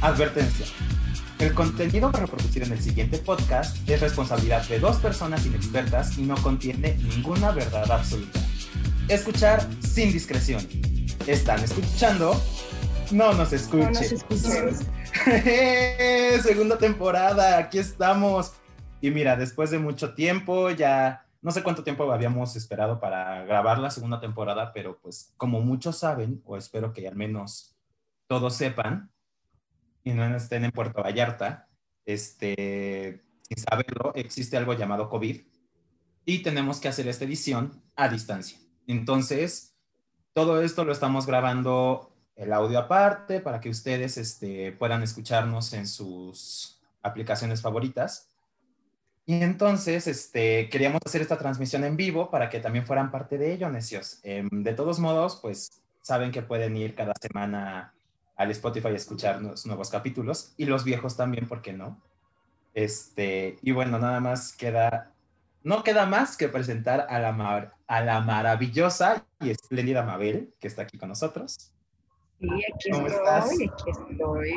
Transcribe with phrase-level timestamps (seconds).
[0.00, 0.66] Advertencia.
[1.40, 6.36] El contenido reproducido en el siguiente podcast es responsabilidad de dos personas inexpertas y no
[6.36, 8.38] contiene ninguna verdad absoluta.
[9.08, 10.64] Escuchar sin discreción.
[11.26, 12.40] ¿Están escuchando?
[13.10, 13.92] No nos escuchen.
[13.92, 14.76] No nos escuchen.
[16.42, 18.52] Segunda temporada, aquí estamos.
[19.00, 23.78] Y mira, después de mucho tiempo, ya no sé cuánto tiempo habíamos esperado para grabar
[23.78, 27.76] la segunda temporada, pero pues como muchos saben, o espero que al menos
[28.28, 29.10] todos sepan,
[30.04, 31.68] y no estén en Puerto Vallarta,
[32.04, 35.40] este, sin saberlo, existe algo llamado COVID
[36.24, 38.58] y tenemos que hacer esta edición a distancia.
[38.86, 39.74] Entonces,
[40.32, 45.86] todo esto lo estamos grabando el audio aparte para que ustedes este, puedan escucharnos en
[45.86, 48.28] sus aplicaciones favoritas.
[49.26, 53.52] Y entonces, este, queríamos hacer esta transmisión en vivo para que también fueran parte de
[53.52, 54.20] ello, necios.
[54.22, 57.92] Em, de todos modos, pues saben que pueden ir cada semana
[58.38, 62.00] al Spotify a escuchar los nuevos capítulos y los viejos también, ¿por qué no?
[62.72, 65.12] Este, y bueno, nada más queda,
[65.62, 70.82] no queda más que presentar a la, a la maravillosa y espléndida Mabel, que está
[70.82, 71.72] aquí con nosotros.
[72.40, 74.52] Sí, aquí estoy, aquí estoy.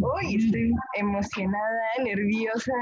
[0.00, 2.72] Hoy estoy emocionada, nerviosa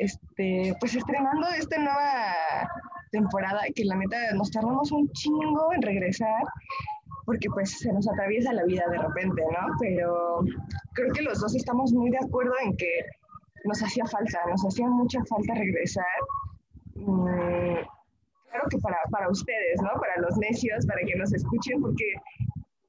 [0.00, 2.68] este, pues estrenando esta nueva
[3.12, 6.42] temporada que la neta nos tardamos un chingo en regresar
[7.30, 9.76] porque pues se nos atraviesa la vida de repente, ¿no?
[9.78, 10.40] Pero
[10.94, 12.90] creo que los dos estamos muy de acuerdo en que
[13.66, 16.20] nos hacía falta, nos hacía mucha falta regresar.
[16.96, 17.76] Mm,
[18.50, 19.90] claro que para, para ustedes, ¿no?
[20.00, 22.14] Para los necios, para que nos escuchen, porque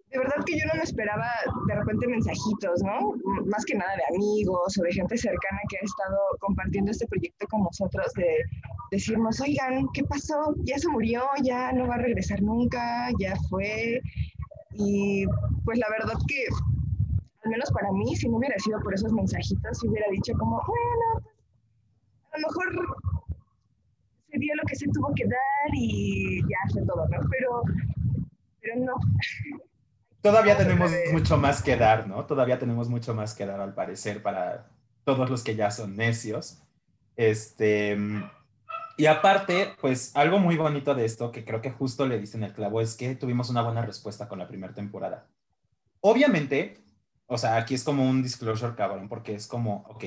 [0.10, 1.30] de verdad que yo no me esperaba
[1.68, 3.14] de repente mensajitos, ¿no?
[3.46, 7.46] Más que nada de amigos o de gente cercana que ha estado compartiendo este proyecto
[7.48, 8.44] con nosotros, de
[8.92, 10.56] decirnos, oigan, ¿qué pasó?
[10.66, 14.02] Ya se murió, ya no va a regresar nunca, ya fue.
[14.74, 15.26] Y
[15.66, 16.46] pues la verdad que,
[17.44, 20.62] al menos para mí, si no hubiera sido por esos mensajitos, si hubiera dicho como,
[20.66, 22.98] bueno, pues, a lo mejor
[24.30, 27.18] se dio lo que se tuvo que dar y ya fue todo, ¿no?
[27.30, 27.64] Pero,
[28.62, 28.94] pero no.
[30.22, 32.26] Todavía tenemos mucho más que dar, ¿no?
[32.26, 34.70] Todavía tenemos mucho más que dar, al parecer, para
[35.04, 36.62] todos los que ya son necios.
[37.16, 37.98] Este,
[39.02, 42.54] y aparte, pues algo muy bonito de esto, que creo que justo le dicen el
[42.54, 45.28] clavo, es que tuvimos una buena respuesta con la primera temporada.
[46.02, 46.78] Obviamente,
[47.26, 50.04] o sea, aquí es como un disclosure cabrón, porque es como, ok,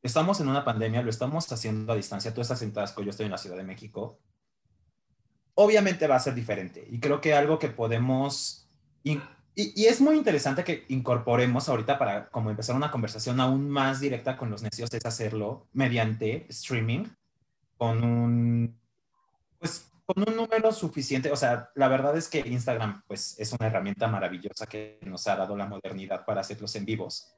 [0.00, 3.26] estamos en una pandemia, lo estamos haciendo a distancia, tú estás en Tasco, yo estoy
[3.26, 4.20] en la Ciudad de México.
[5.54, 6.86] Obviamente va a ser diferente.
[6.88, 8.70] Y creo que algo que podemos
[9.02, 9.20] y,
[9.56, 14.50] es muy interesante que incorporemos ahorita para como empezar una conversación aún más directa con
[14.50, 17.06] los necios es hacerlo mediante streaming
[17.80, 18.78] con un
[19.58, 23.68] pues con un número suficiente, o sea, la verdad es que Instagram pues es una
[23.68, 27.32] herramienta maravillosa que nos ha dado la modernidad para hacerlos en vivos.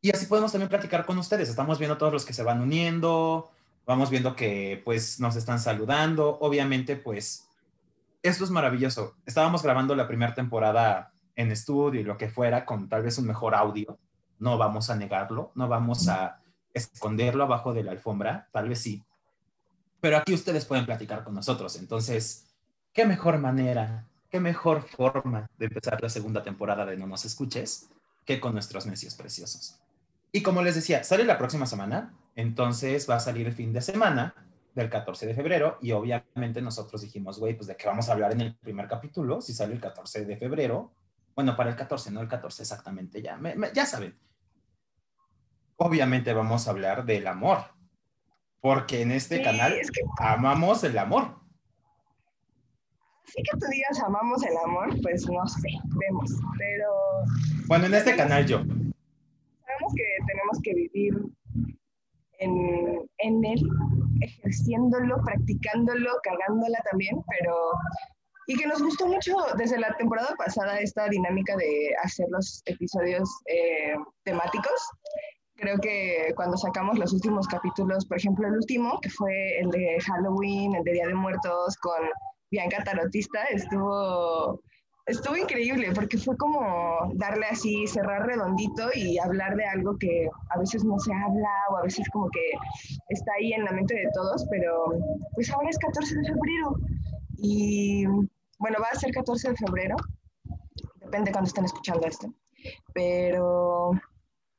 [0.00, 1.50] Y así podemos también platicar con ustedes.
[1.50, 3.50] Estamos viendo todos los que se van uniendo,
[3.84, 6.38] vamos viendo que pues nos están saludando.
[6.40, 7.48] Obviamente pues
[8.22, 9.16] esto es maravilloso.
[9.26, 13.26] Estábamos grabando la primera temporada en estudio y lo que fuera con tal vez un
[13.26, 13.98] mejor audio.
[14.38, 16.40] No vamos a negarlo, no vamos a
[16.72, 19.04] esconderlo abajo de la alfombra, tal vez sí.
[20.02, 21.76] Pero aquí ustedes pueden platicar con nosotros.
[21.76, 22.52] Entonces,
[22.92, 27.88] ¿qué mejor manera, qué mejor forma de empezar la segunda temporada de No nos escuches
[28.26, 29.78] que con nuestros necios preciosos?
[30.32, 33.80] Y como les decía, sale la próxima semana, entonces va a salir el fin de
[33.80, 34.34] semana
[34.74, 38.32] del 14 de febrero y obviamente nosotros dijimos, güey, pues de qué vamos a hablar
[38.32, 40.90] en el primer capítulo, si sale el 14 de febrero,
[41.36, 43.38] bueno, para el 14, no el 14 exactamente, ya,
[43.72, 44.18] ya saben.
[45.76, 47.66] Obviamente vamos a hablar del amor,
[48.62, 49.74] porque en este canal
[50.18, 51.36] amamos el amor.
[53.24, 55.68] Sí que tú digas amamos el amor, pues no sé,
[55.98, 56.88] vemos, pero...
[57.66, 58.58] Bueno, en este canal yo.
[58.58, 61.14] Sabemos que tenemos que vivir
[62.38, 63.68] en, en él,
[64.20, 67.72] ejerciéndolo, practicándolo, cagándola también, pero
[68.46, 73.28] y que nos gustó mucho desde la temporada pasada esta dinámica de hacer los episodios
[73.46, 73.94] eh,
[74.24, 74.90] temáticos.
[75.62, 79.96] Creo que cuando sacamos los últimos capítulos, por ejemplo el último, que fue el de
[80.00, 82.02] Halloween, el de Día de Muertos con
[82.50, 84.60] Bianca Tarotista, estuvo,
[85.06, 90.58] estuvo increíble porque fue como darle así, cerrar redondito y hablar de algo que a
[90.58, 92.50] veces no se habla o a veces como que
[93.10, 94.86] está ahí en la mente de todos, pero
[95.36, 96.74] pues ahora es 14 de febrero
[97.36, 98.04] y
[98.58, 99.94] bueno, va a ser 14 de febrero,
[100.96, 102.34] depende cuando estén escuchando esto,
[102.92, 103.92] pero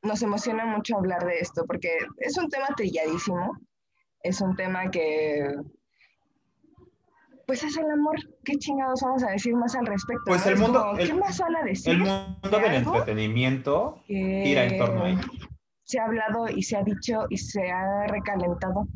[0.03, 3.57] nos emociona mucho hablar de esto porque es un tema trilladísimo,
[4.21, 5.55] es un tema que
[7.45, 8.15] pues es el amor.
[8.43, 10.23] ¿Qué chingados vamos a decir más al respecto?
[10.25, 10.93] Pues el mundo.
[10.97, 11.93] ¿Qué más van a decir?
[11.93, 15.21] El mundo del entretenimiento gira en torno a ello.
[15.83, 18.87] Se ha hablado y se ha dicho y se ha recalentado.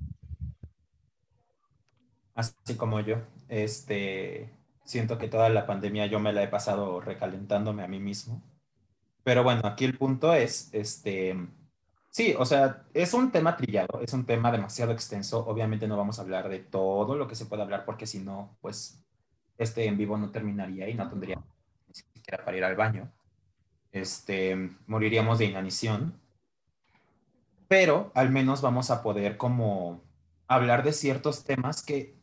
[2.35, 3.17] Así como yo.
[3.49, 4.53] Este.
[4.85, 8.41] Siento que toda la pandemia yo me la he pasado recalentándome a mí mismo.
[9.27, 11.35] Pero bueno, aquí el punto es, este,
[12.09, 15.45] Sí, o sea, es un tema trillado, es un tema demasiado extenso.
[15.45, 18.57] Obviamente no vamos a hablar de todo lo que se puede hablar porque si no,
[18.61, 19.05] pues
[19.57, 21.43] este en vivo no terminaría y no tendría
[21.89, 23.11] ni siquiera para ir al baño.
[23.91, 24.55] Este,
[24.87, 26.21] moriríamos de inanición.
[27.67, 30.05] Pero al menos vamos a poder como
[30.47, 32.15] hablar de ciertos temas que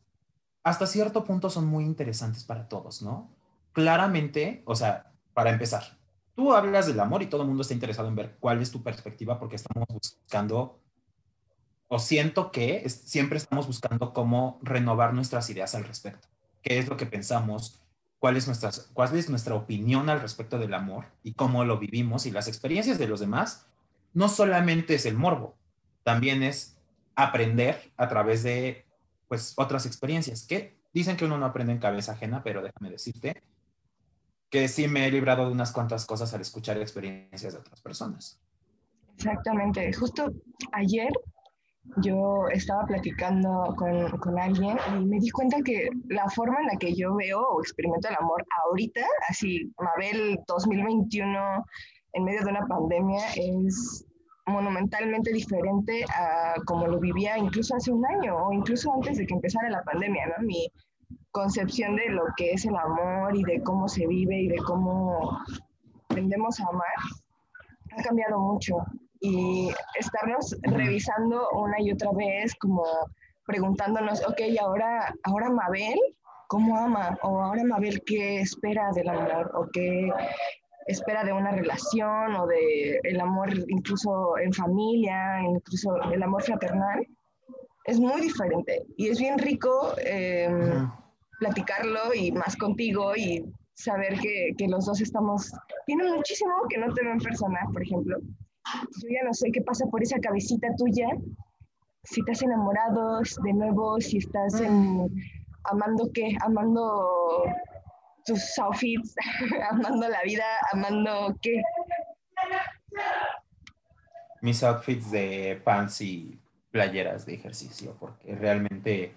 [0.63, 3.31] hasta cierto punto son muy interesantes para todos, ¿no?
[3.75, 5.99] Claramente, o sea, para empezar,
[6.35, 8.83] tú hablas del amor y todo el mundo está interesado en ver cuál es tu
[8.83, 10.81] perspectiva porque estamos buscando,
[11.89, 16.29] o siento que siempre estamos buscando cómo renovar nuestras ideas al respecto.
[16.63, 17.81] ¿Qué es lo que pensamos?
[18.19, 22.25] ¿Cuál es, nuestras, ¿Cuál es nuestra opinión al respecto del amor y cómo lo vivimos
[22.27, 23.67] y las experiencias de los demás?
[24.15, 25.57] No solamente es el morbo,
[26.05, 26.79] también es
[27.17, 28.87] aprender a través de
[29.29, 33.43] pues otras experiencias que dicen que uno no aprende en cabeza ajena, pero déjame decirte
[34.55, 38.41] que sí me he librado de unas cuantas cosas al escuchar experiencias de otras personas.
[39.17, 39.93] Exactamente.
[39.93, 40.33] Justo
[40.71, 41.11] ayer
[41.97, 46.77] yo estaba platicando con, con, alguien y me di cuenta que la forma en la
[46.77, 51.65] que yo veo o experimento el amor ahorita, así, Mabel 2021,
[52.13, 54.07] en medio de una pandemia, es
[54.47, 59.35] monumentalmente diferente a como lo vivía incluso hace un año o incluso antes de que
[59.35, 60.47] empezara la pandemia, ¿no?
[60.47, 60.69] Mi,
[61.35, 65.37] concepción de lo que es el amor y de cómo se vive y de cómo
[66.09, 66.95] aprendemos a amar
[67.97, 68.77] ha cambiado mucho.
[69.21, 72.85] Y estarnos revisando una y otra vez, como
[73.47, 75.99] preguntándonos, ok, ahora, ahora Mabel,
[76.47, 77.19] ¿cómo ama?
[77.23, 79.51] O ahora Mabel, ¿qué espera del amor?
[79.55, 80.13] ¿O qué
[80.87, 82.37] espera de una relación?
[82.37, 87.05] ¿O de el amor incluso en familia, incluso el amor fraternal?
[87.87, 89.95] Es muy diferente y es bien rico.
[89.99, 90.49] Eh,
[91.39, 93.45] platicarlo y más contigo y
[93.75, 95.53] saber que, que, los dos estamos,
[95.87, 98.19] tiene muchísimo que no te ven persona, por ejemplo.
[98.21, 101.09] Yo ya no sé qué pasa por esa cabecita tuya,
[102.05, 105.11] si estás enamorado de nuevo, si estás en,
[105.65, 107.45] amando qué, amando
[108.27, 109.15] tus outfits,
[109.71, 111.63] amando la vida, amando qué.
[114.43, 116.39] Mis outfits de pants y
[116.71, 119.15] playeras de ejercicio, porque realmente,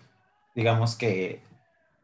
[0.55, 1.41] digamos que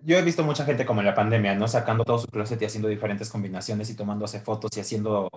[0.05, 1.67] yo he visto mucha gente como en la pandemia, ¿no?
[1.67, 5.29] Sacando todo su closet y haciendo diferentes combinaciones y tomándose fotos y haciendo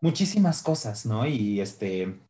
[0.00, 1.26] muchísimas cosas, ¿no?
[1.26, 2.20] Y este,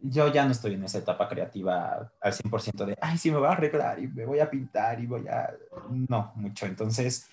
[0.00, 3.46] yo ya no estoy en esa etapa creativa al 100% de, ay, sí, me voy
[3.46, 5.50] a arreglar y me voy a pintar y voy a...
[6.08, 6.66] No, mucho.
[6.66, 7.28] Entonces,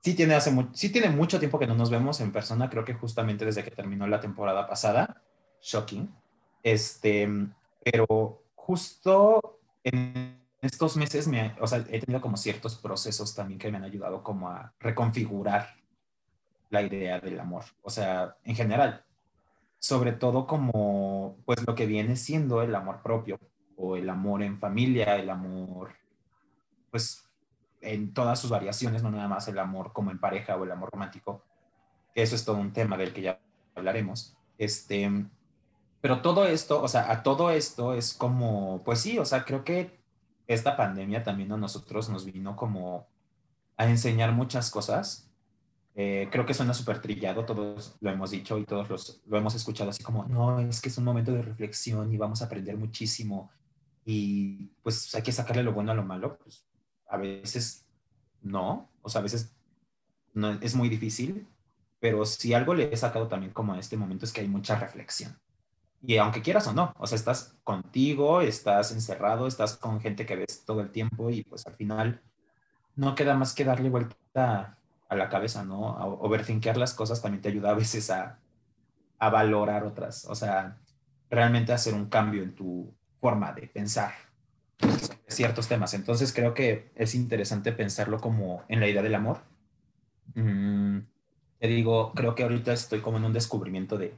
[0.00, 2.94] sí tiene, hace sí tiene mucho tiempo que no nos vemos en persona, creo que
[2.94, 5.22] justamente desde que terminó la temporada pasada.
[5.62, 6.14] Shocking.
[6.62, 7.28] Este,
[7.82, 9.58] pero justo
[10.64, 14.22] estos meses me, o sea, he tenido como ciertos procesos también que me han ayudado
[14.22, 15.74] como a reconfigurar
[16.70, 19.04] la idea del amor, o sea, en general,
[19.78, 23.38] sobre todo como pues lo que viene siendo el amor propio
[23.76, 25.94] o el amor en familia, el amor
[26.90, 27.28] pues
[27.80, 30.90] en todas sus variaciones, no nada más el amor como en pareja o el amor
[30.92, 31.44] romántico,
[32.14, 33.40] que eso es todo un tema del que ya
[33.74, 34.36] hablaremos.
[34.58, 35.10] Este,
[36.00, 39.64] pero todo esto, o sea, a todo esto es como, pues sí, o sea, creo
[39.64, 40.03] que
[40.46, 43.06] esta pandemia también a nosotros nos vino como
[43.76, 45.30] a enseñar muchas cosas.
[45.96, 49.54] Eh, creo que suena súper trillado, todos lo hemos dicho y todos los, lo hemos
[49.54, 52.76] escuchado así como, no, es que es un momento de reflexión y vamos a aprender
[52.76, 53.50] muchísimo
[54.04, 56.36] y pues hay que sacarle lo bueno a lo malo.
[56.38, 56.66] Pues
[57.08, 57.86] a veces
[58.42, 59.54] no, o sea, a veces
[60.34, 61.46] no, es muy difícil,
[62.00, 64.76] pero si algo le he sacado también como a este momento es que hay mucha
[64.78, 65.38] reflexión.
[66.06, 70.36] Y aunque quieras o no, o sea, estás contigo, estás encerrado, estás con gente que
[70.36, 72.20] ves todo el tiempo y pues al final
[72.94, 75.80] no queda más que darle vuelta a la cabeza, ¿no?
[75.80, 78.38] O overthinkear las cosas también te ayuda a veces a,
[79.18, 80.78] a valorar otras, o sea,
[81.30, 84.12] realmente hacer un cambio en tu forma de pensar
[85.26, 85.94] ciertos temas.
[85.94, 89.38] Entonces creo que es interesante pensarlo como en la idea del amor.
[90.34, 90.98] Mm,
[91.58, 94.16] te digo, creo que ahorita estoy como en un descubrimiento de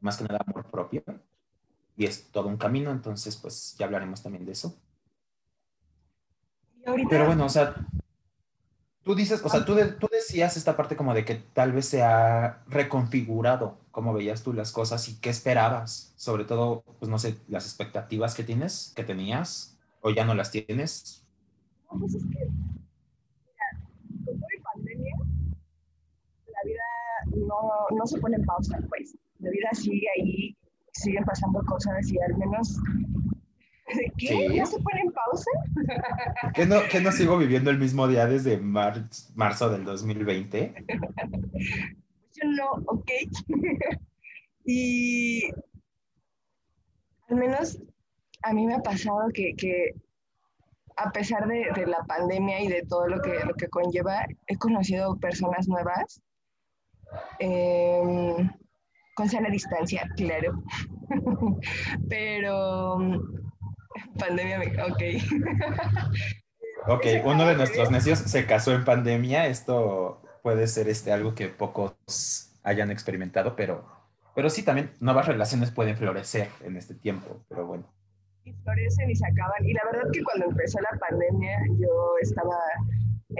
[0.00, 1.02] más que nada amor propio
[1.96, 4.78] y es todo un camino, entonces pues ya hablaremos también de eso.
[6.84, 7.08] Ahorita?
[7.08, 7.74] Pero bueno, o sea,
[9.02, 11.86] tú dices, o sea, tú, de, tú decías esta parte como de que tal vez
[11.86, 17.18] se ha reconfigurado cómo veías tú las cosas y qué esperabas, sobre todo, pues no
[17.18, 21.24] sé, las expectativas que tienes, que tenías, o ya no las tienes.
[21.90, 23.86] No, pues es que, mira,
[24.24, 25.16] con toda la pandemia,
[26.52, 30.55] la vida no, no se pone en pausa, pues, la vida sigue ahí
[31.00, 32.78] siguen pasando cosas y al menos
[34.18, 34.48] ¿Qué?
[34.48, 35.50] ¿No se pone en pausa?
[36.54, 40.86] ¿Que no, ¿Que no sigo viviendo el mismo día desde marzo del 2020?
[42.32, 43.10] Yo no, ok.
[44.64, 45.44] y
[47.28, 47.78] al menos
[48.42, 49.94] a mí me ha pasado que, que
[50.96, 54.56] a pesar de, de, la pandemia y de todo lo que, lo que conlleva, he
[54.56, 56.20] conocido personas nuevas
[57.38, 58.50] eh,
[59.16, 60.62] con sana distancia, claro.
[62.08, 62.98] Pero
[64.18, 65.02] pandemia, ok.
[66.88, 69.46] ok, uno de nuestros necios se casó en pandemia.
[69.46, 73.86] Esto puede ser este, algo que pocos hayan experimentado, pero,
[74.34, 77.96] pero sí, también nuevas relaciones pueden florecer en este tiempo, pero bueno
[78.46, 79.64] y florecen y se acaban.
[79.64, 82.56] Y la verdad que cuando empezó la pandemia yo estaba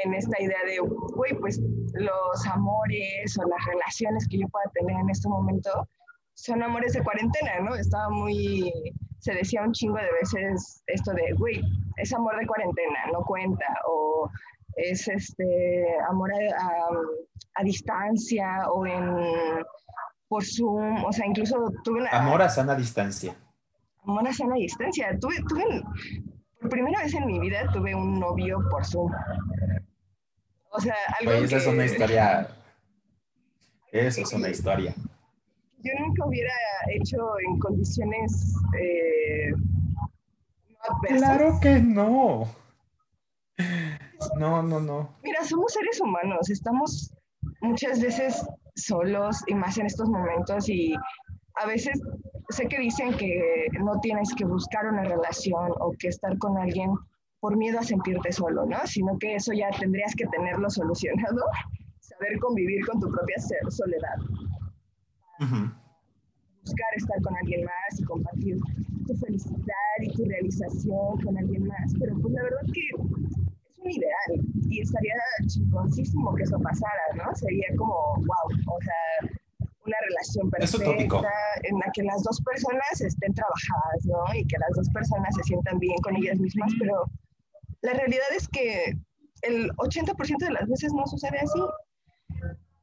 [0.05, 1.61] en esta idea de, güey, pues
[1.95, 5.71] los amores o las relaciones que yo pueda tener en este momento
[6.35, 7.75] son amores de cuarentena, ¿no?
[7.75, 8.73] Estaba muy,
[9.21, 11.63] se decía un chingo de veces esto de, güey,
[11.97, 14.29] es amor de cuarentena, no cuenta, o
[14.77, 16.89] es este amor a,
[17.55, 19.65] a distancia o en
[20.29, 22.11] por Zoom, o sea, incluso tuve una...
[22.11, 23.37] Amor a sana distancia
[24.07, 25.17] una sana distancia.
[25.21, 25.83] Tuve, tuve,
[26.67, 29.13] por primera vez en mi vida tuve un novio por Zoom.
[30.71, 32.49] O sea, algo Oye, esa es una historia.
[33.93, 34.95] Eso es una historia.
[35.79, 36.53] Yo nunca hubiera
[36.93, 39.53] hecho en condiciones eh,
[41.09, 42.49] Claro que no.
[44.39, 45.15] No, no, no.
[45.23, 47.15] Mira, somos seres humanos, estamos
[47.61, 48.45] muchas veces
[48.75, 50.95] solos y más en estos momentos y
[51.55, 52.01] a veces
[52.51, 56.91] sé que dicen que no tienes que buscar una relación o que estar con alguien
[57.41, 58.79] por miedo a sentirte solo, ¿no?
[58.87, 61.45] Sino que eso ya tendrías que tenerlo solucionado,
[62.01, 63.37] saber convivir con tu propia
[63.69, 64.17] soledad.
[66.63, 68.57] Buscar estar con alguien más y compartir
[69.07, 71.93] tu felicidad y tu realización con alguien más.
[72.01, 75.15] Pero pues la verdad que es un ideal y estaría
[75.47, 77.35] chingoncísimo que eso pasara, ¿no?
[77.35, 79.31] Sería como, wow, o sea,
[79.87, 81.31] una relación perfecta
[81.63, 84.35] en la que las dos personas estén trabajadas, ¿no?
[84.35, 87.11] Y que las dos personas se sientan bien con ellas mismas, pero
[87.83, 88.99] la realidad es que
[89.43, 91.61] el 80% de las veces no sucede así.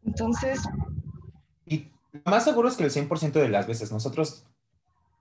[0.05, 0.59] Entonces...
[1.65, 1.91] Y
[2.25, 4.45] más seguro es que el 100% de las veces nosotros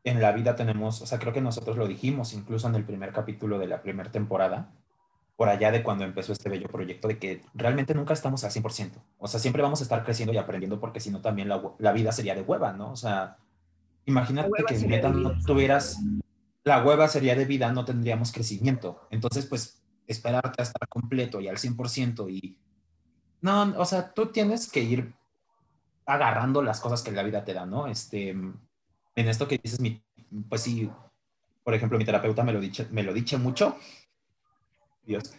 [0.05, 3.13] en la vida tenemos, o sea, creo que nosotros lo dijimos incluso en el primer
[3.13, 4.73] capítulo de la primera temporada,
[5.37, 9.03] por allá de cuando empezó este bello proyecto, de que realmente nunca estamos al 100%.
[9.19, 11.93] O sea, siempre vamos a estar creciendo y aprendiendo porque si no también la, la,
[11.93, 12.93] vida sería de hueva, ¿no?
[12.93, 13.39] O sea,
[14.05, 15.99] imagínate que neta no tuvieras,
[16.65, 19.09] la hueva sería de vida, no tendríamos crecimiento.
[19.11, 22.59] Entonces, pues, esperarte a estar completo y al 100% y...
[23.41, 25.15] No, o sea, tú tienes que ir
[26.07, 27.87] agarrando las cosas que la vida te da, ¿no?
[27.87, 28.59] Este, en
[29.17, 30.01] esto que dices, mi,
[30.49, 30.89] pues sí,
[31.65, 33.77] por ejemplo, mi terapeuta me lo dice, me lo dice mucho,
[35.05, 35.35] Dios.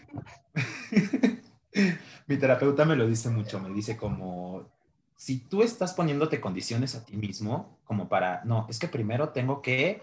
[2.28, 4.70] Mi terapeuta me lo dice mucho, me dice como,
[5.16, 9.62] si tú estás poniéndote condiciones a ti mismo, como para, no, es que primero tengo
[9.62, 10.02] que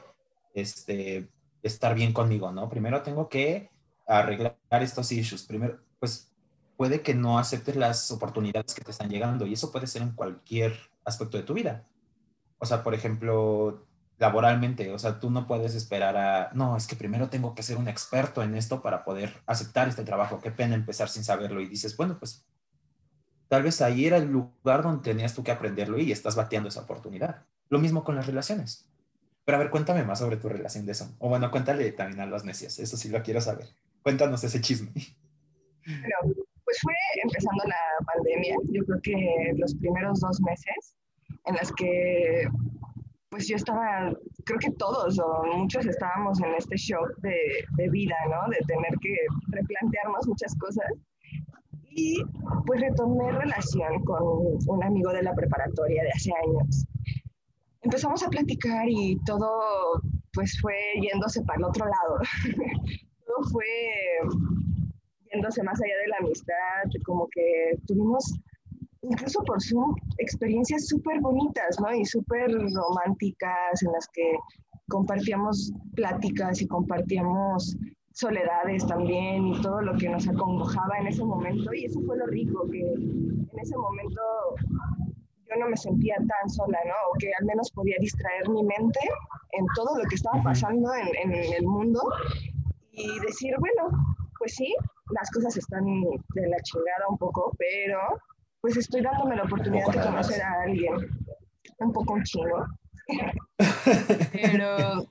[0.55, 1.29] este,
[1.63, 2.69] estar bien conmigo, ¿no?
[2.69, 3.71] Primero tengo que
[4.07, 6.33] arreglar estos issues, primero, pues
[6.77, 10.13] puede que no aceptes las oportunidades que te están llegando y eso puede ser en
[10.13, 10.75] cualquier
[11.05, 11.87] aspecto de tu vida.
[12.59, 13.87] O sea, por ejemplo,
[14.21, 14.93] laboralmente.
[14.93, 17.89] O sea, tú no puedes esperar a, no, es que primero tengo que ser un
[17.89, 20.41] experto en esto para poder aceptar este trabajo.
[20.41, 21.61] Qué pena empezar sin saberlo.
[21.61, 22.47] Y dices, bueno, pues
[23.49, 26.83] tal vez ahí era el lugar donde tenías tú que aprenderlo y estás bateando esa
[26.83, 27.47] oportunidad.
[27.71, 28.87] Lo mismo con las relaciones.
[29.47, 31.17] Pero a ver, cuéntame más sobre tu relación de eso.
[31.19, 32.79] O bueno, cuéntale también a los necios.
[32.79, 33.69] Eso sí lo quiero saber.
[34.03, 34.93] Cuéntanos ese chisme.
[35.87, 38.57] Bueno, pues fue empezando la pandemia.
[38.71, 40.95] Yo creo que los primeros dos meses
[41.47, 42.47] en las que
[43.31, 44.13] pues yo estaba,
[44.45, 47.39] creo que todos o muchos estábamos en este shock de,
[47.77, 48.51] de, vida, ¿no?
[48.51, 49.17] De tener que
[49.49, 50.87] replantearnos muchas cosas.
[51.93, 52.23] Y
[52.67, 54.23] pues retomé relación con
[54.67, 56.87] un amigo de la preparatoria de hace años.
[57.83, 62.19] Empezamos a platicar y todo pues fue yéndose para el otro lado.
[63.27, 63.65] todo fue
[65.33, 68.25] yéndose más allá de la amistad, como que tuvimos
[69.03, 71.95] incluso por Zoom, experiencias súper bonitas, ¿no?
[71.95, 74.33] Y súper románticas en las que
[74.89, 77.77] compartíamos pláticas y compartíamos
[78.13, 81.73] soledades también y todo lo que nos acongojaba en ese momento.
[81.73, 84.21] Y eso fue lo rico, que en ese momento
[85.49, 86.95] yo no me sentía tan sola, ¿no?
[87.11, 89.01] O que al menos podía distraer mi mente
[89.53, 92.01] en todo lo que estaba pasando en, en el mundo
[92.93, 93.91] y decir, bueno,
[94.39, 94.75] pues sí,
[95.11, 97.99] las cosas están de la chingada un poco, pero
[98.61, 100.95] pues estoy dándome la oportunidad de conocer a alguien
[101.79, 102.67] un poco un chino.
[104.33, 105.07] Pero,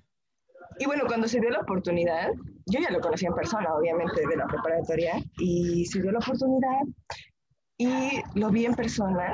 [0.80, 2.30] y bueno, cuando se dio la oportunidad,
[2.68, 6.82] yo ya lo conocí en persona, obviamente, de la preparatoria, y se dio la oportunidad
[7.78, 9.34] y lo vi en persona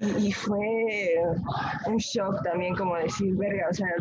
[0.00, 1.22] y, fue
[1.86, 3.94] un shock también como decir, verga, o sea,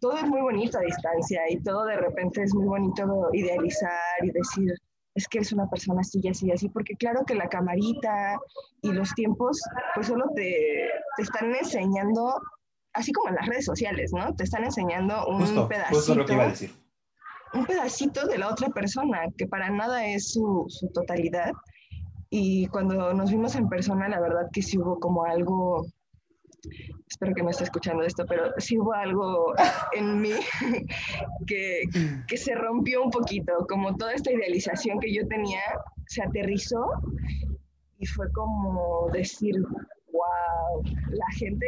[0.00, 3.92] todo es muy bonito a distancia y todo de repente es muy bonito idealizar
[4.22, 4.74] y decir,
[5.14, 8.38] es que es una persona así y así y así, porque claro que la camarita
[8.80, 9.60] y los tiempos,
[9.94, 12.34] pues solo te, te, están enseñando,
[12.94, 14.34] así como en las redes sociales, ¿no?
[14.34, 16.14] Te están enseñando un pedacito.
[16.14, 16.72] lo que iba a decir.
[17.54, 21.52] Un pedacito de la otra persona, que para nada es su, su totalidad.
[22.30, 25.84] Y cuando nos vimos en persona, la verdad que sí hubo como algo
[27.08, 29.54] espero que no esté escuchando esto, pero sí hubo algo
[29.92, 30.34] en mí
[31.46, 31.82] que,
[32.26, 35.60] que, se rompió un poquito, como toda esta idealización que yo tenía
[36.06, 36.84] se aterrizó
[37.98, 39.54] y fue como decir,
[40.12, 41.66] wow, la gente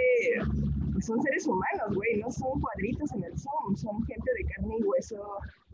[1.01, 4.83] son seres humanos, güey, no son cuadritos en el Zoom, son gente de carne y
[4.83, 5.17] hueso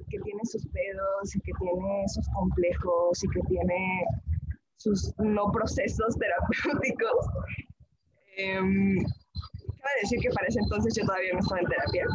[0.08, 4.04] que tiene sus pedos y que tiene sus complejos y que tiene
[4.76, 7.26] sus no procesos terapéuticos
[8.36, 8.60] eh,
[10.02, 12.06] decir que para ese entonces yo todavía no estaba en terapia.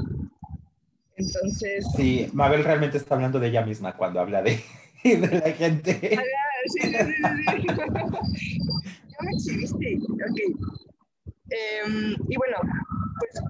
[1.17, 1.85] Entonces.
[1.95, 4.59] Sí, Mabel realmente está hablando de ella misma cuando habla de,
[5.03, 6.19] de la gente.
[6.67, 7.67] Sí, sí, sí,
[8.35, 8.57] sí.
[8.77, 9.97] ya me exhibiste.
[9.97, 10.39] Ok.
[11.49, 12.57] Em, y bueno,
[13.19, 13.43] pues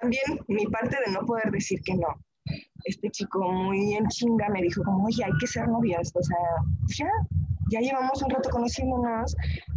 [0.00, 2.08] también mi parte de no poder decir que no.
[2.84, 6.12] Este chico muy en chinga me dijo como, oye, hay que ser novias.
[6.14, 6.36] O sea,
[6.98, 7.08] ya,
[7.70, 9.34] ya llevamos un rato conociéndonos,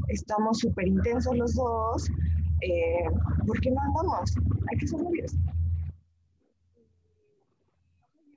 [0.07, 2.09] estamos súper intensos los dos,
[2.61, 3.05] eh,
[3.45, 4.35] ¿por qué no andamos?
[4.71, 5.33] Hay que ser novios.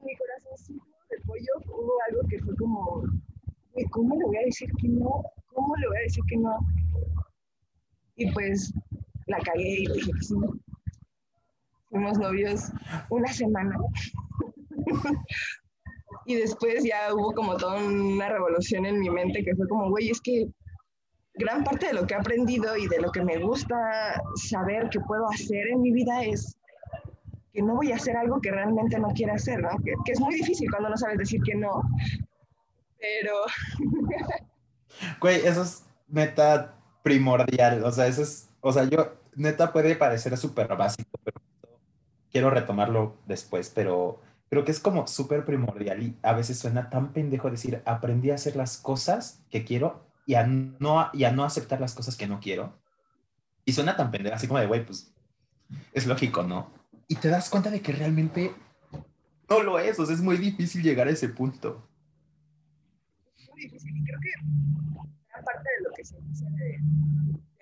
[0.00, 3.02] En mi corazoncito de pollo hubo algo que fue como,
[3.90, 5.22] ¿cómo le voy a decir que no?
[5.54, 6.58] ¿Cómo le voy a decir que no?
[8.16, 8.72] Y pues
[9.26, 10.34] la cagué y dije que sí.
[11.88, 12.70] Fuimos novios
[13.08, 13.76] una semana.
[16.26, 20.10] y después ya hubo como toda una revolución en mi mente que fue como, güey,
[20.10, 20.46] es que
[21.40, 25.00] gran parte de lo que he aprendido y de lo que me gusta saber que
[25.00, 26.56] puedo hacer en mi vida es
[27.52, 29.70] que no voy a hacer algo que realmente no quiero hacer, ¿no?
[29.82, 31.82] Que, es muy difícil cuando no sabes decir que no.
[32.98, 33.34] Pero...
[35.20, 37.82] Güey, eso es neta primordial.
[37.84, 41.40] O sea, eso es, o sea, yo, neta puede parecer súper básico, pero
[42.30, 47.12] quiero retomarlo después, pero creo que es como súper primordial y a veces suena tan
[47.12, 51.80] pendejo decir, aprendí a hacer las cosas que quiero y a no, y no aceptar
[51.80, 52.80] las cosas que no quiero.
[53.64, 55.12] Y suena tan pendeja, así como de, güey, pues
[55.92, 56.72] es lógico, ¿no?
[57.08, 58.54] Y te das cuenta de que realmente
[59.48, 61.84] no lo es, o sea, es muy difícil llegar a ese punto.
[63.50, 64.30] Muy difícil y creo que
[65.30, 66.78] gran parte de lo que se dice de,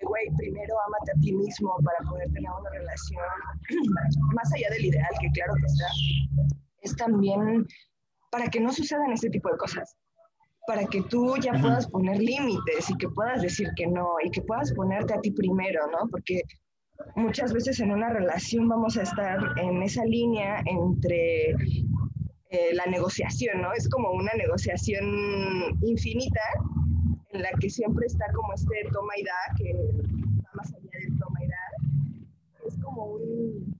[0.05, 3.25] güey, primero amate a ti mismo para poder tener una relación,
[4.35, 5.87] más allá del ideal, que claro que está,
[6.83, 7.65] es también
[8.29, 9.97] para que no sucedan este tipo de cosas
[10.69, 14.43] para que tú ya puedas poner límites y que puedas decir que no y que
[14.43, 16.07] puedas ponerte a ti primero, ¿no?
[16.11, 16.43] Porque
[17.15, 21.55] muchas veces en una relación vamos a estar en esa línea entre
[22.51, 23.73] eh, la negociación, ¿no?
[23.73, 25.05] Es como una negociación
[25.81, 26.41] infinita
[27.29, 31.17] en la que siempre está como este toma y da, que va más allá del
[31.17, 32.67] toma y da.
[32.67, 33.75] Es como, un,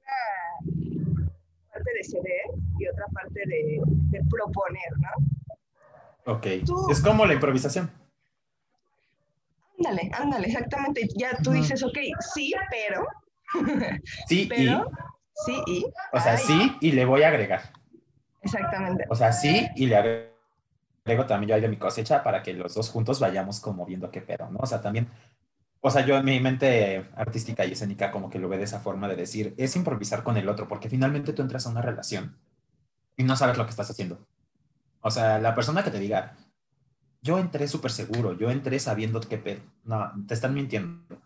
[0.00, 1.30] una
[1.70, 2.46] parte de ceder
[2.78, 5.33] y otra parte de, de proponer, ¿no?
[6.26, 6.46] Ok.
[6.90, 7.90] es como la improvisación.
[9.78, 11.08] Ándale, ándale, exactamente.
[11.16, 11.98] Ya tú dices, ok,
[12.34, 13.06] sí, pero.
[14.26, 14.90] Sí, pero,
[15.46, 15.84] Sí, y.
[16.12, 17.72] O sea, sí, y le voy a agregar.
[18.42, 19.04] Exactamente.
[19.08, 22.74] O sea, sí, y le agrego también yo ahí de mi cosecha para que los
[22.74, 24.60] dos juntos vayamos como viendo qué pedo, ¿no?
[24.60, 25.08] O sea, también.
[25.80, 28.80] O sea, yo en mi mente artística y escénica como que lo ve de esa
[28.80, 32.38] forma de decir, es improvisar con el otro, porque finalmente tú entras a una relación
[33.18, 34.26] y no sabes lo que estás haciendo.
[35.06, 36.34] O sea, la persona que te diga,
[37.20, 39.60] yo entré súper seguro, yo entré sabiendo qué pedo.
[39.84, 41.20] No, te están mintiendo.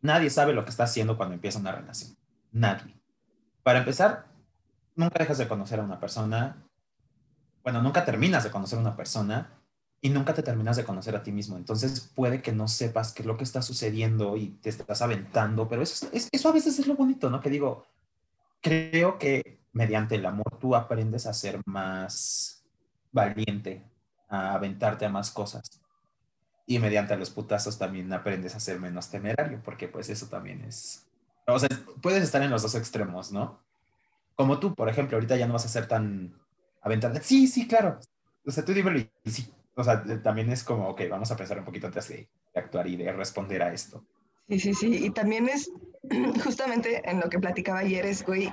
[0.00, 2.16] Nadie sabe lo que está haciendo cuando empieza una relación.
[2.50, 3.00] Nadie.
[3.62, 4.26] Para empezar,
[4.96, 6.64] nunca dejas de conocer a una persona.
[7.62, 9.52] Bueno, nunca terminas de conocer a una persona
[10.00, 11.56] y nunca te terminas de conocer a ti mismo.
[11.56, 15.68] Entonces puede que no sepas qué es lo que está sucediendo y te estás aventando,
[15.68, 17.40] pero eso, eso a veces es lo bonito, ¿no?
[17.40, 17.86] Que digo,
[18.60, 22.61] creo que mediante el amor tú aprendes a ser más
[23.12, 23.82] valiente
[24.28, 25.80] a aventarte a más cosas.
[26.66, 31.06] Y mediante los putazos también aprendes a ser menos temerario, porque pues eso también es...
[31.46, 31.68] O sea,
[32.00, 33.60] puedes estar en los dos extremos, ¿no?
[34.34, 36.34] Como tú, por ejemplo, ahorita ya no vas a ser tan
[36.80, 37.22] aventarte.
[37.22, 37.98] Sí, sí, claro.
[38.46, 39.52] O sea, tú dímelo y sí.
[39.74, 42.96] o sea, también es como, ok, vamos a pensar un poquito antes de, actuar y
[42.96, 44.04] de responder a esto.
[44.48, 45.06] Sí, sí, sí.
[45.06, 45.70] Y también es
[46.44, 48.52] justamente en lo que platicaba ayer, es, güey,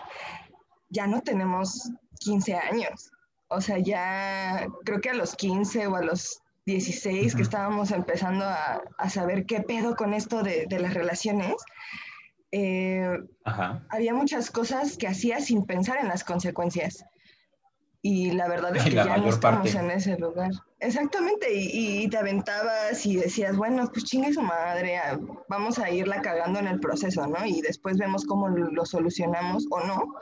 [0.90, 3.12] ya no tenemos 15 años.
[3.50, 8.46] O sea, ya creo que a los 15 o a los 16 que estábamos empezando
[8.46, 11.56] a, a, saber qué pedo con esto de, de las relaciones,
[12.52, 13.18] eh,
[13.90, 17.04] había muchas cosas que hacía sin pensar en las consecuencias.
[18.02, 20.52] Y la verdad es que ya no estamos en ese lugar.
[20.80, 26.22] Exactamente, y, te aventabas y decías, bueno, pues chingue su madre, ah, vamos a irla
[26.22, 27.46] cagando en el proceso, ¿no?
[27.46, 30.16] Y después vemos cómo lo solucionamos o no,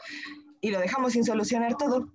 [0.59, 2.11] y lo dejamos sin solucionar todo.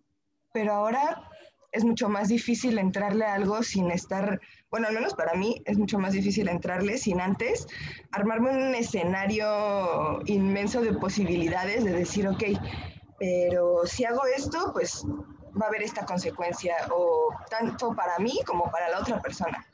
[0.53, 1.29] Pero ahora
[1.73, 5.79] es mucho más difícil entrarle a algo sin estar, bueno, al menos para mí es
[5.79, 7.67] mucho más difícil entrarle sin antes
[8.11, 12.45] armarme un escenario inmenso de posibilidades de decir, ok,
[13.19, 15.05] pero si hago esto, pues
[15.61, 19.67] va a haber esta consecuencia, o tanto para mí como para la otra persona.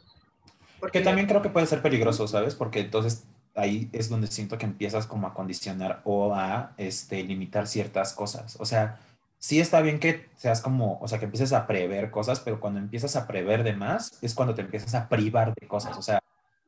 [0.81, 2.55] Porque también creo que puede ser peligroso, ¿sabes?
[2.55, 7.67] Porque entonces ahí es donde siento que empiezas como a condicionar o a este, limitar
[7.67, 8.57] ciertas cosas.
[8.61, 9.01] O sea,
[9.39, 12.81] sí está bien que seas como, o sea, que empieces a prever cosas, pero cuando
[12.81, 15.97] empiezas a prever de más es cuando te empiezas a privar de cosas.
[15.97, 16.21] O sea,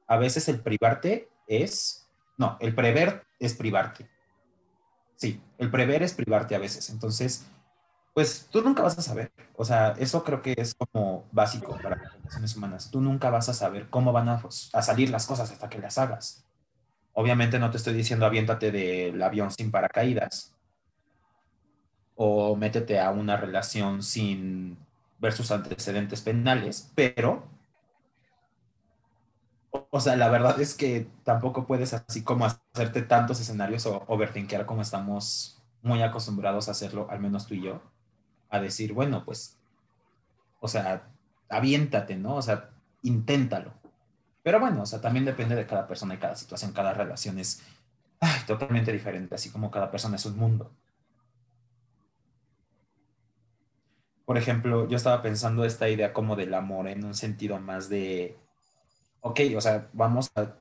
[0.06, 4.08] a veces el privarte es, no, el prever es privarte.
[5.16, 6.88] Sí, el prever es privarte a veces.
[6.90, 7.46] Entonces,
[8.14, 9.32] pues tú nunca vas a saber.
[9.56, 12.90] O sea, eso creo que es como básico para las relaciones humanas.
[12.90, 16.44] Tú nunca vas a saber cómo van a, salir las cosas hasta que las hagas.
[17.12, 20.54] Obviamente no te estoy diciendo aviéntate del avión sin paracaídas
[22.22, 24.76] o métete a una relación sin
[25.20, 27.44] ver sus antecedentes penales, pero,
[29.70, 34.66] o, sea, la verdad es que tampoco puedes así como hacerte tantos escenarios o overthinkear
[34.66, 37.80] como estamos muy acostumbrados a hacerlo, al menos tú y yo
[38.50, 39.58] a decir, bueno, pues,
[40.60, 41.08] o sea,
[41.48, 42.34] aviéntate, ¿no?
[42.34, 42.68] O sea,
[43.00, 43.72] inténtalo.
[44.42, 47.62] Pero bueno, o sea, también depende de cada persona y cada situación, cada relación es
[48.46, 50.70] totalmente diferente, así como cada persona es un mundo.
[54.30, 58.38] Por ejemplo, yo estaba pensando esta idea como del amor en un sentido más de,
[59.22, 60.54] ok, o sea, vamos a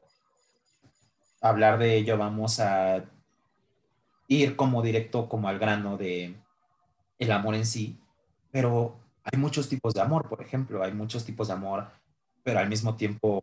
[1.40, 3.06] hablar de ello, vamos a
[4.28, 6.36] ir como directo, como al grano de,
[7.20, 8.00] el amor en sí,
[8.50, 11.92] pero hay muchos tipos de amor, por ejemplo, hay muchos tipos de amor,
[12.42, 13.40] pero al mismo tiempo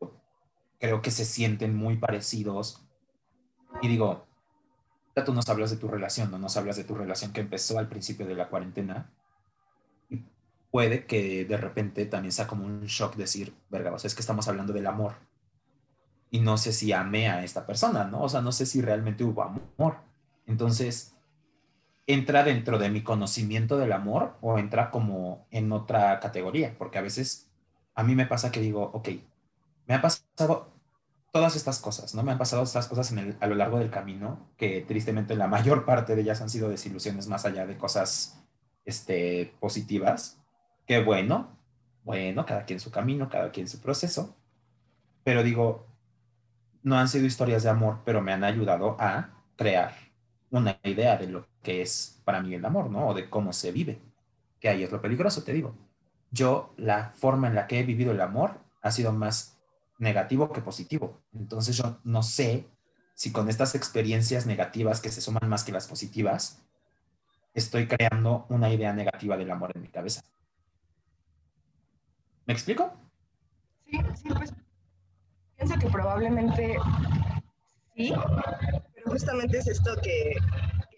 [0.80, 2.84] creo que se sienten muy parecidos.
[3.80, 4.26] Y digo,
[5.14, 7.78] ya tú nos hablas de tu relación, no nos hablas de tu relación que empezó
[7.78, 9.12] al principio de la cuarentena.
[10.76, 14.20] Puede que de repente también sea como un shock decir, verga, o sea, es que
[14.20, 15.14] estamos hablando del amor.
[16.30, 18.20] Y no sé si amé a esta persona, ¿no?
[18.20, 19.96] O sea, no sé si realmente hubo amor.
[20.44, 21.14] Entonces,
[22.06, 27.00] entra dentro de mi conocimiento del amor o entra como en otra categoría, porque a
[27.00, 27.50] veces
[27.94, 29.08] a mí me pasa que digo, ok,
[29.86, 30.74] me ha pasado
[31.32, 32.22] todas estas cosas, ¿no?
[32.22, 36.14] Me han pasado estas cosas a lo largo del camino, que tristemente la mayor parte
[36.14, 38.44] de ellas han sido desilusiones más allá de cosas
[38.84, 40.38] este, positivas,
[40.86, 41.58] que bueno,
[42.04, 44.36] bueno, cada quien su camino, cada quien su proceso,
[45.24, 45.86] pero digo,
[46.82, 49.92] no han sido historias de amor, pero me han ayudado a crear
[50.50, 53.08] una idea de lo que es para mí el amor, ¿no?
[53.08, 54.00] O de cómo se vive.
[54.60, 55.74] Que ahí es lo peligroso, te digo.
[56.30, 59.58] Yo, la forma en la que he vivido el amor ha sido más
[59.98, 61.20] negativo que positivo.
[61.34, 62.68] Entonces yo no sé
[63.14, 66.62] si con estas experiencias negativas que se suman más que las positivas,
[67.54, 70.22] estoy creando una idea negativa del amor en mi cabeza.
[72.46, 72.92] ¿Me explico?
[73.84, 74.52] Sí, sí, pues
[75.56, 76.76] pienso que probablemente
[77.94, 78.12] sí,
[79.04, 80.36] justamente es esto que,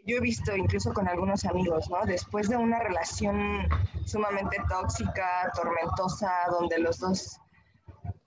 [0.09, 2.05] yo he visto incluso con algunos amigos, ¿no?
[2.07, 3.69] Después de una relación
[4.07, 7.39] sumamente tóxica, tormentosa, donde los dos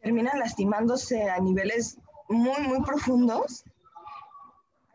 [0.04, 1.98] terminan lastimándose a niveles
[2.30, 3.64] muy, muy profundos,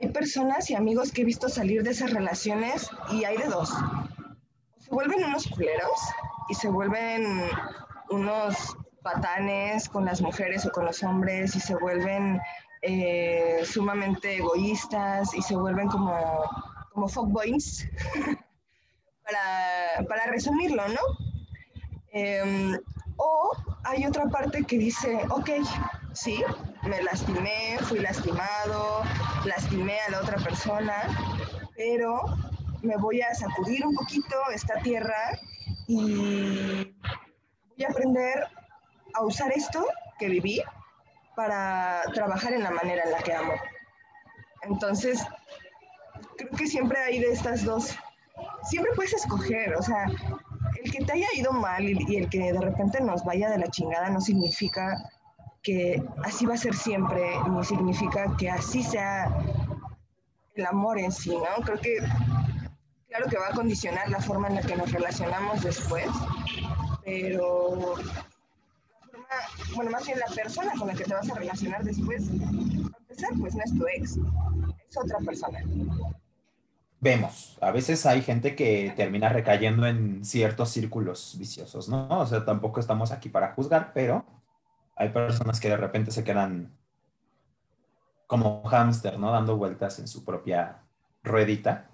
[0.01, 3.75] hay personas y amigos que he visto salir de esas relaciones y hay de dos.
[4.79, 6.01] Se vuelven unos culeros
[6.49, 7.51] y se vuelven
[8.11, 12.41] unos patanes con las mujeres o con los hombres y se vuelven
[12.83, 16.43] eh, sumamente egoístas y se vuelven como,
[16.93, 17.89] como fuckboys,
[19.25, 21.01] para, para, resumirlo, ¿no?
[22.13, 22.79] Em,
[23.17, 23.53] o
[23.85, 25.51] hay otra parte que dice, ok,
[26.13, 26.43] sí,
[26.83, 29.03] me lastimé, fui lastimado,
[29.45, 30.95] lastimé a la otra persona,
[31.77, 32.21] pero
[32.83, 35.39] me voy a sacudir un poquito esta tierra
[35.89, 36.95] y
[37.85, 38.47] a aprender
[39.15, 39.87] a usar esto
[40.19, 40.63] que viví
[41.35, 43.53] para trabajar en la manera en la que amo.
[44.63, 45.25] Entonces,
[46.37, 47.97] creo que siempre hay de estas dos,
[48.63, 50.07] siempre puedes escoger, o sea,
[50.83, 53.69] el que te haya ido mal y, el que de repente nos vaya de la
[53.69, 54.97] chingada no significa
[55.63, 59.37] que así va a ser siempre, ni significa que así sea
[60.55, 61.65] el amor en sí, ¿no?
[61.65, 61.99] Creo que,
[63.09, 66.07] claro que va a condicionar la forma en la que nos relacionamos después,
[67.07, 67.95] pero
[69.75, 73.31] bueno, más bien la persona con la que te vas a relacionar después, a empezar,
[73.41, 74.19] pues no es tu ex,
[74.91, 75.61] es otra persona
[77.01, 77.57] vemos.
[77.61, 82.09] A veces hay gente que termina recayendo en ciertos círculos viciosos, ¿no?
[82.09, 84.25] O sea, tampoco estamos aquí para juzgar, pero
[84.97, 86.73] hay personas que de repente se quedan
[88.27, 89.31] como hámster, ¿no?
[89.31, 90.83] Dando vueltas en su propia
[91.23, 91.89] ruedita.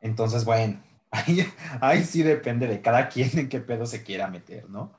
[0.00, 0.80] Entonces, bueno,
[1.10, 4.98] ahí, sí depende de cada quien en qué pedo se quiera meter, ¿no?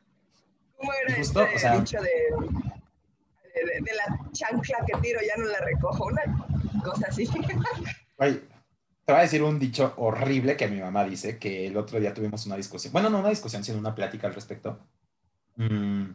[0.77, 2.09] ¿Cómo era Justo, este o sea, dicho de,
[3.81, 6.05] de, la chancla que tiro ya no la recojo?
[6.05, 6.21] Una
[6.83, 7.27] cosa así.
[8.17, 8.41] Ay,
[9.05, 12.13] te voy a decir un dicho horrible que mi mamá dice, que el otro día
[12.13, 12.93] tuvimos una discusión.
[12.93, 14.79] Bueno, no una discusión, sino una plática al respecto.
[15.55, 16.11] Mm,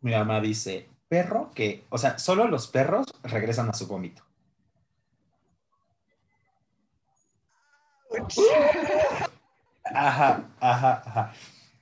[0.00, 4.24] mi mamá dice, perro que, o sea, solo los perros regresan a su vómito.
[9.84, 11.32] Ajá, ajá, ajá.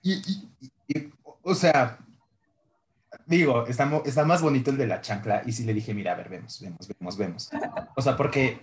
[0.03, 0.49] Y,
[1.43, 1.99] o sea,
[3.27, 6.17] digo, está, está más bonito el de la chancla y sí le dije, mira, a
[6.17, 7.51] ver, vemos, vemos, vemos, vemos.
[7.97, 8.61] O sea, porque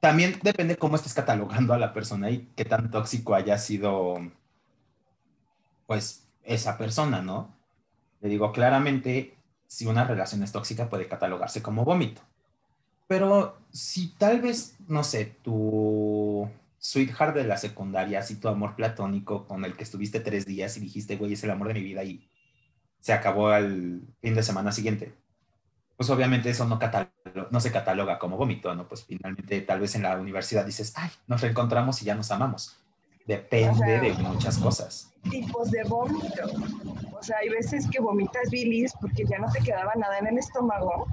[0.00, 4.16] también depende cómo estés catalogando a la persona y qué tan tóxico haya sido,
[5.86, 7.54] pues, esa persona, ¿no?
[8.20, 9.36] Le digo, claramente,
[9.66, 12.22] si una relación es tóxica, puede catalogarse como vómito.
[13.12, 16.48] Pero si tal vez, no sé, tu
[16.78, 20.80] sweetheart de la secundaria, si tu amor platónico con el que estuviste tres días y
[20.80, 22.26] dijiste, güey, es el amor de mi vida y
[23.00, 25.12] se acabó al fin de semana siguiente,
[25.94, 26.78] pues obviamente eso no,
[27.50, 28.88] no se cataloga como vómito, ¿no?
[28.88, 32.78] Pues finalmente tal vez en la universidad dices, ay, nos reencontramos y ya nos amamos.
[33.26, 35.12] Depende de muchas cosas.
[35.30, 36.46] Tipos de vómito.
[37.12, 40.38] O sea, hay veces que vomitas bilis porque ya no te quedaba nada en el
[40.38, 41.06] estómago.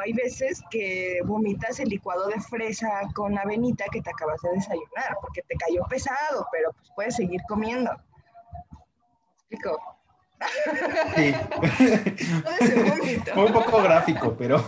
[0.00, 5.16] Hay veces que vomitas el licuado de fresa con avenita que te acabas de desayunar
[5.20, 7.90] porque te cayó pesado, pero pues puedes seguir comiendo.
[9.36, 9.78] explico?
[11.16, 11.34] Sí.
[13.34, 14.64] Fue un poco gráfico, pero.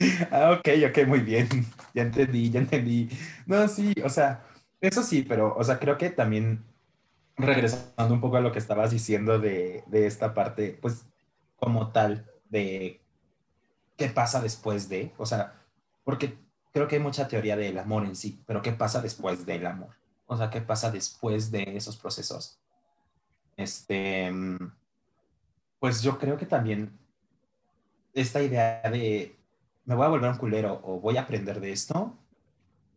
[0.30, 1.48] ah, ok, ok, muy bien.
[1.94, 3.08] Ya entendí, ya entendí.
[3.46, 4.44] No, sí, o sea,
[4.80, 6.64] eso sí, pero, o sea, creo que también
[7.36, 11.06] regresando un poco a lo que estabas diciendo de, de esta parte, pues,
[11.56, 13.03] como tal, de
[13.96, 15.60] qué pasa después de, o sea,
[16.04, 16.38] porque
[16.72, 19.96] creo que hay mucha teoría del amor en sí, pero qué pasa después del amor.
[20.26, 22.58] O sea, qué pasa después de esos procesos.
[23.56, 24.32] Este,
[25.78, 26.98] pues yo creo que también
[28.12, 29.36] esta idea de
[29.84, 32.16] me voy a volver un culero o voy a aprender de esto,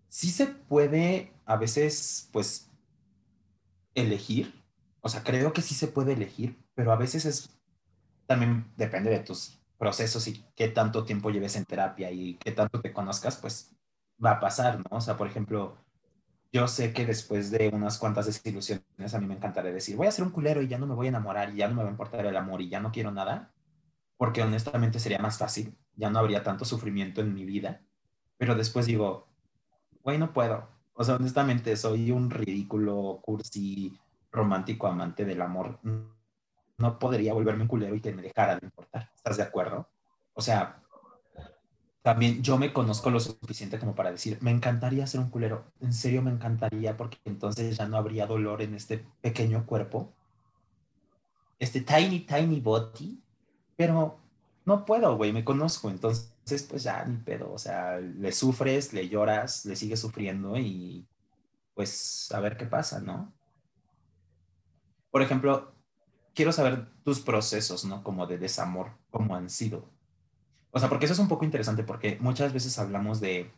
[0.08, 2.70] sí se puede a veces, pues,
[3.94, 4.64] elegir.
[5.02, 7.50] O sea, creo que sí se puede elegir, pero a veces es,
[8.26, 12.82] también depende de tus procesos y qué tanto tiempo lleves en terapia y qué tanto
[12.82, 13.76] te conozcas, pues
[14.24, 14.98] va a pasar, ¿no?
[14.98, 15.78] O sea, por ejemplo,
[16.52, 20.12] yo sé que después de unas cuantas desilusiones a mí me encantaría decir, voy a
[20.12, 21.90] ser un culero y ya no me voy a enamorar y ya no me va
[21.90, 23.54] a importar el amor y ya no quiero nada,
[24.18, 27.82] porque honestamente sería más fácil, ya no habría tanto sufrimiento en mi vida,
[28.38, 29.28] pero después digo,
[30.04, 30.68] güey, no puedo.
[30.94, 34.00] O sea, honestamente soy un ridículo, cursi,
[34.32, 35.80] romántico amante del amor.
[36.78, 39.12] No podría volverme un culero y que me dejara de importar.
[39.16, 39.90] ¿Estás de acuerdo?
[40.34, 40.84] O sea,
[42.08, 45.92] también yo me conozco lo suficiente como para decir, me encantaría ser un culero, en
[45.92, 50.14] serio me encantaría porque entonces ya no habría dolor en este pequeño cuerpo,
[51.60, 53.22] este tiny, tiny body,
[53.76, 54.22] pero
[54.64, 59.10] no puedo, güey, me conozco, entonces pues ya ni pedo, o sea, le sufres, le
[59.10, 61.06] lloras, le sigues sufriendo y
[61.74, 63.34] pues a ver qué pasa, ¿no?
[65.12, 65.74] Por ejemplo,
[66.38, 68.04] quiero saber tus procesos, ¿no?
[68.04, 69.90] Como de desamor, cómo han sido.
[70.70, 73.52] O sea, porque eso es un poco interesante porque muchas veces hablamos de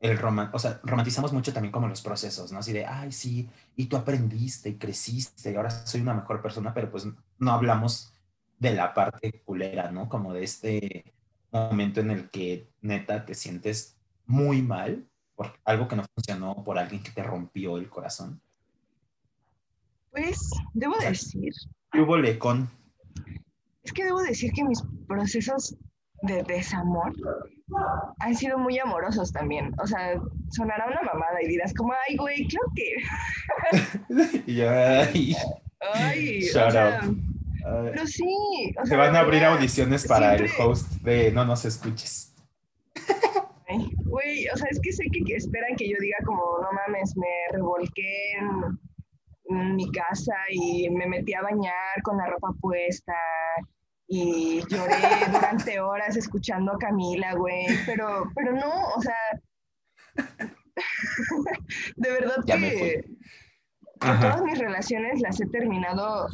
[0.00, 2.58] el román, o sea, romantizamos mucho también como los procesos, ¿no?
[2.58, 6.72] Así de, ay, sí, y tú aprendiste y creciste y ahora soy una mejor persona,
[6.72, 7.06] pero pues
[7.38, 8.12] no hablamos
[8.58, 10.08] de la parte culera, ¿no?
[10.08, 11.14] Como de este
[11.52, 16.78] momento en el que neta te sientes muy mal por algo que no funcionó, por
[16.78, 18.40] alguien que te rompió el corazón.
[20.10, 21.52] Pues, debo decir.
[21.92, 22.70] ¿Qué hubo lecón?
[23.82, 25.76] Es que debo decir que mis procesos
[26.22, 27.12] de desamor
[28.18, 29.72] han sido muy amorosos también.
[29.80, 34.42] O sea, sonará una mamada y dirás como, ay, güey, creo que...
[34.52, 35.36] y ay,
[35.94, 37.00] ay o sea,
[37.84, 38.74] pero sí.
[38.80, 42.32] O Se van a abrir audiciones para el host de No nos escuches.
[44.04, 47.26] Güey, o sea, es que sé que esperan que yo diga como, no mames, me
[47.52, 48.78] revolqué en en
[49.48, 53.14] mi casa y me metí a bañar con la ropa puesta
[54.08, 54.94] y lloré
[55.32, 59.14] durante horas escuchando a Camila, güey, pero, pero no, o sea,
[61.96, 63.04] de verdad que
[64.00, 66.26] todas mis relaciones las he terminado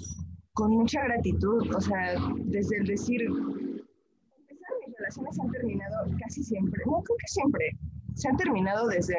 [0.55, 7.03] con mucha gratitud, o sea, desde el decir, mis relaciones han terminado casi siempre, no
[7.03, 7.71] creo que siempre,
[8.15, 9.17] se han terminado desde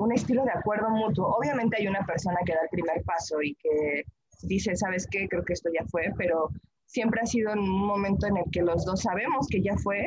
[0.00, 1.28] un estilo de acuerdo mutuo.
[1.36, 4.04] Obviamente hay una persona que da el primer paso y que
[4.42, 5.28] dice, ¿sabes qué?
[5.28, 6.48] Creo que esto ya fue, pero
[6.86, 10.06] siempre ha sido en un momento en el que los dos sabemos que ya fue,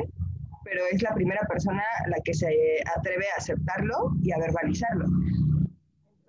[0.63, 2.47] pero es la primera persona la que se
[2.97, 5.05] atreve a aceptarlo y a verbalizarlo.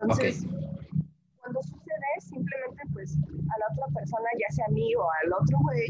[0.01, 0.45] Entonces,
[1.41, 5.57] cuando sucede, simplemente pues a la otra persona, ya sea a mí o al otro
[5.63, 5.89] güey,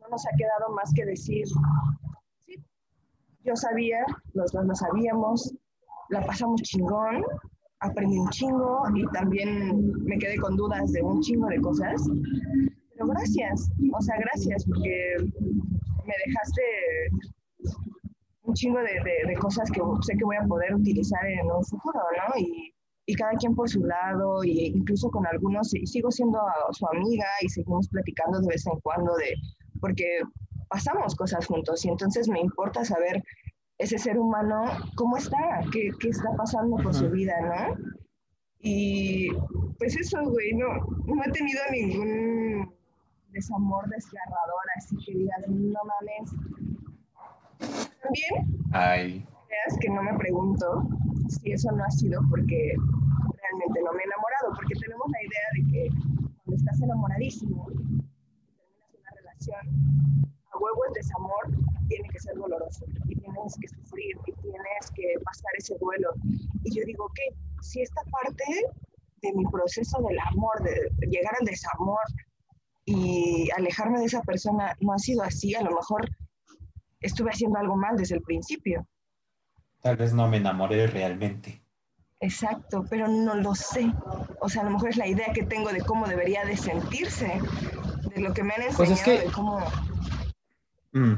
[0.00, 1.44] no nos ha quedado más que decir,
[2.46, 2.54] sí,
[3.42, 5.52] yo sabía, los dos lo sabíamos,
[6.10, 7.22] la pasamos chingón,
[7.80, 12.02] aprendí un chingo y también me quedé con dudas de un chingo de cosas.
[12.92, 15.16] Pero gracias, o sea, gracias porque
[16.06, 16.62] me dejaste
[18.42, 22.00] un chingo de, de, cosas que sé que voy a poder utilizar en un futuro,
[22.16, 22.38] ¿no?
[22.38, 22.74] Y,
[23.06, 26.38] y cada quien por su lado, e incluso con algunos sigo siendo
[26.72, 29.34] su amiga y seguimos platicando de vez en cuando de,
[29.80, 30.20] porque
[30.68, 33.22] pasamos cosas juntos y entonces me importa saber
[33.78, 34.64] ese ser humano
[34.96, 37.76] cómo está, qué, qué está pasando por su vida, ¿no?
[38.60, 39.28] Y
[39.78, 40.66] pues eso, güey, no,
[41.06, 42.74] no he tenido ningún
[43.30, 46.30] desamor desgarrador, así que digas, no mames.
[48.02, 49.26] También, Ay.
[49.48, 50.88] veas que no me pregunto
[51.28, 52.74] si eso no ha sido porque
[53.44, 55.88] realmente no me he enamorado, porque tenemos la idea de que
[56.44, 59.66] cuando estás enamoradísimo, terminas una relación,
[60.64, 61.42] huevo el desamor
[61.88, 66.10] tiene que ser doloroso y tienes que sufrir y tienes que pasar ese duelo.
[66.64, 68.44] Y yo digo que si esta parte
[69.22, 72.00] de mi proceso del amor, de llegar al desamor
[72.84, 76.08] y alejarme de esa persona no ha sido así, a lo mejor
[77.00, 78.86] estuve haciendo algo mal desde el principio.
[79.80, 81.62] Tal vez no me enamoré realmente.
[82.20, 83.92] Exacto, pero no lo sé.
[84.40, 87.38] O sea, a lo mejor es la idea que tengo de cómo debería de sentirse,
[88.14, 89.26] de lo que me han enseñado, pues es que...
[89.26, 89.60] de cómo
[90.94, 91.14] Mm.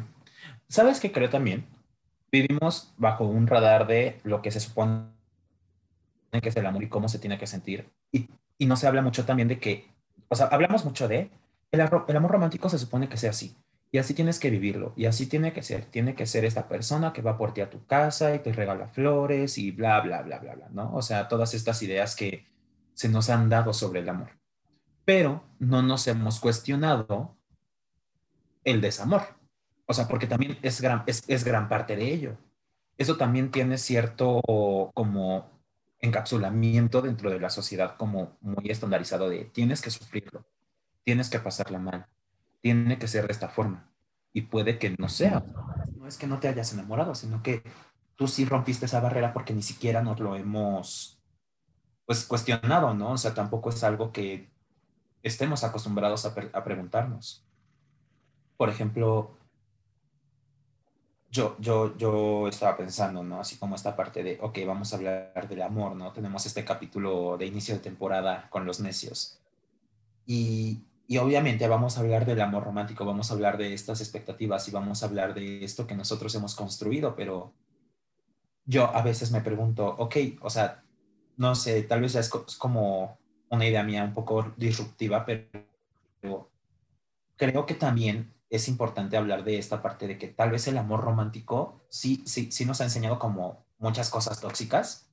[0.68, 1.64] ¿Sabes qué creo también?
[2.32, 5.06] Vivimos bajo un radar de lo que se supone
[6.42, 7.88] que es el amor y cómo se tiene que sentir.
[8.10, 9.88] Y, y no se habla mucho también de que,
[10.28, 11.30] o sea, hablamos mucho de
[11.70, 13.56] el, el amor romántico se supone que sea así.
[13.92, 14.92] Y así tienes que vivirlo.
[14.96, 15.84] Y así tiene que ser.
[15.84, 18.88] Tiene que ser esta persona que va por ti a tu casa y te regala
[18.88, 20.92] flores y bla, bla, bla, bla, bla, ¿no?
[20.94, 22.46] O sea, todas estas ideas que
[22.94, 24.30] se nos han dado sobre el amor.
[25.04, 27.36] Pero no nos hemos cuestionado
[28.64, 29.35] el desamor.
[29.86, 32.36] O sea, porque también es gran, es, gran parte de ello.
[32.98, 34.42] Eso también tiene cierto
[34.94, 35.50] como
[36.00, 40.44] encapsulamiento dentro de la sociedad como muy estandarizado de tienes que sufrirlo,
[41.04, 42.06] tienes que pasarla mal,
[42.60, 43.90] tiene que ser de esta forma.
[44.32, 45.42] Y puede que no sea.
[45.96, 47.62] No es que no te hayas enamorado, sino que
[48.16, 51.22] tú sí rompiste esa barrera porque ni siquiera nos lo hemos
[52.04, 53.12] pues cuestionado, ¿no?
[53.12, 54.50] O sea, tampoco es algo que
[55.22, 57.44] estemos acostumbrados a, a preguntarnos.
[58.56, 59.36] Por ejemplo,
[61.30, 63.40] yo, yo, yo estaba pensando, ¿no?
[63.40, 66.12] Así como esta parte de, ok, vamos a hablar del amor, ¿no?
[66.12, 69.40] Tenemos este capítulo de inicio de temporada con los necios.
[70.24, 74.66] Y, y obviamente vamos a hablar del amor romántico, vamos a hablar de estas expectativas
[74.68, 77.52] y vamos a hablar de esto que nosotros hemos construido, pero
[78.64, 80.82] yo a veces me pregunto, ok, o sea,
[81.36, 83.18] no sé, tal vez es como
[83.50, 86.50] una idea mía un poco disruptiva, pero
[87.36, 91.00] creo que también es importante hablar de esta parte de que tal vez el amor
[91.00, 95.10] romántico sí, sí, sí nos ha enseñado como muchas cosas tóxicas,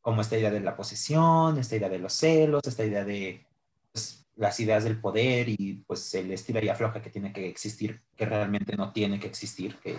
[0.00, 3.46] como esta idea de la posesión, esta idea de los celos, esta idea de
[3.92, 8.02] pues, las ideas del poder y pues el estilo y afloja que tiene que existir,
[8.16, 9.96] que realmente no tiene que existir, que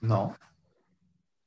[0.00, 0.36] no.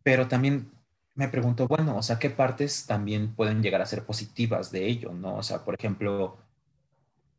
[0.02, 0.72] Pero también
[1.14, 5.14] me pregunto, bueno, o sea, ¿qué partes también pueden llegar a ser positivas de ello,
[5.14, 5.36] no?
[5.36, 6.38] O sea, por ejemplo,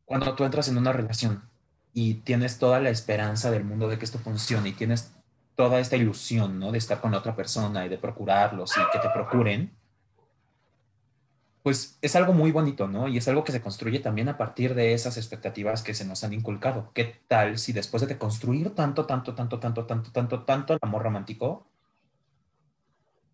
[0.05, 1.50] cuando tú entras en una relación
[1.93, 5.13] y tienes toda la esperanza del mundo de que esto funcione y tienes
[5.55, 6.71] toda esta ilusión, ¿no?
[6.71, 9.71] De estar con otra persona y de procurarlos y que te procuren,
[11.63, 13.07] pues es algo muy bonito, ¿no?
[13.07, 16.23] Y es algo que se construye también a partir de esas expectativas que se nos
[16.23, 16.91] han inculcado.
[16.93, 21.03] ¿Qué tal si después de construir tanto, tanto, tanto, tanto, tanto, tanto, tanto el amor
[21.03, 21.67] romántico,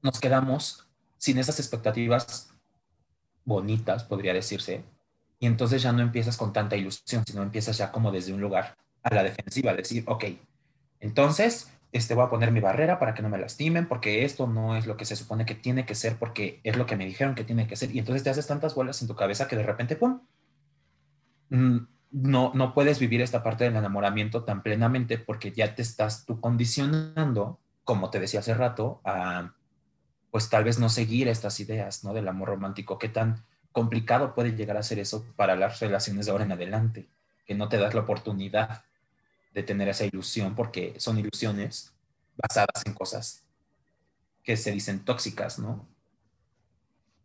[0.01, 0.87] nos quedamos
[1.17, 2.53] sin esas expectativas
[3.45, 4.83] bonitas, podría decirse,
[5.39, 8.75] y entonces ya no empiezas con tanta ilusión, sino empiezas ya como desde un lugar
[9.03, 10.25] a la defensiva, decir, ok,
[10.99, 14.75] entonces este, voy a poner mi barrera para que no me lastimen, porque esto no
[14.75, 17.35] es lo que se supone que tiene que ser, porque es lo que me dijeron
[17.35, 17.95] que tiene que ser.
[17.95, 20.21] Y entonces te haces tantas bolas en tu cabeza que de repente, ¡pum!
[21.49, 21.77] Mm,
[22.11, 26.39] no, no puedes vivir esta parte del enamoramiento tan plenamente porque ya te estás tú
[26.39, 29.53] condicionando, como te decía hace rato, a
[30.29, 32.13] pues tal vez no seguir estas ideas, ¿no?
[32.13, 32.99] Del amor romántico.
[32.99, 33.45] ¿Qué tan
[33.77, 37.05] complicado puede llegar a ser eso para las relaciones de ahora en adelante?
[37.45, 38.81] Que no te das la oportunidad
[39.53, 41.93] de tener esa ilusión porque son ilusiones
[42.35, 43.43] basadas en cosas
[44.43, 45.85] que se dicen tóxicas, ¿no?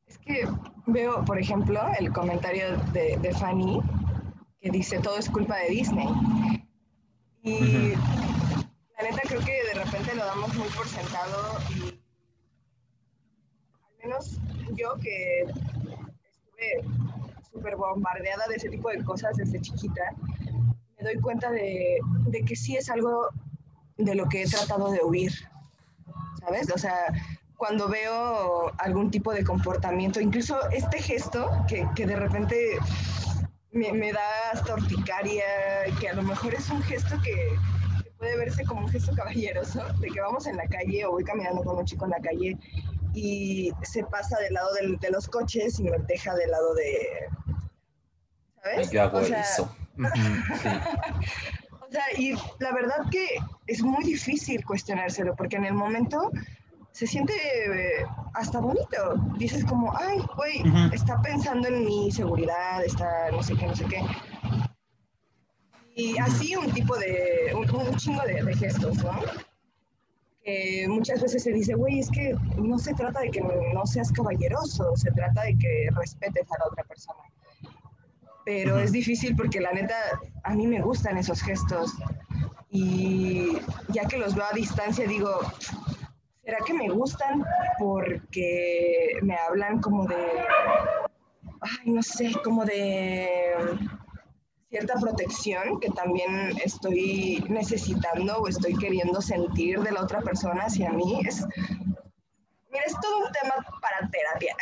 [0.06, 0.46] Es que
[0.86, 3.80] veo, por ejemplo, el comentario de, de Fanny
[4.60, 6.08] que dice todo es culpa de Disney.
[7.42, 7.94] Y
[8.98, 11.98] la neta creo que de repente lo damos muy por sentado y
[13.88, 14.38] al menos
[14.76, 15.46] yo que
[17.50, 20.02] súper bombardeada de ese tipo de cosas desde chiquita,
[21.02, 21.98] doy cuenta de,
[22.46, 23.28] que sí es algo
[23.96, 25.32] de lo que he tratado de huir,
[26.40, 26.70] ¿sabes?
[26.72, 26.96] O sea,
[27.56, 32.78] cuando veo algún tipo de comportamiento, incluso este gesto que, de repente
[33.70, 34.20] me, me, da
[34.52, 35.44] hasta urticaria,
[36.00, 37.34] que a lo mejor es un gesto que,
[38.02, 41.24] que, puede verse como un gesto caballeroso, de que vamos en la calle o voy
[41.24, 42.58] caminando con un chico en la calle
[43.14, 47.28] y se pasa del lado del, de los coches y me deja del lado de...
[48.62, 48.90] ¿Sabes?
[48.90, 53.26] Yo hago o sea, eso o sea, y la verdad que
[53.66, 56.30] es muy difícil cuestionárselo, porque en el momento
[56.92, 59.14] se siente eh, hasta bonito.
[59.38, 63.84] Dices como, ay, güey, está pensando en mi seguridad, está no sé qué, no sé
[63.86, 64.02] qué.
[65.94, 69.20] Y así un tipo de, un, un chingo de, de, gestos, ¿no?
[70.44, 74.10] Que muchas veces se dice, güey, es que no se trata de que no seas
[74.10, 77.22] caballeroso, se trata de que respetes a la otra persona
[78.44, 79.94] pero es difícil porque la neta,
[80.44, 81.92] a mí me gustan esos gestos.
[82.70, 85.40] Y ya que los veo a distancia digo,
[86.44, 87.44] ¿será que me gustan
[87.78, 90.16] porque me hablan como de,
[91.60, 93.46] ay, no sé, como de
[94.72, 100.90] cierta protección que también estoy necesitando o estoy queriendo sentir de la otra persona hacia
[100.90, 101.20] mí?
[101.26, 101.44] Es,
[102.72, 104.56] Mira, es todo un tema para terapia.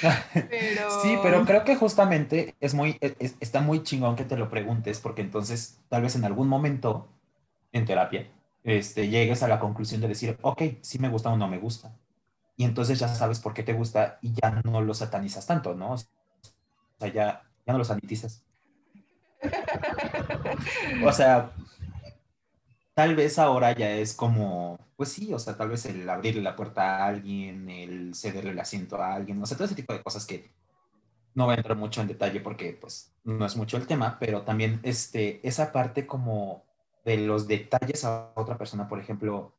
[1.02, 4.50] Sí, pero creo que justamente es muy, e, es, está muy chingón que te lo
[4.50, 7.08] preguntes, porque entonces tal vez en algún momento
[7.72, 8.28] en terapia
[8.64, 11.92] este, llegues a la conclusión de decir, ok, sí me gusta o no me gusta.
[12.56, 15.92] Y entonces ya sabes por qué te gusta y ya no lo satanizas tanto, ¿no?
[15.92, 18.45] O sea, ya, ya no lo sanitizas.
[21.04, 21.52] O sea,
[22.94, 26.56] tal vez ahora ya es como, pues sí, o sea, tal vez el abrirle la
[26.56, 30.02] puerta a alguien, el cederle el asiento a alguien, o sea, todo ese tipo de
[30.02, 30.50] cosas que
[31.34, 34.42] no voy a entrar mucho en detalle porque pues no es mucho el tema, pero
[34.42, 36.64] también este, esa parte como
[37.04, 39.52] de los detalles a otra persona, por ejemplo,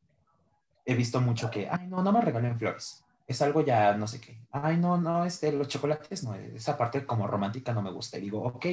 [0.86, 3.06] he visto mucho que, ay, no, no me regalen flores.
[3.28, 4.40] Es algo ya no sé qué.
[4.52, 8.18] Ay, no, no, este, los chocolates, no, esa parte como romántica no me gusta.
[8.18, 8.66] Y digo, ok,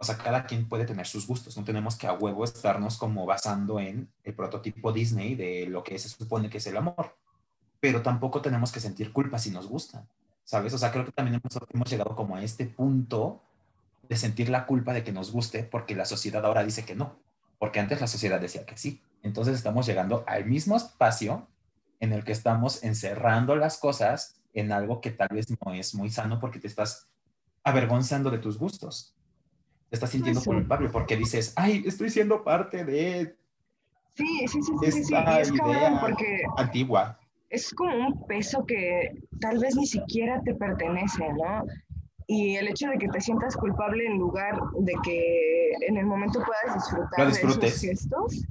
[0.00, 3.26] o sea, cada quien puede tener sus gustos, no tenemos que a huevo estarnos como
[3.26, 7.16] basando en el prototipo Disney de lo que se supone que es el amor,
[7.80, 10.06] pero tampoco tenemos que sentir culpa si nos gusta,
[10.44, 10.72] ¿sabes?
[10.72, 13.42] O sea, creo que también hemos, hemos llegado como a este punto
[14.08, 17.16] de sentir la culpa de que nos guste porque la sociedad ahora dice que no,
[17.58, 19.02] porque antes la sociedad decía que sí.
[19.24, 21.48] Entonces estamos llegando al mismo espacio
[21.98, 26.08] en el que estamos encerrando las cosas en algo que tal vez no es muy
[26.10, 27.08] sano porque te estás
[27.64, 29.17] avergonzando de tus gustos
[29.88, 33.36] te estás sintiendo culpable porque dices, ay, estoy siendo parte de
[34.14, 37.18] sí, sí, sí, sí, sí, es idea porque antigua.
[37.50, 41.64] Es como un peso que tal vez ni siquiera te pertenece, ¿no?
[42.26, 46.42] Y el hecho de que te sientas culpable en lugar de que en el momento
[46.44, 48.44] puedas disfrutar de esos gestos.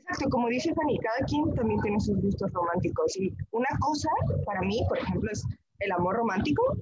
[0.00, 3.16] Exacto, como dice Fanny, cada quien también tiene sus gustos románticos.
[3.16, 4.08] Y una cosa
[4.44, 5.44] para mí, por ejemplo, es
[5.78, 6.76] el amor romántico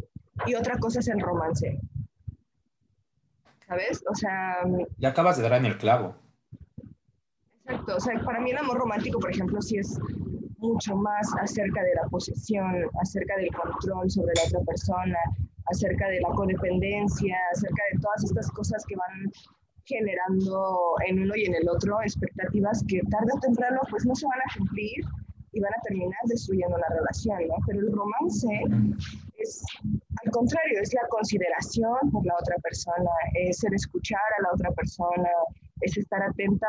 [0.47, 1.79] y otra cosa es el romance.
[3.69, 4.03] ¿Sabes?
[4.11, 4.63] O sea...
[4.99, 6.17] Ya acabas de dar en el clavo.
[7.65, 9.99] Exacto, o sea, para mí el amor romántico, por ejemplo, sí es
[10.57, 15.19] mucho más acerca de la posesión, acerca del control sobre la otra persona,
[15.71, 19.31] acerca de la codependencia, acerca de todas estas cosas que van
[19.85, 24.27] generando en uno y en el otro expectativas que tarde o temprano pues no se
[24.27, 25.05] van a cumplir
[25.53, 27.55] y van a terminar destruyendo la relación, ¿no?
[27.67, 28.49] Pero el romance
[29.39, 29.63] es,
[30.25, 34.71] al contrario, es la consideración por la otra persona, es el escuchar a la otra
[34.73, 35.29] persona,
[35.81, 36.67] es estar atenta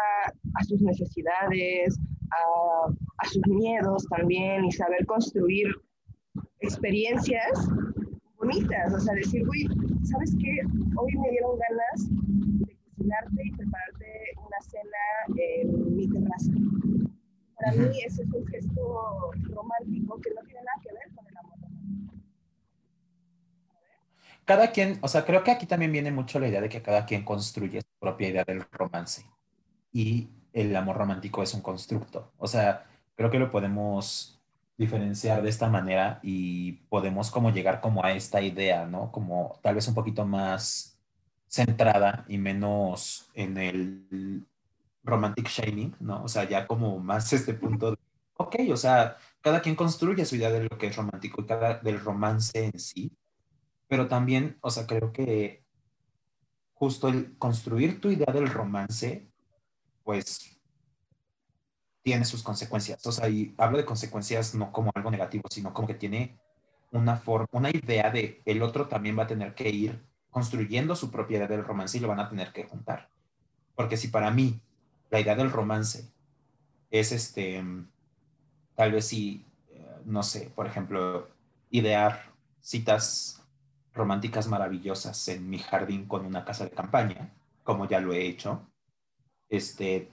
[0.53, 1.97] a sus necesidades,
[2.31, 5.67] a, a sus miedos también y saber construir
[6.59, 7.67] experiencias
[8.37, 9.67] bonitas, o sea, decir, uy,
[10.03, 10.59] ¿sabes qué?
[10.97, 16.51] Hoy me dieron ganas de cocinarte y prepararte una cena en mi terraza
[17.59, 20.41] para mí ese es un gesto romántico que no
[24.49, 27.05] Cada quien, o sea, creo que aquí también viene mucho la idea de que cada
[27.05, 29.23] quien construye su propia idea del romance
[29.93, 32.31] y el amor romántico es un constructo.
[32.39, 34.41] O sea, creo que lo podemos
[34.75, 39.11] diferenciar de esta manera y podemos como llegar como a esta idea, ¿no?
[39.11, 40.99] Como tal vez un poquito más
[41.47, 44.47] centrada y menos en el
[45.03, 46.23] romantic shaming, ¿no?
[46.23, 50.49] O sea, ya como más este punto de, o sea, cada quien construye su idea
[50.49, 53.15] de lo que es romántico y cada del romance en sí,
[53.89, 55.65] pero también, o sea, creo que
[56.75, 59.27] justo el construir tu idea del romance,
[60.03, 60.59] pues
[62.03, 63.05] tiene sus consecuencias.
[63.05, 66.39] O sea, y hablo de consecuencias no como algo negativo, sino como que tiene
[66.91, 71.09] una forma, una idea de el otro también va a tener que ir construyendo su
[71.09, 73.09] propia idea del romance y lo van a tener que juntar.
[73.75, 74.61] Porque si para mí
[75.09, 76.13] la idea del romance
[76.91, 77.63] es este,
[78.75, 81.27] tal vez si, eh, no sé, por ejemplo,
[81.71, 82.31] idear
[82.61, 83.38] citas
[83.93, 87.33] románticas maravillosas en mi jardín con una casa de campaña,
[87.63, 88.67] como ya lo he hecho,
[89.49, 90.11] este,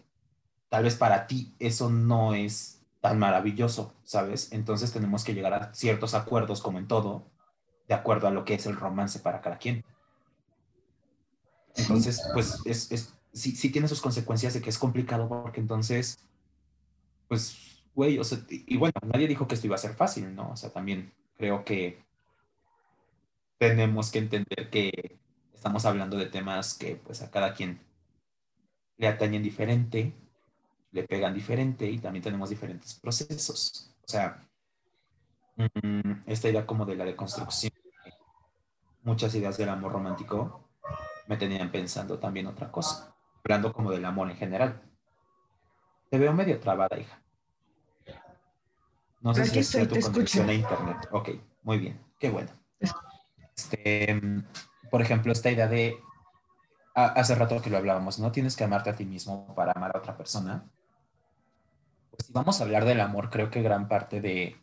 [0.68, 4.52] tal vez para ti eso no es tan maravilloso, ¿sabes?
[4.52, 7.30] Entonces tenemos que llegar a ciertos acuerdos, como en todo,
[7.86, 9.84] de acuerdo a lo que es el romance para cada quien.
[11.76, 16.18] Entonces, pues es, es sí, sí tiene sus consecuencias de que es complicado porque entonces,
[17.28, 20.50] pues, güey, o sea, y bueno, nadie dijo que esto iba a ser fácil, ¿no?
[20.50, 22.05] O sea, también creo que
[23.58, 25.18] tenemos que entender que
[25.52, 27.80] estamos hablando de temas que pues a cada quien
[28.98, 30.14] le atañen diferente,
[30.92, 33.94] le pegan diferente y también tenemos diferentes procesos.
[34.04, 34.48] O sea,
[35.56, 37.72] mm, esta idea como de la deconstrucción,
[39.02, 40.68] muchas ideas del amor romántico
[41.28, 44.82] me tenían pensando también otra cosa hablando como del amor en general.
[46.10, 47.22] Te veo medio trabada, hija.
[49.20, 51.08] No sé si es tu conexión a internet.
[51.12, 51.30] Ok,
[51.62, 52.50] muy bien, qué bueno.
[53.56, 54.20] Este,
[54.90, 55.96] por ejemplo, esta idea de,
[56.94, 59.98] hace rato que lo hablábamos, no tienes que amarte a ti mismo para amar a
[59.98, 60.64] otra persona.
[62.10, 64.56] Pues si vamos a hablar del amor, creo que gran parte de,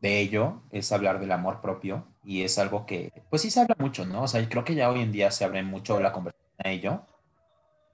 [0.00, 3.76] de ello es hablar del amor propio y es algo que, pues sí se habla
[3.78, 4.22] mucho, ¿no?
[4.22, 7.06] O sea, creo que ya hoy en día se abre mucho la conversación a ello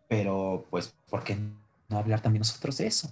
[0.09, 1.37] pero pues, ¿por qué
[1.89, 3.11] no hablar también nosotros de eso?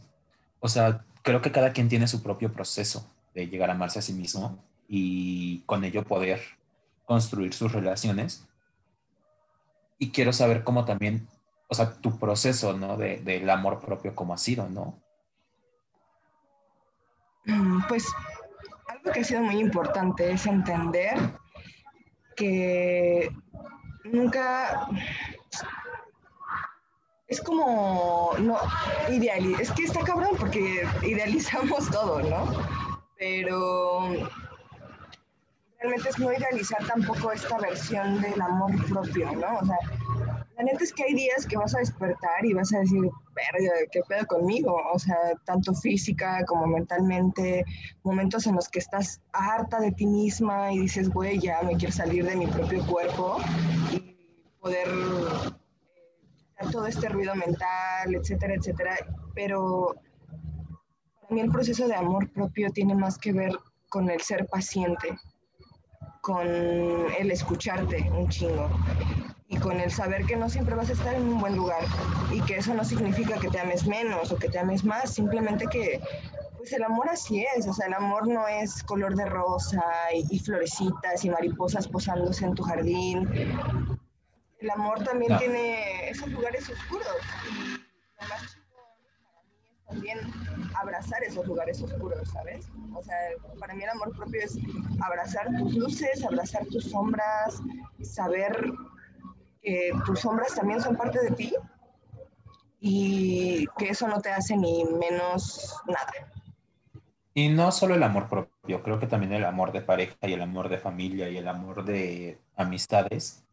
[0.61, 4.03] O sea, creo que cada quien tiene su propio proceso de llegar a amarse a
[4.03, 6.41] sí mismo y con ello poder
[7.05, 8.47] construir sus relaciones.
[9.99, 11.29] Y quiero saber cómo también,
[11.69, 12.97] o sea, tu proceso, ¿no?
[12.97, 15.03] De, del amor propio, cómo ha sido, ¿no?
[17.47, 18.07] Mm, pues
[18.89, 21.17] algo que ha sido muy importante es entender
[22.37, 23.31] que
[24.05, 24.89] nunca
[27.27, 28.59] es como, no,
[29.11, 32.47] ideal, es que está cabrón porque idealizamos todo, ¿no?
[33.19, 34.31] Pero
[35.85, 39.59] realmente es no idealizar tampoco esta versión del amor propio, ¿no?
[39.59, 39.77] O sea,
[40.57, 43.03] la neta es que hay días que vas a despertar y vas a decir,
[43.35, 44.75] verga, ¿qué pedo conmigo?
[44.95, 47.65] O sea, tanto física como mentalmente,
[48.03, 51.93] momentos en los que estás harta de ti misma y dices, güey, ya me quiero
[51.93, 53.37] salir de mi propio cuerpo
[53.93, 54.17] y
[54.61, 54.89] poder
[56.73, 58.97] todo este ruido mental, etcétera, etcétera.
[59.35, 59.97] Pero
[61.29, 63.53] para el proceso de amor propio tiene más que ver
[63.91, 65.19] con el ser paciente,
[66.25, 66.49] con
[67.19, 68.71] el escucharte un chingo
[69.49, 71.83] y con el saber que no siempre vas a estar en un buen lugar
[72.33, 75.67] y que eso no significa que te ames menos o que te ames más, simplemente
[75.67, 76.01] que
[76.57, 80.25] pues el amor así es, o sea, el amor no es color de rosa y,
[80.35, 83.29] y florecitas y mariposas posándose en tu jardín.
[84.61, 87.07] El amor también tiene esos lugares oscuros
[87.51, 88.57] y lo más
[89.21, 90.19] para mí es también
[90.75, 92.67] abrazar esos lugares oscuros, ¿sabes?
[92.95, 93.17] O sea,
[93.59, 94.59] para mí el amor propio es
[95.01, 97.61] abrazar tus luces, abrazar tus sombras,
[98.03, 98.73] saber
[99.63, 101.55] que tus sombras también son parte de ti
[102.81, 106.13] y que eso no te hace ni menos nada.
[107.33, 110.43] Y no solo el amor propio, creo que también el amor de pareja y el
[110.43, 113.45] amor de familia y el amor de amistades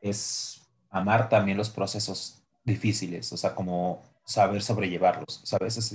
[0.00, 5.94] es amar también los procesos difíciles, o sea, como saber sobrellevarlos, ¿sabes?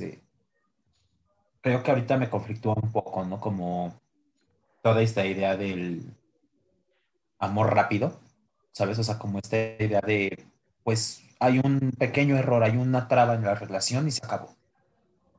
[1.62, 3.40] creo que ahorita me conflictúa un poco, ¿no?
[3.40, 3.94] Como
[4.82, 6.04] toda esta idea del
[7.40, 8.20] amor rápido,
[8.72, 9.00] ¿sabes?
[9.00, 10.46] O sea, como esta idea de,
[10.84, 14.56] pues hay un pequeño error, hay una traba en la relación y se acabó.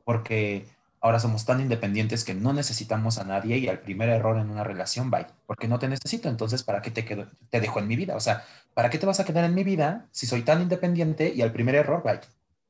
[0.05, 0.67] Porque
[1.05, 4.65] Ahora somos tan independientes que no necesitamos a nadie y al primer error en una
[4.65, 7.95] relación, bye, porque no te necesito, entonces ¿para qué te, quedo, te dejo en mi
[7.95, 8.17] vida?
[8.17, 8.43] O sea,
[8.73, 11.53] ¿para qué te vas a quedar en mi vida si soy tan independiente y al
[11.53, 12.21] primer error, bye?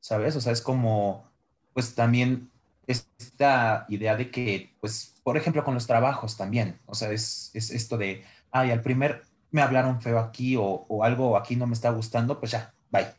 [0.05, 0.35] ¿Sabes?
[0.35, 1.25] O sea, es como
[1.73, 2.51] pues también
[2.85, 7.71] esta idea de que, pues, por ejemplo, con los trabajos también, o sea, es, es
[7.71, 11.73] esto de, ay, al primer me hablaron feo aquí o, o, algo aquí no me
[11.73, 13.15] está gustando, pues ya, bye.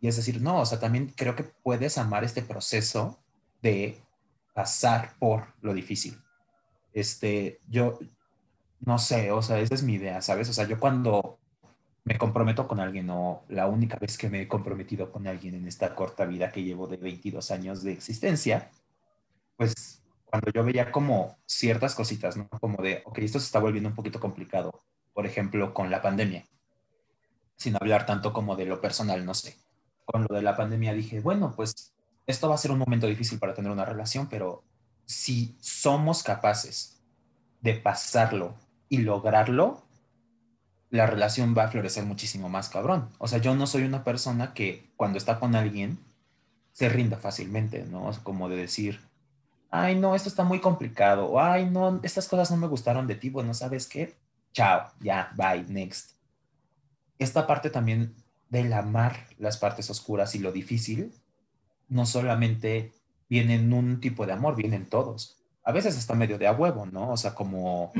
[0.00, 3.18] Y es decir, no, o sea, también creo que puedes amar este proceso
[3.60, 4.00] de
[4.54, 6.16] pasar por lo difícil.
[6.92, 7.98] Este, yo,
[8.78, 10.48] no sé, o sea, esa es mi idea, ¿sabes?
[10.48, 11.37] O sea, yo cuando
[12.04, 15.66] me comprometo con alguien o la única vez que me he comprometido con alguien en
[15.66, 18.70] esta corta vida que llevo de 22 años de existencia,
[19.56, 22.48] pues cuando yo veía como ciertas cositas, ¿no?
[22.48, 26.44] Como de, ok, esto se está volviendo un poquito complicado, por ejemplo, con la pandemia,
[27.56, 29.56] sin hablar tanto como de lo personal, no sé.
[30.04, 31.94] Con lo de la pandemia dije, bueno, pues
[32.26, 34.64] esto va a ser un momento difícil para tener una relación, pero
[35.04, 37.02] si somos capaces
[37.60, 38.54] de pasarlo
[38.88, 39.87] y lograrlo,
[40.90, 43.10] la relación va a florecer muchísimo más cabrón.
[43.18, 45.98] O sea, yo no soy una persona que cuando está con alguien
[46.72, 48.10] se rinda fácilmente, ¿no?
[48.22, 49.00] Como de decir,
[49.70, 53.16] ay, no, esto está muy complicado, o ay, no, estas cosas no me gustaron de
[53.16, 54.16] ti, bueno, ¿sabes qué?
[54.52, 56.12] Chao, ya, bye, next.
[57.18, 58.14] Esta parte también
[58.48, 61.12] del amar las partes oscuras y lo difícil,
[61.88, 62.92] no solamente
[63.28, 65.36] viene en un tipo de amor, vienen todos.
[65.64, 67.10] A veces está medio de a huevo, ¿no?
[67.10, 67.92] O sea, como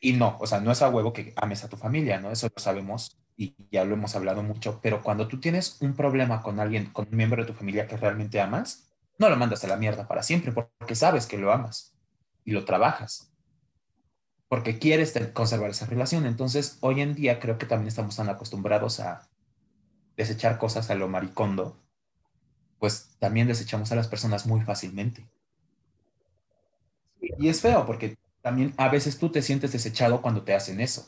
[0.00, 2.30] y no, o sea, no es a huevo que ames a tu familia, ¿no?
[2.30, 6.42] Eso lo sabemos y ya lo hemos hablado mucho, pero cuando tú tienes un problema
[6.42, 9.68] con alguien, con un miembro de tu familia que realmente amas, no lo mandas a
[9.68, 11.96] la mierda para siempre porque sabes que lo amas
[12.44, 13.32] y lo trabajas,
[14.48, 16.26] porque quieres conservar esa relación.
[16.26, 19.28] Entonces, hoy en día creo que también estamos tan acostumbrados a
[20.16, 21.82] desechar cosas a lo maricondo,
[22.78, 25.26] pues también desechamos a las personas muy fácilmente.
[27.20, 28.16] Y es feo porque
[28.46, 31.04] también a veces tú te sientes desechado cuando te hacen eso.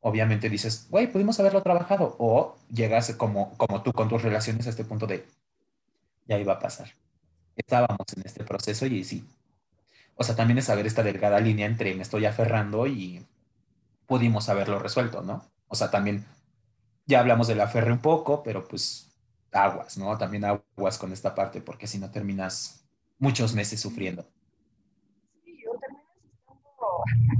[0.00, 2.16] Obviamente dices, güey, pudimos haberlo trabajado.
[2.18, 5.26] O llegas como, como tú con tus relaciones a este punto de,
[6.26, 6.94] ya iba a pasar.
[7.56, 9.22] Estábamos en este proceso y sí.
[10.14, 13.22] O sea, también es saber esta delgada línea entre me estoy aferrando y
[14.06, 15.44] pudimos haberlo resuelto, ¿no?
[15.68, 16.24] O sea, también
[17.04, 19.10] ya hablamos del aferre un poco, pero pues
[19.52, 20.16] aguas, ¿no?
[20.16, 22.82] También aguas con esta parte, porque si no terminas
[23.18, 24.26] muchos meses sufriendo.
[27.06, 27.32] En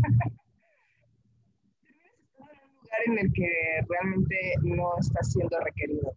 [2.43, 3.49] un lugar en el que
[3.89, 6.13] realmente no estás siendo requerido.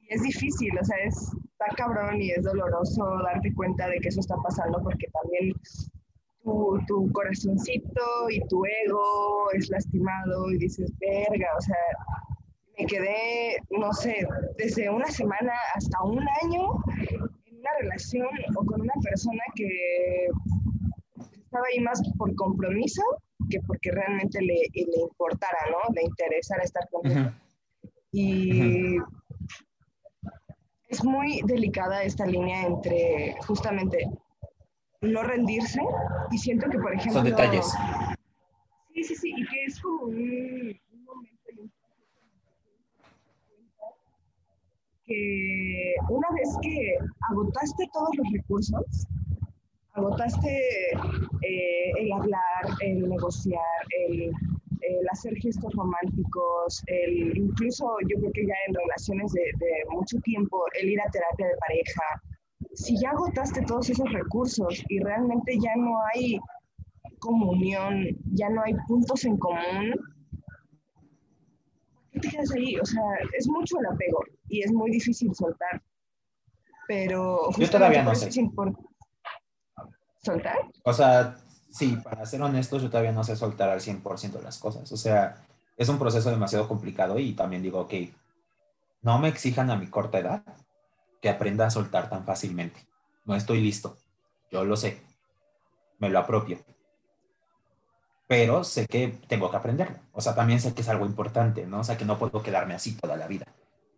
[0.00, 4.08] Y es difícil, o sea, es, está cabrón y es doloroso darte cuenta de que
[4.08, 5.52] eso está pasando porque también
[6.42, 11.76] tu, tu corazoncito y tu ego es lastimado y dices, verga, o sea,
[12.78, 18.80] me quedé, no sé, desde una semana hasta un año en una relación o con
[18.80, 20.28] una persona que
[21.50, 23.02] estaba ahí más por compromiso
[23.50, 25.92] que porque realmente le, le importara, ¿no?
[25.92, 27.32] Le interesara estar conmigo.
[28.12, 28.98] Y
[30.88, 34.08] es muy delicada esta línea entre justamente
[35.00, 35.80] no rendirse
[36.30, 37.20] y siento que, por ejemplo...
[37.20, 37.66] Son detalles.
[38.94, 41.40] Sí, sí, sí, y que es como un, un momento
[45.04, 46.96] que una vez que
[47.28, 49.06] agotaste todos los recursos,
[49.94, 50.92] agotaste
[51.42, 53.60] eh, el hablar, el negociar,
[54.08, 54.32] el,
[55.12, 59.42] hacer gestos románticos, el, incluso yo creo que ya en relaciones de,
[59.90, 62.02] mucho tiempo, el ir a terapia de pareja.
[62.74, 66.38] Si ya agotaste todos esos recursos y realmente ya no hay
[67.18, 69.94] comunión, ya no hay puntos en común,
[72.12, 72.76] ¿qué te quedas ahí?
[72.76, 73.02] O sea,
[73.36, 75.82] es mucho el apego y es muy difícil soltar.
[76.86, 78.28] Pero yo todavía no sé.
[78.28, 78.89] Es importante
[80.22, 80.58] soltar?
[80.84, 81.36] O sea,
[81.70, 84.90] sí, para ser honestos, yo todavía no sé soltar al 100% las cosas.
[84.92, 85.36] O sea,
[85.76, 87.94] es un proceso demasiado complicado y también digo, ok,
[89.02, 90.42] no me exijan a mi corta edad
[91.20, 92.86] que aprenda a soltar tan fácilmente.
[93.24, 93.96] No estoy listo.
[94.50, 95.02] Yo lo sé.
[95.98, 96.58] Me lo apropio.
[98.26, 99.98] Pero sé que tengo que aprenderlo.
[100.12, 101.80] O sea, también sé que es algo importante, ¿no?
[101.80, 103.46] O sea, que no puedo quedarme así toda la vida.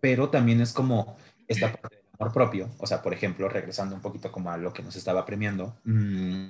[0.01, 1.17] Pero también es como
[1.47, 4.95] esta parte propio, o sea, por ejemplo, regresando un poquito como a lo que nos
[4.97, 6.49] estaba premiando, mm,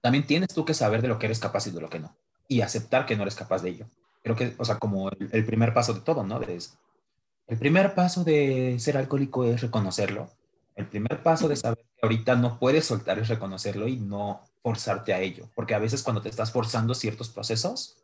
[0.00, 2.14] también tienes tú que saber de lo que eres capaz y de lo que no,
[2.48, 3.86] y aceptar que no eres capaz de ello.
[4.22, 6.40] Creo que, o sea, como el, primer paso de todo, ¿no?
[6.40, 10.30] el primer paso de ser alcohólico es reconocerlo.
[10.76, 15.12] El primer paso de saber que ahorita no puedes soltar es reconocerlo y no forzarte
[15.12, 17.96] a ello, porque a veces cuando te estás forzando ciertos procesos,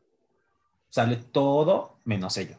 [0.91, 2.57] sale todo menos ello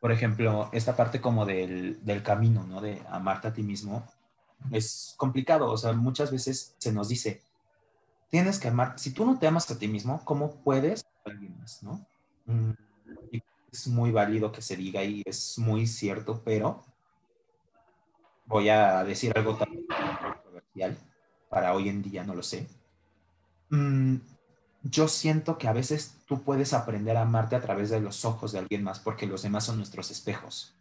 [0.00, 2.80] por ejemplo, esta parte como del, del, camino, ¿no?
[2.80, 4.06] De amarte a ti mismo,
[4.70, 5.70] es complicado.
[5.70, 7.42] O sea, muchas veces se nos dice,
[8.30, 11.58] tienes que amar, si tú no te amas a ti mismo, ¿cómo puedes a alguien
[11.58, 12.06] más, ¿no?
[12.46, 12.70] Mm,
[13.32, 16.82] y es muy válido que se diga y es muy cierto, pero
[18.46, 20.96] voy a decir algo tan controversial
[21.50, 22.66] para hoy en día, no lo sé.
[24.82, 28.52] Yo siento que a veces tú puedes aprender a amarte a través de los ojos
[28.52, 30.74] de alguien más porque los demás son nuestros espejos.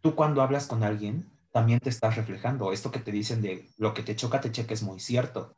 [0.00, 2.72] Tú cuando hablas con alguien, también te estás reflejando.
[2.72, 5.54] Esto que te dicen de lo que te choca, te checa es muy cierto.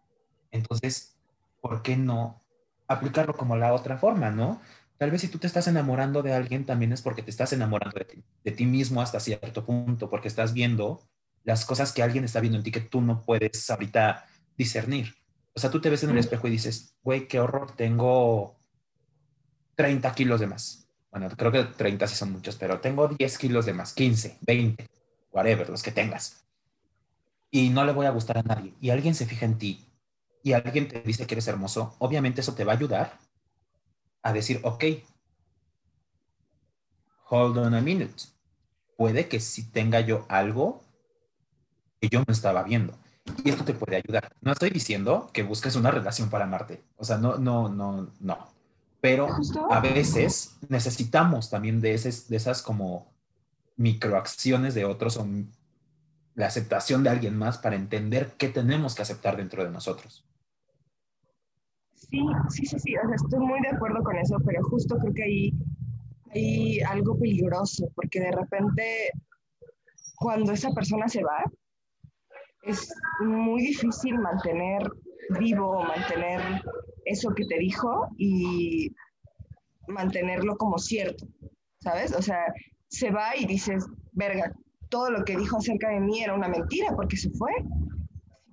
[0.50, 1.16] Entonces,
[1.60, 2.42] ¿por qué no
[2.88, 4.60] aplicarlo como la otra forma, no?
[4.98, 7.98] Tal vez si tú te estás enamorando de alguien, también es porque te estás enamorando
[7.98, 11.02] de ti, de ti mismo hasta cierto punto, porque estás viendo
[11.44, 14.26] las cosas que alguien está viendo en ti que tú no puedes ahorita
[14.58, 15.14] discernir.
[15.54, 18.56] O sea, tú te ves en el espejo y dices, güey, qué horror, tengo
[19.74, 20.88] 30 kilos de más.
[21.10, 24.86] Bueno, creo que 30 sí son muchos, pero tengo 10 kilos de más, 15, 20,
[25.32, 26.44] whatever, los que tengas.
[27.50, 28.74] Y no le voy a gustar a nadie.
[28.80, 29.86] Y alguien se fija en ti
[30.42, 33.18] y alguien te dice que eres hermoso, obviamente eso te va a ayudar
[34.22, 34.84] a decir, ok,
[37.28, 38.24] hold on a minute.
[38.96, 40.82] Puede que si tenga yo algo
[42.00, 42.98] que yo no estaba viendo.
[43.44, 44.32] Y esto te puede ayudar.
[44.40, 46.82] No estoy diciendo que busques una relación para amarte.
[46.96, 48.38] O sea, no, no, no, no.
[49.00, 49.28] Pero
[49.70, 53.10] a veces necesitamos también de, esas, de esas como
[53.76, 55.26] microacciones de otros o
[56.34, 60.24] la aceptación de alguien más para entender qué tenemos que aceptar dentro de nosotros.
[61.94, 65.14] Sí, sí, sí, sí, o sea, estoy muy de acuerdo con eso, pero justo creo
[65.14, 65.52] que ahí
[66.32, 69.10] hay algo peligroso, porque de repente
[70.16, 71.44] cuando esa persona se va,
[72.62, 74.82] es muy difícil mantener
[75.38, 76.40] vivo, mantener
[77.04, 78.92] eso que te dijo y
[79.88, 81.26] mantenerlo como cierto,
[81.78, 82.14] ¿sabes?
[82.14, 82.44] O sea,
[82.88, 84.52] se va y dices, verga,
[84.88, 87.52] todo lo que dijo acerca de mí era una mentira porque se fue.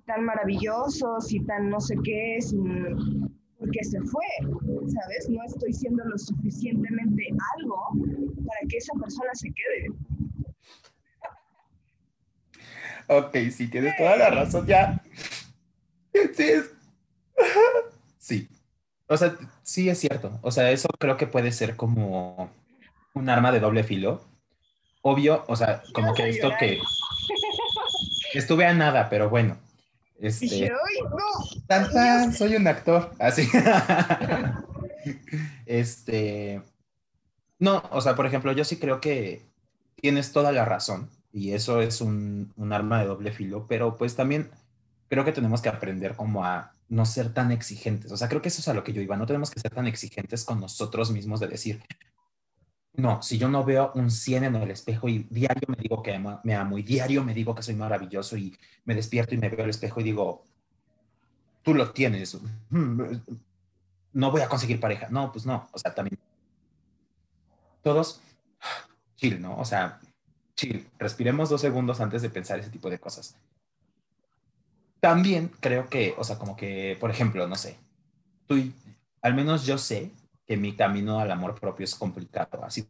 [0.06, 3.28] Tan maravilloso, si tan no sé qué, sin,
[3.58, 4.24] porque se fue,
[4.86, 5.28] ¿sabes?
[5.28, 7.24] No estoy siendo lo suficientemente
[7.56, 7.76] algo
[8.46, 9.88] para que esa persona se quede.
[13.08, 15.02] Ok, sí, tienes toda la razón, ya.
[16.12, 16.44] Sí,
[18.18, 18.48] sí.
[19.06, 20.38] O sea, sí es cierto.
[20.42, 22.50] O sea, eso creo que puede ser como
[23.14, 24.22] un arma de doble filo.
[25.00, 26.78] Obvio, o sea, como que esto que
[28.34, 29.56] estuve a nada, pero bueno,
[30.20, 32.32] este, no.
[32.32, 33.14] soy un actor.
[33.18, 33.48] Así.
[35.66, 36.60] este.
[37.58, 39.46] No, o sea, por ejemplo, yo sí creo que
[39.96, 44.16] tienes toda la razón y eso es un, un, arma de doble filo, pero pues
[44.16, 44.50] también
[45.08, 48.10] creo que tenemos que aprender como a no ser tan exigentes.
[48.12, 49.16] O sea, creo que eso es a lo que yo iba.
[49.16, 51.82] No tenemos que ser tan exigentes con nosotros mismos de decir,
[52.94, 56.18] no, si yo no veo un 100 en el espejo y diario me digo que
[56.42, 59.62] me amo y diario me digo que soy maravilloso y me despierto y me veo
[59.62, 60.44] al espejo y digo,
[61.62, 62.36] tú lo tienes,
[62.70, 65.08] no voy a conseguir pareja.
[65.10, 66.18] No, pues no, o sea, también
[67.82, 68.20] todos
[69.16, 69.56] chill, ¿no?
[69.58, 70.00] O sea,
[70.58, 73.36] chill, respiremos dos segundos antes de pensar ese tipo de cosas.
[75.00, 77.78] También creo que, o sea, como que, por ejemplo, no sé,
[78.46, 78.74] tú y,
[79.22, 80.10] al menos yo sé
[80.46, 82.64] que mi camino al amor propio es complicado.
[82.64, 82.88] Ha sido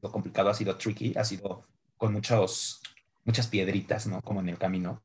[0.00, 1.62] complicado, ha sido tricky, ha sido
[1.98, 2.80] con muchos,
[3.24, 4.22] muchas piedritas, ¿no?
[4.22, 5.02] Como en el camino.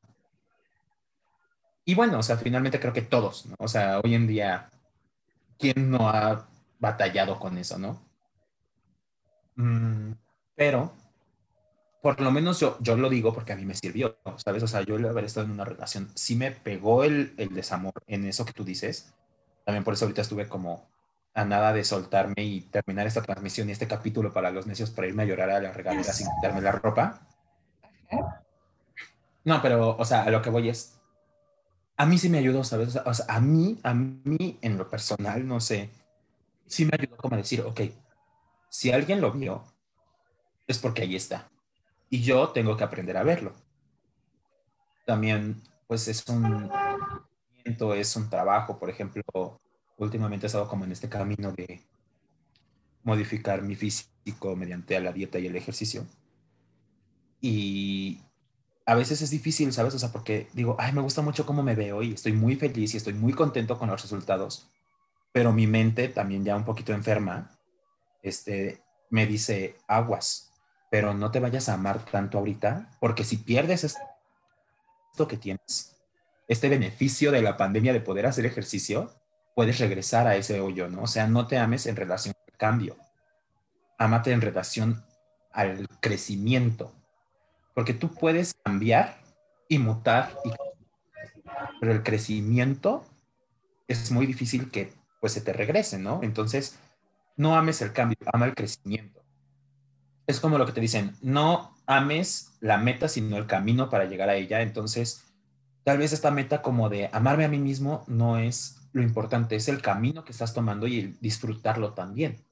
[1.84, 3.56] Y bueno, o sea, finalmente creo que todos, ¿no?
[3.58, 4.70] O sea, hoy en día,
[5.58, 8.00] ¿quién no ha batallado con eso, no?
[9.56, 10.12] Mm,
[10.54, 10.94] pero,
[12.02, 14.62] por lo menos yo, yo lo digo porque a mí me sirvió, ¿sabes?
[14.64, 17.94] O sea, yo el haber estado en una relación, sí me pegó el, el desamor
[18.08, 19.14] en eso que tú dices.
[19.64, 20.90] También por eso ahorita estuve como
[21.32, 25.06] a nada de soltarme y terminar esta transmisión y este capítulo para los necios para
[25.06, 27.26] irme a llorar a la regadera sin quitarme la ropa.
[29.44, 31.00] No, pero, o sea, a lo que voy es,
[31.96, 32.96] a mí sí me ayudó, ¿sabes?
[32.96, 35.88] O sea, a mí, a mí en lo personal, no sé,
[36.66, 37.80] sí me ayudó como a decir, ok,
[38.68, 39.62] si alguien lo vio,
[40.66, 41.51] es porque ahí está.
[42.12, 43.54] Y yo tengo que aprender a verlo.
[45.06, 46.70] También, pues es un,
[47.64, 49.22] es un trabajo, por ejemplo,
[49.96, 51.80] últimamente he estado como en este camino de
[53.02, 56.04] modificar mi físico mediante la dieta y el ejercicio.
[57.40, 58.20] Y
[58.84, 59.94] a veces es difícil, ¿sabes?
[59.94, 62.92] O sea, porque digo, ay, me gusta mucho cómo me veo y estoy muy feliz
[62.92, 64.68] y estoy muy contento con los resultados,
[65.32, 67.58] pero mi mente también ya un poquito enferma,
[68.22, 70.51] este, me dice, aguas,
[70.92, 75.96] pero no te vayas a amar tanto ahorita, porque si pierdes esto que tienes,
[76.48, 79.10] este beneficio de la pandemia de poder hacer ejercicio,
[79.54, 81.04] puedes regresar a ese hoyo, ¿no?
[81.04, 82.98] O sea, no te ames en relación al cambio,
[83.96, 85.02] amate en relación
[85.50, 86.92] al crecimiento,
[87.74, 89.16] porque tú puedes cambiar
[89.70, 90.36] y mutar,
[91.80, 93.06] pero el crecimiento
[93.88, 96.20] es muy difícil que pues se te regrese, ¿no?
[96.22, 96.78] Entonces,
[97.38, 99.21] no ames el cambio, ama el crecimiento.
[100.26, 104.28] Es como lo que te dicen, no ames la meta, sino el camino para llegar
[104.28, 104.62] a ella.
[104.62, 105.24] Entonces,
[105.84, 109.68] tal vez esta meta como de amarme a mí mismo no es lo importante, es
[109.68, 112.44] el camino que estás tomando y el disfrutarlo también.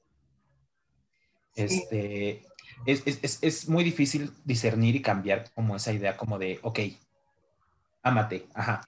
[1.55, 2.45] Este,
[2.85, 6.79] es, es, es, muy difícil discernir y cambiar como esa idea como de, ok,
[8.01, 8.81] ámate, ajá.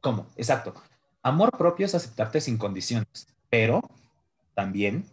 [0.00, 0.28] ¿Cómo?
[0.36, 0.74] Exacto.
[1.22, 3.80] Amor propio es aceptarte sin condiciones, pero
[4.54, 5.04] también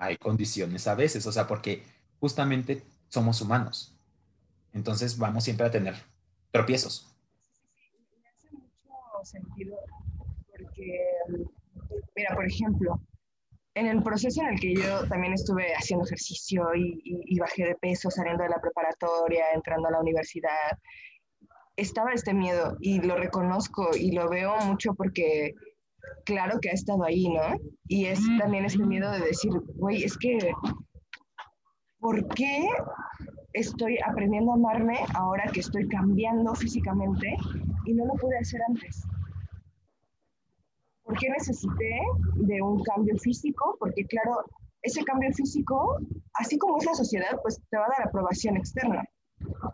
[0.00, 1.82] hay condiciones a veces, o sea, porque
[2.18, 3.94] justamente somos humanos.
[4.72, 5.94] Entonces vamos siempre a tener
[6.50, 7.06] tropiezos.
[8.22, 9.76] Me hace mucho sentido
[10.50, 11.06] porque,
[12.16, 13.00] mira, por ejemplo,
[13.74, 17.74] en el proceso en el que yo también estuve haciendo ejercicio y, y, bajé de
[17.74, 20.78] peso, saliendo de la preparatoria, entrando a la universidad,
[21.76, 25.54] estaba este miedo y lo reconozco y lo veo mucho porque
[26.24, 27.58] claro que ha estado ahí, ¿no?
[27.88, 30.52] Y es también este miedo de decir, güey, es que,
[31.98, 32.68] ¿por qué
[33.52, 37.36] estoy aprendiendo a amarme ahora que estoy cambiando físicamente
[37.86, 39.02] y no lo pude hacer antes?
[41.02, 42.00] ¿Por qué necesité
[42.36, 43.76] de un cambio físico?
[43.80, 44.44] Porque claro,
[44.82, 45.98] ese cambio físico,
[46.34, 49.04] así como es la sociedad, pues te va a dar aprobación externa,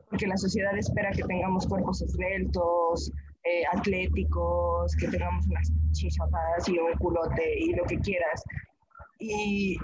[0.09, 3.13] porque la sociedad espera que tengamos cuerpos esbeltos,
[3.47, 8.43] eh, atléticos, que tengamos unas chichotas y un culote y lo que quieras.
[9.19, 9.79] Y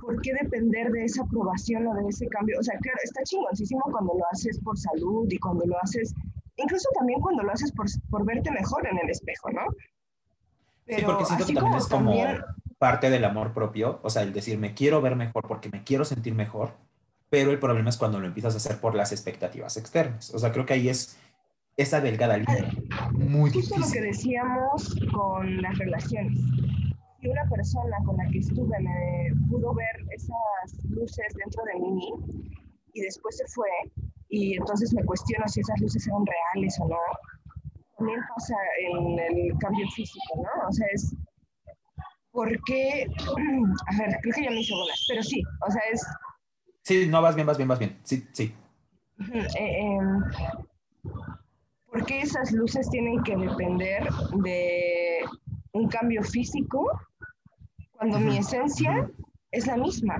[0.00, 2.58] ¿por qué depender de esa aprobación o de ese cambio?
[2.58, 6.14] O sea, claro, está chingoncísimo cuando lo haces por salud y cuando lo haces,
[6.56, 9.62] incluso también cuando lo haces por, por verte mejor en el espejo, ¿no?
[10.88, 12.14] sí, porque siento que también es como
[12.78, 16.04] parte del amor propio, o sea, el decir, me quiero ver mejor porque me quiero
[16.04, 16.72] sentir mejor,
[17.30, 20.34] pero el problema es cuando lo empiezas a hacer por las expectativas externas.
[20.34, 21.16] O sea, creo que ahí es
[21.76, 22.70] esa delgada línea
[23.12, 26.38] muy Justo lo que decíamos con las relaciones.
[27.20, 32.12] Si una persona con la que estuve me pudo ver esas luces dentro de mí
[32.94, 33.68] y después se fue,
[34.28, 36.98] y entonces me cuestiono si esas luces eran reales o no,
[37.96, 40.68] también pasa en el cambio físico, ¿no?
[40.68, 41.14] O sea, es.
[42.32, 43.06] ¿Por qué?
[43.86, 46.04] A ver, creo que ya me hizo bolas, pero sí, o sea, es.
[46.82, 48.00] Sí, no, vas bien, vas bien, vas bien.
[48.02, 48.54] Sí, sí.
[49.32, 50.20] Eh, em,
[51.92, 54.08] ¿Por qué esas luces tienen que depender
[54.42, 55.18] de
[55.72, 56.90] un cambio físico
[57.90, 59.10] cuando mi esencia
[59.50, 60.16] es la misma?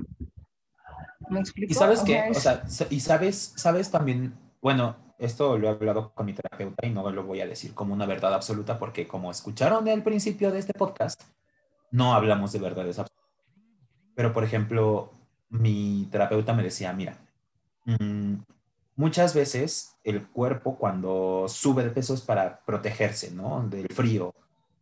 [1.30, 1.72] ¿Me explico?
[1.72, 6.26] Y sabes qué, o sea, y sabes, sabes también, bueno, esto lo he hablado con
[6.26, 9.88] mi terapeuta y no lo voy a decir como una verdad absoluta porque como escucharon
[9.88, 11.22] al principio de este podcast,
[11.90, 13.32] no hablamos de verdades absolutas.
[14.14, 15.10] Pero, por ejemplo,
[15.48, 17.16] mi terapeuta me decía, mira,
[17.86, 18.34] mm,
[18.96, 23.66] muchas veces el cuerpo cuando sube de peso es para protegerse, ¿no?
[23.68, 24.34] Del frío,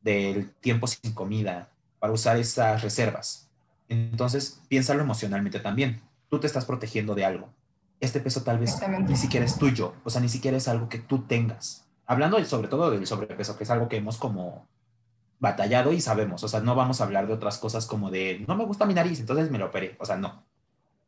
[0.03, 3.49] del tiempo sin comida, para usar esas reservas.
[3.89, 6.01] Entonces, piénsalo emocionalmente también.
[6.29, 7.51] Tú te estás protegiendo de algo
[8.01, 10.99] este peso tal vez ni siquiera es tuyo, o sea, ni siquiera es algo que
[10.99, 11.87] tú tengas.
[12.07, 14.67] Hablando sobre todo del sobrepeso, que es algo que hemos como
[15.39, 18.57] batallado y sabemos, o sea, no vamos a hablar de otras cosas como de, no
[18.57, 20.43] me gusta mi nariz, entonces me lo operé, o sea, no.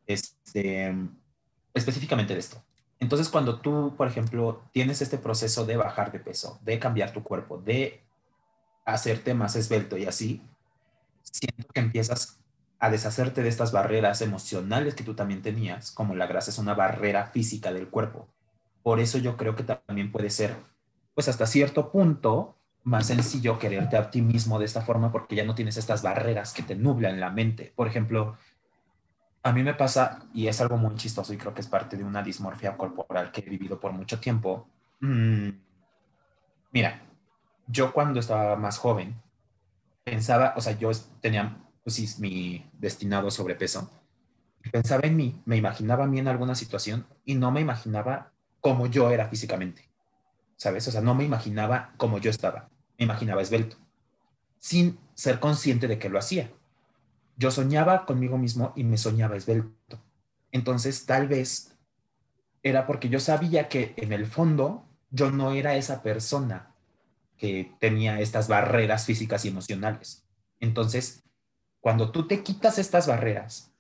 [0.07, 0.95] Este,
[1.75, 2.63] específicamente de esto.
[3.03, 7.25] Entonces, cuando tú, por ejemplo, tienes este proceso de bajar de peso, de cambiar tu
[7.25, 8.01] cuerpo, de
[8.85, 10.41] hacerte más esbelto y así,
[11.21, 12.39] siento que empiezas
[12.79, 16.75] a deshacerte de estas barreras emocionales que tú también tenías, como la grasa es una
[16.75, 18.29] barrera física del cuerpo.
[18.85, 20.55] Por eso yo creo que también puede ser,
[21.13, 25.45] pues hasta cierto punto, más sencillo quererte a ti mismo de esta forma porque ya
[25.45, 27.73] no tienes estas barreras que te nublan la mente.
[27.75, 28.37] Por ejemplo,
[29.43, 32.05] a mí me pasa, y es algo muy chistoso y creo que es parte de
[32.05, 34.69] una dismorfia corporal que he vivido por mucho tiempo.
[35.01, 35.49] Mm,
[36.71, 37.03] mira,
[37.67, 39.21] yo cuando estaba más joven,
[40.05, 40.91] pensaba, o sea, yo
[41.21, 43.91] tenía pues mi destinado sobrepeso.
[44.71, 48.31] Pensaba en mí, me imaginaba a mí en alguna situación y no me imaginaba
[48.61, 49.89] cómo yo era físicamente,
[50.57, 50.87] ¿sabes?
[50.87, 53.77] O sea, no me imaginaba cómo yo estaba, me imaginaba esbelto,
[54.61, 56.53] sin ser consciente de que lo hacía.
[57.37, 60.01] Yo soñaba conmigo mismo y me soñaba esbelto.
[60.51, 61.77] Entonces, tal vez
[62.63, 66.75] era porque yo sabía que en el fondo yo no era esa persona
[67.37, 70.25] que tenía estas barreras físicas y emocionales.
[70.61, 71.25] Entonces,
[71.81, 73.73] cuando tú te quitas estas barreras,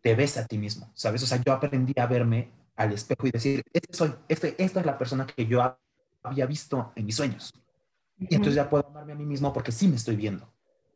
[0.00, 1.22] te ves a ti mismo, ¿sabes?
[1.22, 4.86] O sea, yo aprendí a verme al espejo y decir, este soy, este, esta es
[4.86, 5.76] la persona que yo
[6.22, 7.52] había visto en mis sueños.
[8.18, 10.50] Y entonces ya puedo amarme a mí mismo porque sí me estoy viendo.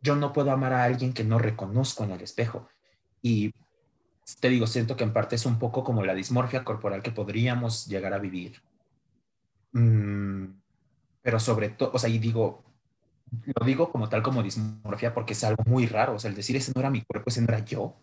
[0.05, 2.68] Yo no puedo amar a alguien que no reconozco en el espejo.
[3.22, 3.55] Y
[4.38, 7.86] te digo, siento que en parte es un poco como la dismorfia corporal que podríamos
[7.86, 8.62] llegar a vivir.
[9.72, 10.44] Mm,
[11.22, 12.62] pero sobre todo, o sea, y digo,
[13.59, 16.55] lo digo como tal como dismorfia porque es algo muy raro, o sea, el decir
[16.57, 17.96] ese no era mi cuerpo, ese no era yo,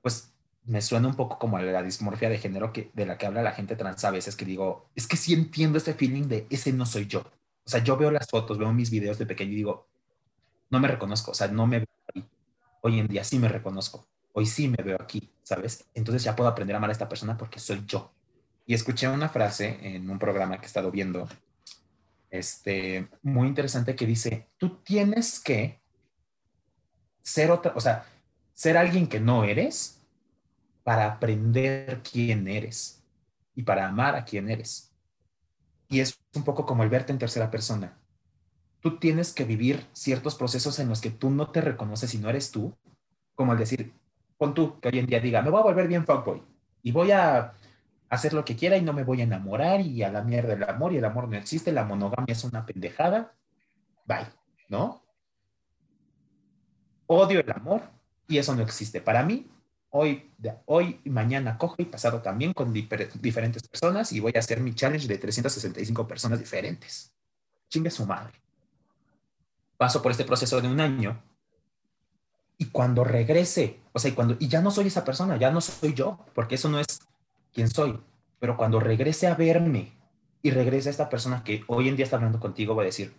[0.00, 0.32] pues
[0.64, 3.52] me suena un poco como la dismorfia de género que, de la que habla la
[3.52, 6.86] gente trans a veces, que digo, es que sí entiendo este feeling de ese no
[6.86, 7.20] soy yo.
[7.20, 9.86] O sea, yo veo las fotos, veo mis videos de pequeño y digo,
[10.70, 12.24] no me reconozco, o sea, no me veo ahí.
[12.82, 15.86] Hoy en día sí me reconozco, hoy sí me veo aquí, ¿sabes?
[15.94, 18.12] Entonces ya puedo aprender a amar a esta persona porque soy yo.
[18.66, 21.28] Y escuché una frase en un programa que he estado viendo,
[22.30, 25.80] este, muy interesante que dice, tú tienes que
[27.22, 28.06] ser otra, o sea,
[28.52, 30.02] ser alguien que no eres
[30.82, 33.02] para aprender quién eres
[33.54, 34.94] y para amar a quién eres.
[35.88, 37.97] Y es un poco como el verte en tercera persona.
[38.80, 42.30] Tú tienes que vivir ciertos procesos en los que tú no te reconoces y no
[42.30, 42.74] eres tú,
[43.34, 43.92] como el decir,
[44.36, 46.42] pon tú que hoy en día diga, me voy a volver bien fuckboy
[46.82, 47.54] y voy a
[48.08, 50.62] hacer lo que quiera y no me voy a enamorar y a la mierda el
[50.62, 53.34] amor y el amor no existe, la monogamia es una pendejada,
[54.06, 54.26] bye,
[54.68, 55.02] ¿no?
[57.06, 57.82] Odio el amor
[58.26, 59.00] y eso no existe.
[59.00, 59.46] Para mí,
[59.90, 60.30] hoy,
[60.66, 65.08] hoy mañana cojo y pasado también con diferentes personas y voy a hacer mi challenge
[65.08, 67.12] de 365 personas diferentes.
[67.68, 68.32] Chingue su madre.
[69.78, 71.22] Paso por este proceso de un año
[72.58, 75.60] y cuando regrese, o sea, y, cuando, y ya no soy esa persona, ya no
[75.60, 77.00] soy yo, porque eso no es
[77.52, 77.98] quien soy.
[78.40, 79.92] Pero cuando regrese a verme
[80.42, 83.14] y regrese a esta persona que hoy en día está hablando contigo, voy a decir,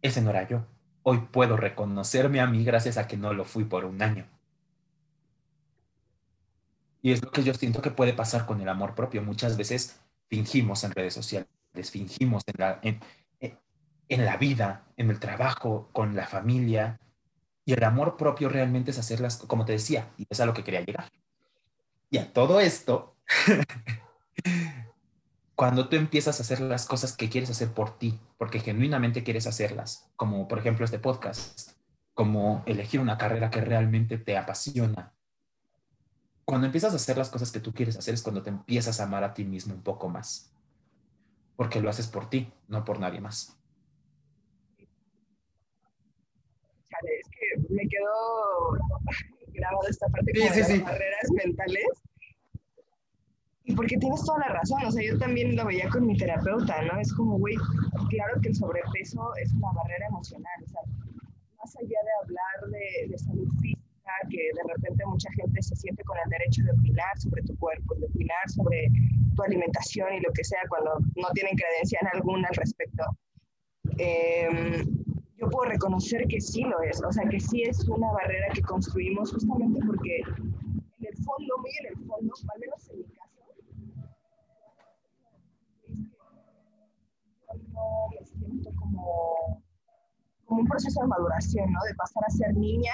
[0.00, 0.64] ese no era yo.
[1.02, 4.26] Hoy puedo reconocerme a mí gracias a que no lo fui por un año.
[7.02, 9.22] Y es lo que yo siento que puede pasar con el amor propio.
[9.22, 11.48] Muchas veces fingimos en redes sociales,
[11.90, 13.00] fingimos en la, en,
[14.10, 17.00] en la vida, en el trabajo, con la familia.
[17.64, 20.64] Y el amor propio realmente es hacerlas, como te decía, y es a lo que
[20.64, 21.08] quería llegar.
[22.10, 23.16] Y a todo esto,
[25.54, 29.46] cuando tú empiezas a hacer las cosas que quieres hacer por ti, porque genuinamente quieres
[29.46, 31.72] hacerlas, como por ejemplo este podcast,
[32.12, 35.14] como elegir una carrera que realmente te apasiona,
[36.44, 39.04] cuando empiezas a hacer las cosas que tú quieres hacer es cuando te empiezas a
[39.04, 40.50] amar a ti mismo un poco más.
[41.54, 43.59] Porque lo haces por ti, no por nadie más.
[47.02, 48.78] Es que me quedó
[49.52, 51.86] grabada esta parte de las barreras mentales.
[53.64, 56.82] Y porque tienes toda la razón, o sea, yo también lo veía con mi terapeuta,
[56.82, 56.98] ¿no?
[56.98, 57.54] Es como, güey,
[58.08, 60.80] claro que el sobrepeso es una barrera emocional, o sea,
[61.58, 66.02] más allá de hablar de, de salud física, que de repente mucha gente se siente
[66.04, 68.88] con el derecho de opinar sobre tu cuerpo, de opinar sobre
[69.36, 73.04] tu alimentación y lo que sea cuando no tienen credencial alguna al respecto.
[73.98, 74.99] Em,
[75.40, 78.60] yo puedo reconocer que sí lo es, o sea, que sí es una barrera que
[78.60, 83.30] construimos justamente porque en el fondo, muy en el fondo, al menos en mi caso,
[87.72, 89.62] no me siento como,
[90.44, 91.80] como un proceso de maduración, ¿no?
[91.84, 92.92] De pasar a ser niña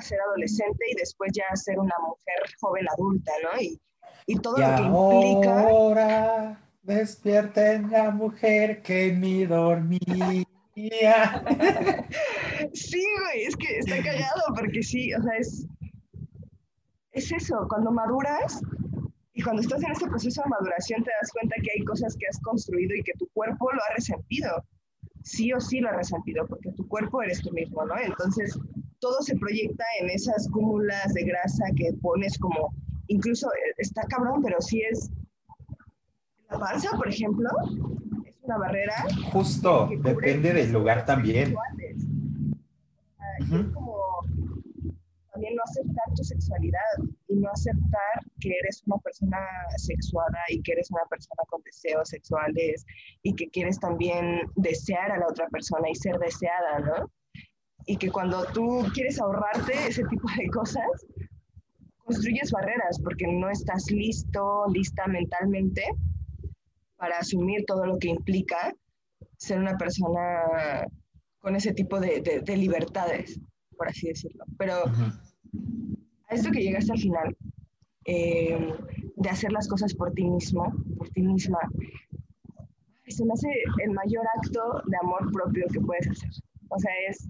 [0.00, 3.60] ser adolescente y después ya ser una mujer joven adulta, ¿no?
[3.60, 3.80] Y,
[4.26, 5.68] y todo lo que implica.
[5.68, 10.44] Ahora despierten la mujer que ni dormía.
[12.72, 15.66] sí, güey, es que está callado porque sí, o sea, es,
[17.12, 18.60] es eso, cuando maduras
[19.34, 22.26] y cuando estás en este proceso de maduración te das cuenta que hay cosas que
[22.26, 24.64] has construido y que tu cuerpo lo ha resentido.
[25.22, 27.98] Sí o sí lo ha resentido, porque tu cuerpo eres tú mismo, ¿no?
[27.98, 28.58] Entonces,
[29.00, 32.72] todo se proyecta en esas cúmulas de grasa que pones como,
[33.08, 35.10] incluso eh, está cabrón, pero sí es,
[36.50, 37.48] la panza, por ejemplo,
[38.48, 38.94] una barrera.
[39.32, 41.54] Justo, depende del lugar también.
[43.38, 43.96] Es como
[45.32, 46.80] también no aceptar tu sexualidad
[47.28, 49.38] y no aceptar que eres una persona
[49.76, 52.84] sexuada y que eres una persona con deseos sexuales
[53.22, 57.10] y que quieres también desear a la otra persona y ser deseada, ¿no?
[57.88, 60.84] y que cuando tú quieres ahorrarte ese tipo de cosas,
[62.04, 65.82] construyes barreras porque no estás listo, lista mentalmente
[66.98, 68.74] para asumir todo lo que implica
[69.36, 70.84] ser una persona
[71.38, 73.40] con ese tipo de, de, libertades,
[73.76, 74.44] por así decirlo.
[74.58, 77.36] Pero a esto que llegaste al final,
[78.04, 78.74] eh,
[79.16, 81.58] de hacer las cosas por ti mismo, por ti misma,
[83.06, 83.48] se me hace
[83.84, 86.30] el mayor acto de amor propio que puedes hacer.
[86.68, 87.28] O sea, es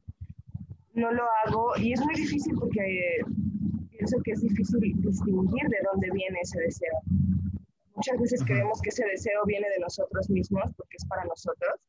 [0.94, 3.20] no lo hago y es muy difícil porque
[3.90, 6.98] pienso que es difícil distinguir de dónde viene ese deseo.
[7.98, 11.80] Muchas veces creemos que ese deseo viene de nosotros mismos porque es para nosotros,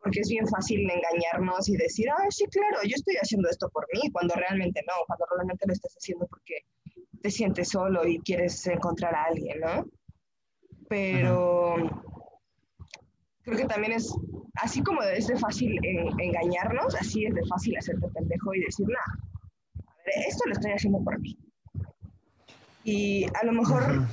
[0.00, 3.86] porque es bien fácil engañarnos y decir, ah, sí, claro, yo estoy haciendo esto por
[3.92, 6.54] mí, cuando realmente no, cuando realmente lo estás haciendo porque
[7.22, 9.86] te sientes solo y quieres encontrar a alguien, ¿no?
[10.88, 11.76] Pero
[13.42, 14.12] creo que también es,
[14.54, 15.78] así como es de fácil
[16.18, 19.84] engañarnos, así es de fácil hacerte pendejo y decir, nada,
[20.26, 21.38] esto lo estoy haciendo por mí.
[22.82, 24.08] Y a lo mejor,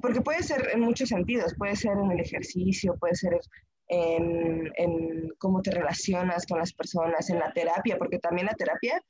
[0.00, 3.40] porque puede ser en muchos sentidos, puede ser en el ejercicio, puede ser
[3.88, 9.02] en, cómo te relacionas con las personas, en la terapia, porque también la terapia,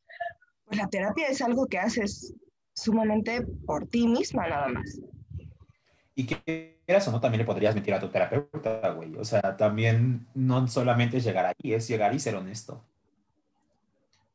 [0.64, 2.34] pues la terapia es algo que haces
[2.74, 5.00] sumamente por ti misma nada más.
[6.14, 9.16] Y que quieras o no, también le podrías mentir a tu terapeuta, güey.
[9.16, 12.82] O sea, también no solamente es llegar ahí, es llegar y ser honesto.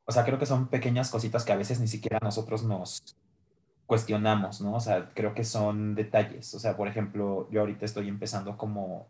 [0.06, 3.16] O sea, creo que son pequeñas cositas que a veces ni siquiera nosotros nos,
[3.92, 4.76] cuestionamos, ¿no?
[4.76, 6.54] O sea, creo que son detalles.
[6.54, 9.06] O sea, por ejemplo, yo ahorita estoy empezando como,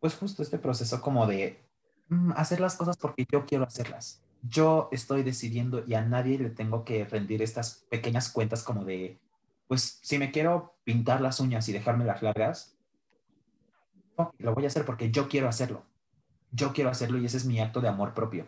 [0.00, 1.60] pues justo este proceso como de
[2.08, 4.22] mm, hacer las cosas porque yo quiero hacerlas.
[4.42, 9.18] Yo estoy decidiendo y a nadie le tengo que rendir estas pequeñas cuentas como de,
[9.68, 12.74] pues si me quiero pintar las uñas y dejarme las largas,
[14.38, 15.84] lo voy a hacer porque yo quiero hacerlo.
[16.52, 18.46] Yo quiero hacerlo y ese es mi acto de amor propio.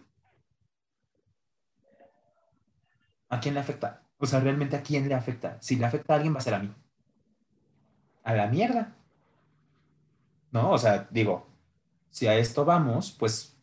[3.29, 4.02] ¿A quién le afecta?
[4.23, 5.59] O sea, realmente a quién le afecta.
[5.61, 6.73] Si le afecta a alguien, va a ser a mí.
[8.23, 8.95] A la mierda.
[10.53, 10.71] ¿No?
[10.71, 11.49] O sea, digo,
[12.09, 13.59] si a esto vamos, pues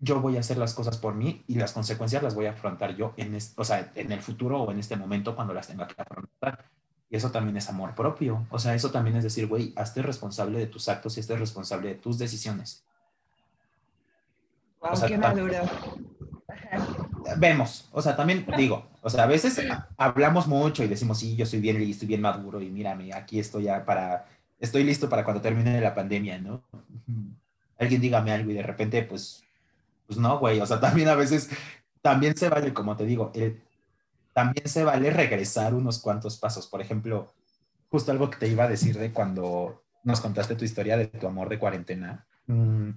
[0.00, 2.96] yo voy a hacer las cosas por mí y las consecuencias las voy a afrontar
[2.96, 6.02] yo en, o sea, en el futuro o en este momento cuando las tenga que
[6.02, 6.68] afrontar.
[7.08, 8.44] Y eso también es amor propio.
[8.50, 11.90] O sea, eso también es decir, güey, hazte responsable de tus actos y estés responsable
[11.90, 12.84] de tus decisiones.
[14.80, 15.16] Wow, qué
[17.36, 19.60] vemos, o sea, también digo, o sea, a veces
[19.96, 23.38] hablamos mucho y decimos, sí, yo soy bien listo y bien maduro y mírame, aquí
[23.38, 24.26] estoy ya para,
[24.58, 26.62] estoy listo para cuando termine la pandemia, ¿no?
[27.78, 29.42] Alguien dígame algo y de repente, pues,
[30.06, 31.50] pues no, güey, o sea, también a veces,
[32.00, 33.32] también se vale, como te digo,
[34.32, 36.66] también se vale regresar unos cuantos pasos.
[36.66, 37.32] Por ejemplo,
[37.90, 41.26] justo algo que te iba a decir de cuando nos contaste tu historia de tu
[41.26, 42.26] amor de cuarentena.
[42.46, 42.90] Mm,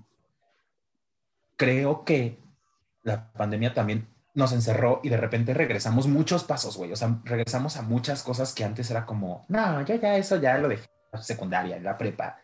[1.55, 2.39] creo que
[3.03, 6.91] la pandemia también nos encerró y de repente regresamos muchos pasos, güey.
[6.91, 10.57] O sea, regresamos a muchas cosas que antes era como, no, yo ya eso ya
[10.57, 12.37] lo dejé la secundaria, la prepa.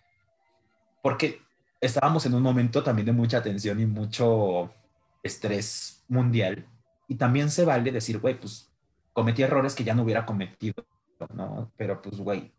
[1.03, 1.41] Porque
[1.81, 4.73] estábamos en un momento también de mucha tensión y mucho
[5.21, 6.65] estrés mundial.
[7.07, 8.71] Y también se vale decir, güey, pues
[9.11, 10.85] cometí errores que ya no hubiera cometido,
[11.33, 11.71] ¿no?
[11.75, 12.53] Pero pues, güey,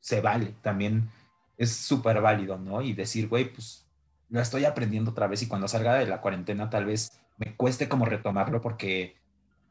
[0.00, 0.54] se vale.
[0.60, 1.10] También
[1.56, 2.82] es súper válido, ¿no?
[2.82, 3.86] Y decir, güey, pues
[4.28, 7.88] lo estoy aprendiendo otra vez y cuando salga de la cuarentena tal vez me cueste
[7.88, 9.16] como retomarlo porque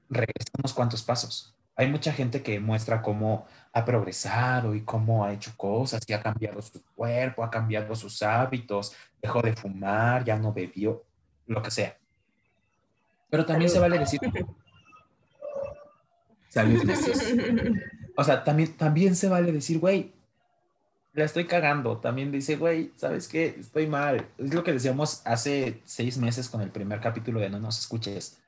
[0.09, 1.55] regresa unos cuantos pasos.
[1.75, 6.21] Hay mucha gente que muestra cómo ha progresado y cómo ha hecho cosas y ha
[6.21, 11.03] cambiado su cuerpo, ha cambiado sus hábitos, dejó de fumar, ya no bebió,
[11.47, 11.97] lo que sea.
[13.29, 14.19] Pero también se vale decir...
[16.49, 16.81] Salud.
[18.17, 20.13] O sea, también, también se vale decir, güey,
[21.15, 21.97] la estoy cagando.
[21.97, 23.55] También dice, güey, ¿sabes qué?
[23.59, 24.27] Estoy mal.
[24.37, 28.41] Es lo que decíamos hace seis meses con el primer capítulo de No nos escuches.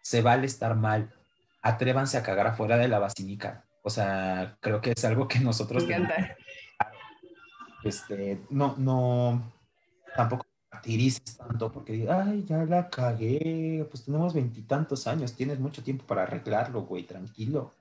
[0.00, 1.12] Se vale estar mal.
[1.62, 3.64] Atrévanse a cagar afuera de la basílica.
[3.82, 5.86] O sea, creo que es algo que nosotros...
[5.86, 6.36] Me encanta.
[7.84, 9.52] Este, no, no,
[10.16, 10.46] tampoco
[10.82, 13.86] tirices tanto porque ay, ya la cagué.
[13.90, 17.74] Pues tenemos veintitantos años, tienes mucho tiempo para arreglarlo, güey, tranquilo.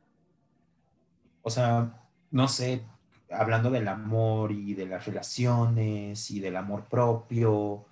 [1.42, 1.94] O sea,
[2.32, 2.84] no sé,
[3.30, 7.86] hablando del amor y de las relaciones y del amor propio,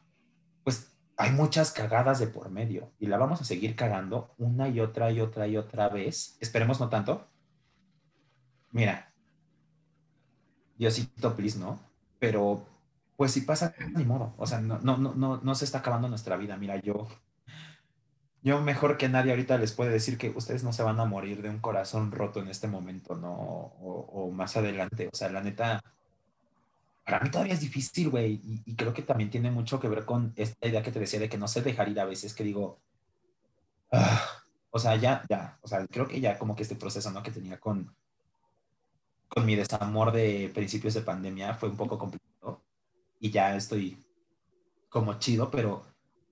[0.64, 4.80] pues hay muchas cagadas de por medio y la vamos a seguir cagando una y
[4.80, 6.38] otra y otra y otra vez.
[6.40, 7.28] Esperemos no tanto.
[8.72, 9.14] Mira,
[10.78, 11.80] Diosito, please, ¿no?
[12.18, 12.66] Pero,
[13.18, 14.34] pues si pasa, ni modo.
[14.38, 16.58] O sea, no, no, no, no se está acabando nuestra vida.
[16.58, 17.08] Mira, yo
[18.44, 21.42] yo mejor que nadie ahorita les puede decir que ustedes no se van a morir
[21.42, 23.32] de un corazón roto en este momento, ¿no?
[23.32, 25.10] O, más adelante.
[25.12, 25.82] O sea, la neta,
[27.06, 28.42] para mí todavía es difícil, güey.
[28.66, 31.30] Y, creo que también tiene mucho que ver con esta idea que te decía de
[31.30, 32.80] que no sé dejar ir a veces, que digo,
[33.92, 37.22] ah, o sea, ya, ya, o sea, creo que ya como que este proceso, ¿no?
[37.22, 37.96] Que tenía con,
[39.28, 42.64] con mi desamor de principios de pandemia fue un poco complicado.
[43.20, 44.04] Y ya estoy
[44.90, 45.86] como chido, pero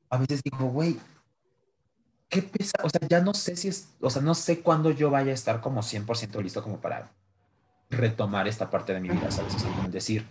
[0.10, 1.00] a veces digo, güey,
[2.30, 5.10] qué pesa, o sea, ya no sé si es, o sea, no sé cuándo yo
[5.10, 7.12] vaya a estar como 100% listo como para
[7.90, 9.56] retomar esta parte de mi vida, ¿sabes?
[9.56, 10.26] O sea, decir,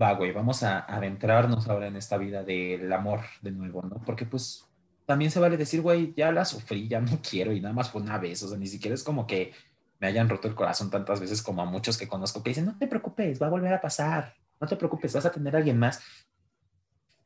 [0.00, 4.02] va, güey, vamos a adentrarnos ahora en esta vida del amor de nuevo, ¿no?
[4.04, 4.66] Porque pues
[5.06, 8.02] también se vale decir, güey, ya la sufrí, ya no quiero y nada más fue
[8.02, 9.52] una vez, o sea, ni siquiera es como que
[10.00, 12.76] me hayan roto el corazón tantas veces como a muchos que conozco que dicen, no
[12.76, 15.78] te preocupes, va a volver a pasar, no te preocupes, vas a tener a alguien
[15.78, 16.02] más.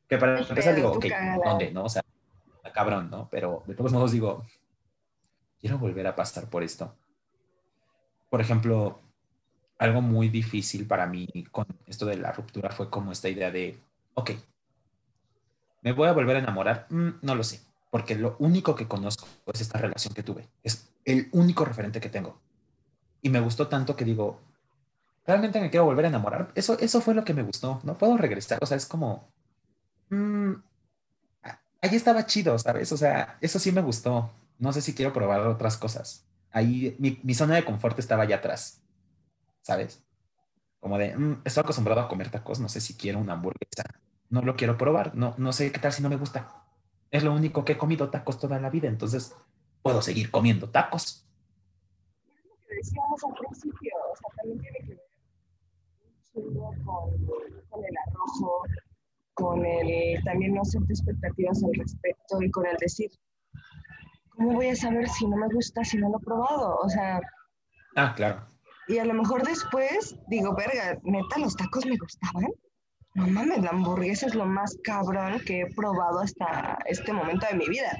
[0.08, 1.06] Que para empezar digo, ok,
[1.44, 1.70] ¿dónde?
[1.72, 1.84] ¿No?
[1.84, 2.02] O sea,
[2.78, 3.28] cabrón, ¿no?
[3.28, 4.46] Pero de todos modos digo,
[5.58, 6.94] quiero volver a pasar por esto.
[8.30, 9.00] Por ejemplo,
[9.78, 13.76] algo muy difícil para mí con esto de la ruptura fue como esta idea de,
[14.14, 14.30] ok,
[15.82, 16.86] ¿me voy a volver a enamorar?
[16.90, 17.60] Mm, no lo sé.
[17.90, 20.46] porque lo único que conozco es esta relación que tuve.
[20.62, 22.38] Es el único referente que tengo.
[23.22, 24.38] Y me gustó tanto que digo,
[25.26, 26.52] realmente me quiero volver a enamorar.
[26.54, 27.80] Eso, eso fue lo que me gustó.
[27.82, 28.58] No puedo regresar.
[28.60, 29.26] O sea, es como...
[30.10, 30.52] Mm,
[31.80, 32.90] ahí estaba chido, ¿sabes?
[32.92, 34.30] O sea, eso sí me gustó.
[34.58, 36.26] No sé si quiero probar otras cosas.
[36.50, 38.82] Ahí mi, mi zona de confort estaba allá atrás,
[39.62, 40.02] ¿sabes?
[40.80, 43.84] Como de, mm, estoy acostumbrado a comer tacos, no sé si quiero una hamburguesa.
[44.30, 46.64] No lo quiero probar, no, no sé qué tal si no me gusta.
[47.10, 49.34] Es lo único que he comido tacos toda la vida, entonces
[49.82, 51.26] puedo seguir comiendo tacos.
[52.44, 57.26] Lo que decíamos al principio, o sea, también tiene que ver con,
[57.70, 58.62] con el arrojo,
[59.38, 63.08] con el también no hacerte expectativas al respecto y con el decir,
[64.30, 66.76] ¿cómo voy a saber si no me gusta si no lo he probado?
[66.76, 67.20] O sea...
[67.94, 68.44] Ah, claro.
[68.88, 72.50] Y a lo mejor después digo, verga, neta, los tacos me gustaban.
[73.14, 77.58] No mames, la hamburguesa es lo más cabrón que he probado hasta este momento de
[77.58, 77.96] mi vida.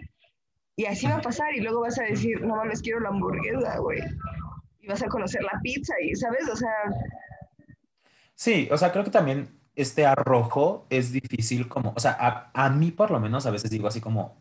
[0.77, 3.78] Y así va a pasar y luego vas a decir, no mames, quiero la hamburguesa,
[3.78, 4.01] güey.
[4.81, 6.48] Y vas a conocer la pizza y, ¿sabes?
[6.48, 6.73] O sea...
[8.35, 12.90] Sí, o sea, creo que también este arrojo es difícil como, o sea, a, mí
[12.90, 14.36] por lo menos a veces digo así como,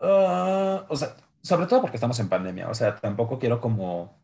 [0.00, 4.18] ah", o sea, sobre todo porque estamos en pandemia, o sea, tampoco quiero como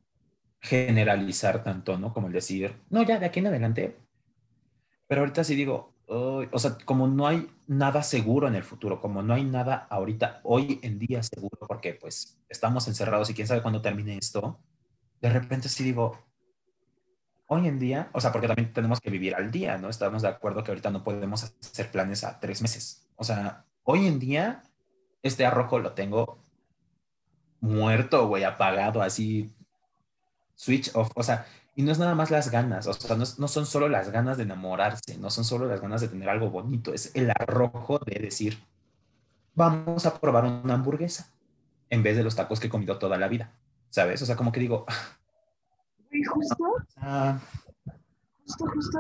[0.61, 2.13] generalizar tanto, ¿no?
[2.15, 3.97] Como el decir, no, ya de aquí en adelante.
[5.07, 9.23] Pero ahorita sí digo, o sea, como no hay nada seguro en el futuro, como
[9.23, 13.63] no hay nada ahorita, hoy en día seguro, porque pues estamos encerrados y quién sabe
[13.63, 14.59] cuándo termine esto,
[15.21, 16.26] de repente sí digo,
[17.47, 19.89] hoy en día, o sea, porque también tenemos que vivir al día, ¿no?
[19.89, 23.07] Estamos de acuerdo que ahorita no podemos hacer planes a tres meses.
[23.17, 24.63] O sea, hoy en día,
[25.23, 26.39] este arrojo lo tengo
[27.61, 29.55] muerto, güey, apagado, así,
[30.55, 31.11] switch off.
[31.15, 31.47] O sea,
[31.77, 34.45] y no es nada más las ganas, o sea, no, son solo las ganas de
[34.45, 38.59] enamorarse, no son solo las ganas de tener algo bonito, es el arrojo de decir,
[39.55, 41.29] vamos a probar una hamburguesa
[41.91, 43.53] en vez de los tacos que he comido toda la vida,
[43.91, 44.23] ¿sabes?
[44.23, 44.87] O sea, como que digo,
[46.11, 46.65] y justo,
[48.45, 48.99] justo, justo,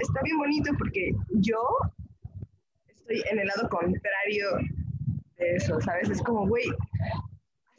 [0.00, 1.58] está, bien bonito porque yo
[2.88, 4.48] estoy en el lado contrario
[5.36, 6.10] de eso, ¿sabes?
[6.10, 6.64] Es como, güey,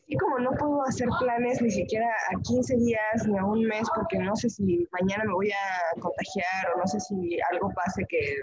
[0.03, 3.87] así como no puedo hacer planes ni siquiera a 15 días ni a un mes
[3.95, 8.05] porque no sé si mañana me voy a contagiar o no sé si algo pase
[8.07, 8.35] que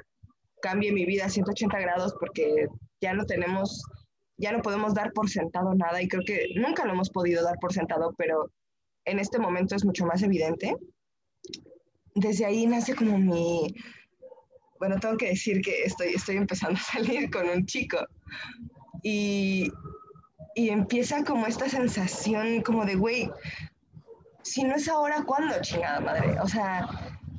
[0.63, 2.67] cambie mi vida a 180 grados porque
[3.01, 3.83] ya no tenemos,
[4.37, 7.57] ya no podemos dar por sentado nada y creo que nunca lo hemos podido dar
[7.61, 8.51] por sentado, pero
[9.05, 10.75] en este momento es mucho más evidente.
[12.15, 13.75] Desde ahí nace como mi,
[14.79, 17.99] bueno, tengo que decir que estoy, estoy empezando a salir con un chico
[19.03, 19.71] y,
[20.55, 23.31] y empieza como esta sensación como de, güey,
[24.43, 26.41] si no es ahora, ¿cuándo, chingada madre?
[26.41, 26.89] O sea,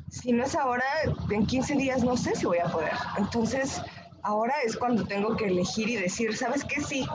[0.10, 0.86] si no es ahora,
[1.30, 2.94] en 15 días no sé si voy a poder.
[3.18, 3.82] Entonces,
[4.24, 6.82] ahora es cuando tengo que elegir y decir, ¿sabes qué?
[6.82, 7.06] Sí,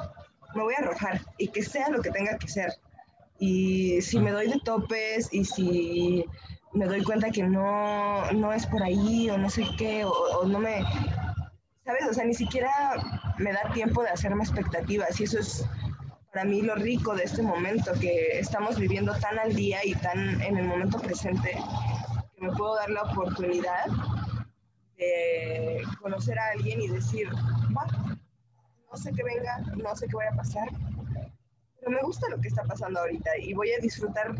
[0.55, 2.73] me voy a arrojar y que sea lo que tenga que ser.
[3.39, 6.25] Y si me doy de topes y si
[6.73, 10.59] me doy cuenta que no, no es por ahí o no sé qué, o, no
[10.59, 10.83] me,
[11.85, 12.07] ¿sabes?
[12.09, 12.71] O sea, ni siquiera
[13.39, 15.67] me da tiempo de hacerme expectativas y eso es
[16.33, 20.43] para mí lo rico de este momento, que estamos viviendo tan al día y tan
[20.43, 21.57] en el momento presente,
[22.35, 23.87] que me puedo dar la oportunidad
[24.99, 30.37] de conocer a alguien y decir, no sé qué venga, no sé qué vaya a
[30.37, 30.69] pasar,
[31.86, 34.35] me gusta lo que está pasando ahorita y voy a disfrutar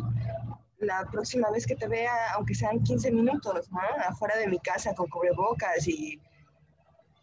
[0.79, 3.81] la próxima vez que te vea, aunque sean 15 minutos, ¿no?
[4.07, 6.21] Afuera de mi casa con cubrebocas y...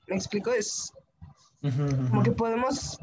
[0.08, 0.52] ¿Me explico?
[0.52, 0.92] Es
[1.62, 3.00] como que podemos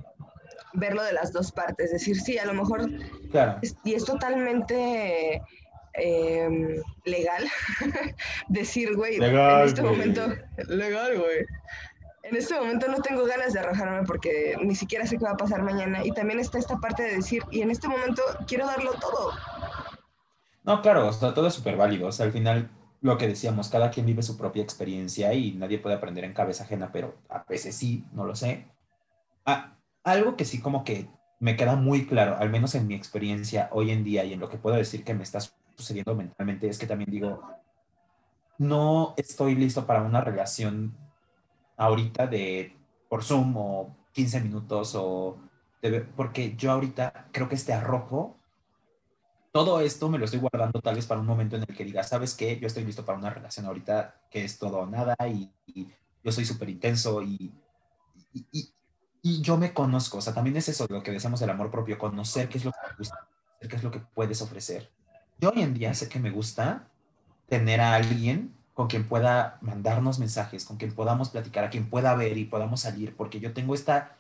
[0.75, 2.91] verlo de las dos partes, decir, sí, a lo mejor...
[3.85, 5.41] y es totalmente
[5.95, 7.49] em, legal
[8.49, 10.35] decir, güey, en este momento...
[10.69, 11.47] Legal, güey
[12.31, 15.37] en este momento no tengo ganas de arrojarme porque ni siquiera sé qué va a
[15.37, 16.05] pasar mañana.
[16.05, 19.33] Y también está esta parte de decir, y en este momento quiero darlo todo.
[20.63, 22.09] No, claro, o sea, todo es súper válido.
[22.09, 22.71] O sea, al final,
[23.01, 26.65] lo que decíamos, cada quien vive su propia experiencia y nadie puede aprender en cabeza
[26.65, 28.67] ajena, pero a veces sí, no lo sé.
[29.45, 31.09] Ah, algo que sí como que
[31.41, 34.49] me queda muy claro, al menos en mi experiencia hoy en día y en lo
[34.49, 35.41] que puedo decir que me está
[35.75, 37.43] sucediendo mentalmente, es que también digo,
[38.59, 40.95] no estoy listo para una relación
[41.81, 42.77] ahorita de
[43.09, 45.39] por Zoom o 15 minutos o
[46.15, 48.37] porque yo ahorita creo que este arrojo,
[49.51, 52.03] todo esto me lo estoy guardando tal vez para un momento en el que diga,
[52.03, 52.61] ¿sabes qué?
[52.61, 55.51] Yo estoy listo para una relación ahorita que es todo o nada y,
[56.23, 57.51] yo soy súper intenso y,
[58.35, 58.75] y,
[59.23, 61.99] y, yo me conozco, o sea, también es eso lo que decíamos del amor propio,
[61.99, 63.27] conocer qué es lo que me gusta,
[63.59, 64.91] qué es lo que puedes ofrecer.
[65.39, 66.91] Yo hoy en día sé que me gusta
[67.49, 72.15] tener a alguien con quien pueda mandarnos mensajes, con quien podamos platicar, a quien pueda
[72.15, 74.17] ver y podamos salir, porque yo tengo esta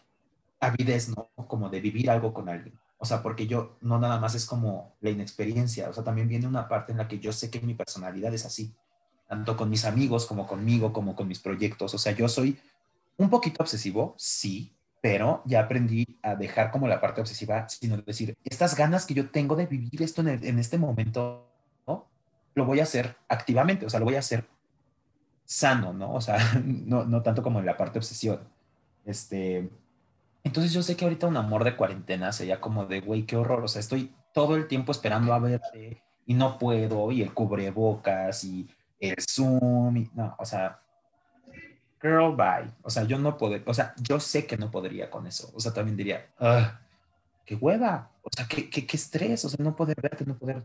[0.60, 1.30] avidez, ¿no?
[1.46, 2.78] Como de vivir algo con alguien.
[2.98, 6.46] O sea, porque yo no nada más es como la inexperiencia, o sea, también viene
[6.46, 8.74] una parte en la que yo sé que mi personalidad es así,
[9.26, 11.94] tanto con mis amigos como conmigo, como con mis proyectos.
[11.94, 12.60] O sea, yo soy
[13.16, 18.36] un poquito obsesivo, sí, pero ya aprendí a dejar como la parte obsesiva, sino decir,
[18.44, 21.49] estas ganas que yo tengo de vivir esto en, en este momento.
[22.60, 24.46] Lo voy a hacer activamente, o sea, lo voy a hacer
[25.46, 26.12] sano, ¿no?
[26.12, 28.40] O sea, no, no tanto como en la parte obsesión.
[29.06, 29.70] Este,
[30.44, 33.64] entonces yo sé que ahorita un amor de cuarentena sería como de, güey, qué horror,
[33.64, 38.44] o sea, estoy todo el tiempo esperando a verte y no puedo, y el cubrebocas
[38.44, 38.68] y
[39.00, 40.82] el Zoom, y, no, o sea,
[42.02, 42.70] girl, bye.
[42.82, 45.50] O sea, yo no puedo, o sea, yo sé que no podría con eso.
[45.54, 46.26] O sea, también diría,
[47.46, 50.62] qué hueva, o sea, qué, qué, qué, estrés, o sea, no poder verte, no poder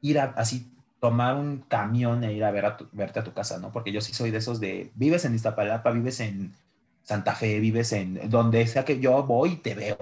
[0.00, 3.32] ir a, así, tomar un camión e ir a, ver a tu, verte a tu
[3.32, 3.70] casa, ¿no?
[3.72, 6.54] Porque yo sí soy de esos de, vives en Iztapalapa, vives en
[7.02, 9.98] Santa Fe, vives en donde sea que yo voy y te veo.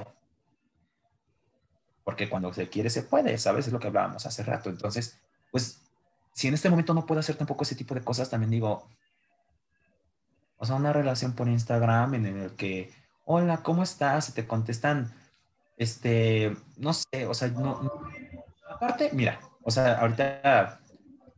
[2.04, 3.66] Porque cuando se quiere se puede, ¿sabes?
[3.66, 4.70] Es lo que hablábamos hace rato.
[4.70, 5.18] Entonces,
[5.50, 5.80] pues,
[6.32, 8.86] si en este momento no puedo hacer tampoco ese tipo de cosas, también digo,
[10.58, 12.92] o sea, una relación por Instagram en el que,
[13.24, 14.28] hola, ¿cómo estás?
[14.28, 15.12] Y te contestan,
[15.76, 17.90] este, no sé, o sea, no,
[18.70, 20.80] aparte, mira, o sea, ahorita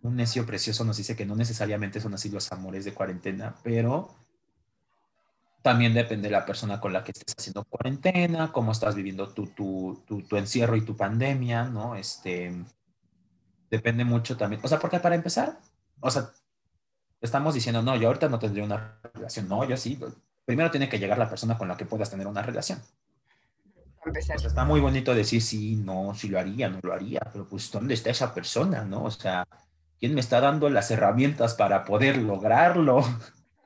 [0.05, 4.14] un necio precioso nos dice que no necesariamente son así los amores de cuarentena, pero
[5.62, 9.47] también depende de la persona con la que estés haciendo cuarentena, cómo estás viviendo tu,
[9.48, 11.97] tu, tu, tu encierro y tu pandemia, ¿no?
[11.97, 12.55] Este,
[13.70, 15.59] depende mucho también, o sea, porque para empezar,
[16.01, 16.31] o sea,
[17.24, 19.48] estamos diciendo, no, yo ahorita no tendría una relación.
[19.48, 19.98] No, yo sí.
[20.44, 22.78] Primero tiene que llegar la persona con la que puedas tener una relación.
[24.44, 27.94] está muy bonito decir sí, no, sí lo haría, no lo haría, pero pues ¿dónde
[27.94, 29.05] está esa persona, no?
[29.05, 29.47] O sea,
[30.05, 33.02] ¿quién me está dando las herramientas para poder lograrlo?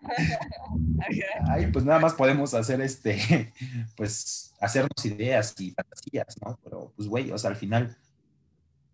[1.48, 3.52] Ay, pues nada más podemos hacer este,
[3.97, 6.56] pues hacernos ideas y fantasías, ¿no?
[6.62, 7.98] Pero pues güey, o sea, al final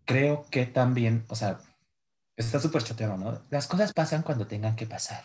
[0.07, 1.59] creo que también, o sea,
[2.35, 3.43] está súper choteado, ¿no?
[3.51, 5.23] Las cosas pasan cuando tengan que pasar.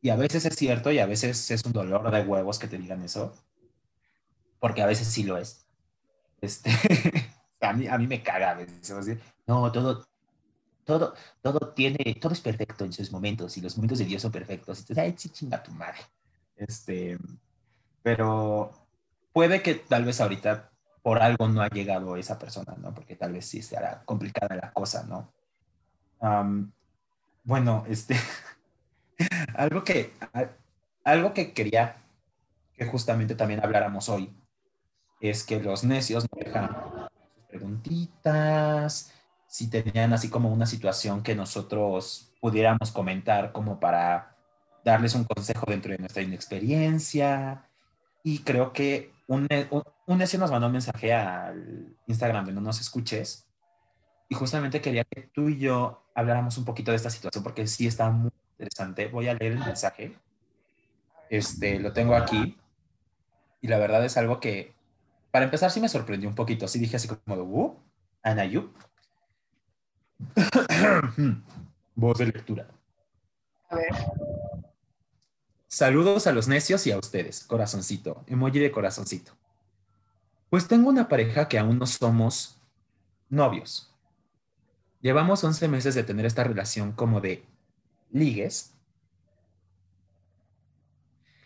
[0.00, 2.78] Y a veces es cierto y a veces es un dolor de huevos que te
[2.78, 3.34] digan eso,
[4.60, 5.66] porque a veces sí lo es.
[6.40, 6.70] Este,
[7.60, 9.18] a, mí, a mí me caga a veces.
[9.46, 10.06] No, todo,
[10.86, 14.30] todo, todo tiene, todo es perfecto en sus momentos y los momentos de Dios son
[14.30, 14.78] perfectos.
[14.78, 15.98] Entonces, ay, chinga tu madre.
[16.56, 17.18] Este,
[18.02, 18.70] pero
[19.32, 20.70] puede que tal vez ahorita
[21.02, 22.94] por algo no ha llegado esa persona, ¿no?
[22.94, 25.32] Porque tal vez sí estará complicada la cosa, ¿no?
[27.44, 28.16] bueno, este,
[29.54, 30.12] algo que,
[31.04, 31.96] algo que quería
[32.74, 34.34] que justamente también habláramos hoy
[35.20, 37.08] es que los necios nos dejan
[37.48, 39.12] preguntitas,
[39.56, 44.36] si tenían así como una situación que nosotros pudiéramos comentar como para
[44.84, 47.66] darles un consejo dentro de nuestra inexperiencia.
[48.22, 52.82] Y creo que un, un, un nos mandó un mensaje al Instagram de no nos
[52.82, 53.48] escuches
[54.28, 57.86] y justamente quería que tú y yo habláramos un poquito de esta situación porque sí
[57.86, 59.08] está muy interesante.
[59.08, 60.18] Voy a leer el mensaje.
[61.30, 62.58] Este, lo tengo aquí.
[63.62, 64.74] Y la verdad es algo que,
[65.30, 66.68] para empezar, sí me sorprendió un poquito.
[66.68, 67.80] Sí dije así como de, uh,
[68.22, 68.70] Anayu.
[71.94, 72.68] Voz de lectura.
[73.70, 73.88] A ver.
[75.68, 79.32] Saludos a los necios y a ustedes, corazoncito, emoji de corazoncito.
[80.48, 82.60] Pues tengo una pareja que aún no somos
[83.28, 83.96] novios,
[85.06, 87.44] Llevamos 11 meses de tener esta relación como de
[88.10, 88.74] ligues.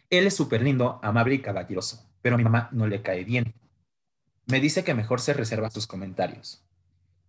[0.08, 3.52] Él es súper lindo, amable y caballeroso, pero a mi mamá no le cae bien.
[4.46, 6.64] Me dice que mejor se reserva sus comentarios.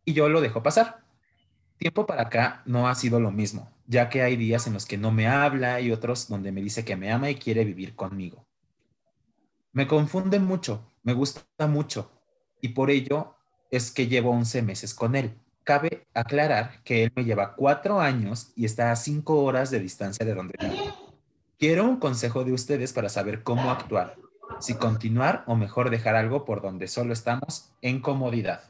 [0.06, 1.01] Y yo lo dejo pasar.
[1.82, 5.00] Tiempo para acá no ha sido lo mismo, ya que hay días en los que
[5.00, 8.46] no me habla y otros donde me dice que me ama y quiere vivir conmigo.
[9.72, 12.12] Me confunde mucho, me gusta mucho,
[12.62, 13.34] y por ello
[13.72, 15.34] es que llevo 11 meses con él.
[15.64, 20.24] Cabe aclarar que él me lleva cuatro años y está a cinco horas de distancia
[20.24, 21.16] de donde vivo.
[21.58, 24.18] Quiero un consejo de ustedes para saber cómo actuar,
[24.60, 28.66] si continuar o mejor dejar algo por donde solo estamos en comodidad.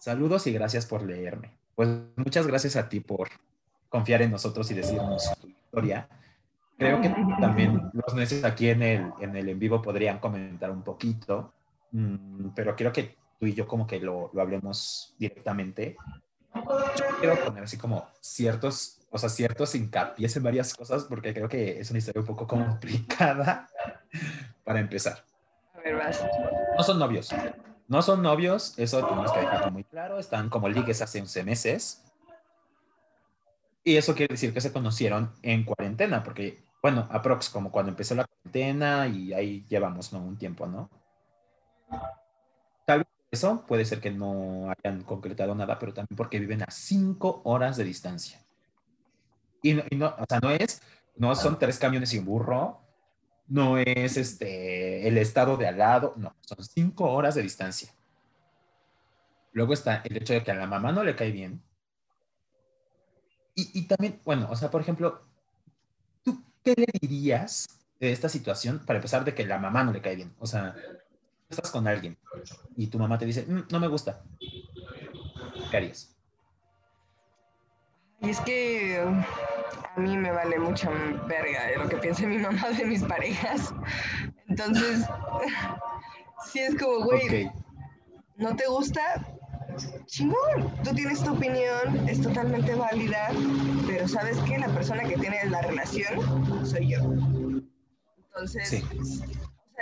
[0.00, 1.56] Saludos y gracias por leerme.
[1.76, 3.28] Pues muchas gracias a ti por
[3.90, 6.08] confiar en nosotros y decirnos tu historia.
[6.78, 10.82] Creo que también los meses aquí en el en, el en vivo podrían comentar un
[10.82, 11.52] poquito,
[11.92, 15.98] mm, pero quiero que tú y yo como que lo, lo hablemos directamente.
[16.54, 21.48] Yo quiero poner así como ciertos, o sea, ciertos hincapiés en varias cosas porque creo
[21.48, 23.68] que es una historia un poco complicada
[24.64, 25.24] para empezar.
[25.74, 26.24] A ver, vas.
[26.76, 27.30] No son novios.
[27.88, 30.18] No son novios, eso tenemos que dejarlo muy claro.
[30.18, 32.02] Están como ligues hace 11 meses.
[33.84, 38.16] Y eso quiere decir que se conocieron en cuarentena, porque, bueno, aprox, como cuando empezó
[38.16, 40.18] la cuarentena y ahí llevamos ¿no?
[40.18, 40.90] un tiempo, ¿no?
[42.84, 46.70] Tal vez eso puede ser que no hayan concretado nada, pero también porque viven a
[46.70, 48.40] cinco horas de distancia.
[49.62, 50.82] Y no, y no o sea, no es,
[51.16, 52.80] no son tres camiones y un burro,
[53.48, 57.90] no es este, el estado de al lado, no, son cinco horas de distancia.
[59.52, 61.62] Luego está el hecho de que a la mamá no le cae bien.
[63.54, 65.22] Y, y también, bueno, o sea, por ejemplo,
[66.22, 67.66] ¿tú qué le dirías
[67.98, 70.34] de esta situación para empezar de que la mamá no le cae bien?
[70.38, 70.74] O sea,
[71.48, 72.18] estás con alguien
[72.76, 74.22] y tu mamá te dice, mm, no me gusta.
[75.70, 76.14] ¿Qué harías?
[78.20, 79.02] Y es que
[79.94, 80.90] a mí me vale mucha
[81.26, 83.72] verga de lo que piense mi mamá de mis parejas.
[84.48, 85.04] Entonces,
[86.52, 87.50] si es como, güey,
[88.36, 89.26] ¿no te gusta?
[90.06, 93.30] Chingón, tú tienes tu opinión, es totalmente válida,
[93.86, 96.98] pero sabes que la persona que tiene la relación soy yo.
[98.28, 98.82] Entonces,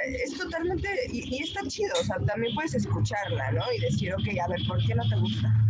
[0.04, 3.62] es totalmente, y, y, está chido, o sea, también puedes escucharla, ¿no?
[3.72, 5.63] Y decir, ok, a ver, ¿por qué no te gusta?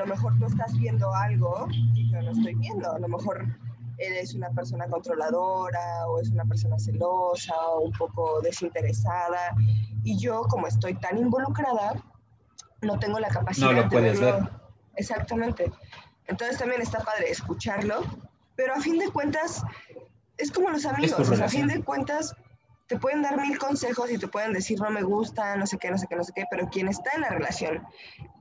[0.00, 3.44] A lo mejor tú estás viendo algo y yo no estoy viendo, a lo mejor
[3.98, 9.54] eres una persona controladora o es una persona celosa o un poco desinteresada
[10.02, 12.02] y yo como estoy tan involucrada
[12.80, 14.40] no tengo la capacidad no lo puedes verlo.
[14.40, 14.50] ver.
[14.96, 15.70] Exactamente.
[16.28, 18.00] Entonces también está padre escucharlo,
[18.56, 19.62] pero a fin de cuentas
[20.38, 22.34] es como los amigos, o sea, a fin de cuentas
[22.90, 25.92] te pueden dar mil consejos y te pueden decir no me gusta, no sé qué,
[25.92, 27.86] no sé qué, no sé qué, pero quien está en la relación,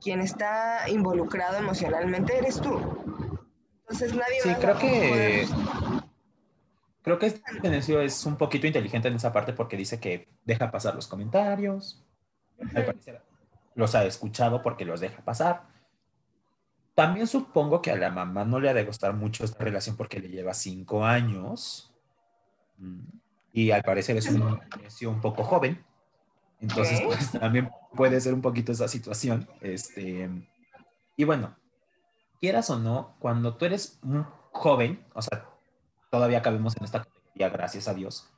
[0.02, 2.80] quien está involucrado emocionalmente eres tú.
[3.82, 5.48] Entonces nadie Sí, creo que
[7.04, 10.72] creo que este Tenecio es un poquito inteligente en esa parte porque dice que deja
[10.72, 12.04] pasar los comentarios.
[12.74, 13.22] Al parecer
[13.76, 15.62] los ha escuchado porque los deja pasar.
[16.96, 20.20] También supongo que a la mamá no le ha de gustar mucho esta relación porque
[20.20, 21.94] le lleva cinco años.
[22.78, 23.19] Mm,
[23.54, 25.84] y al parecer es un necio un poco joven.
[26.60, 29.48] Entonces, pues también puede ser un poquito esa situación.
[29.62, 30.30] Este,
[31.16, 31.56] y bueno,
[32.40, 35.50] quieras o no, cuando tú eres un joven, o sea,
[36.10, 38.30] todavía cabemos en esta categoría, gracias a Dios,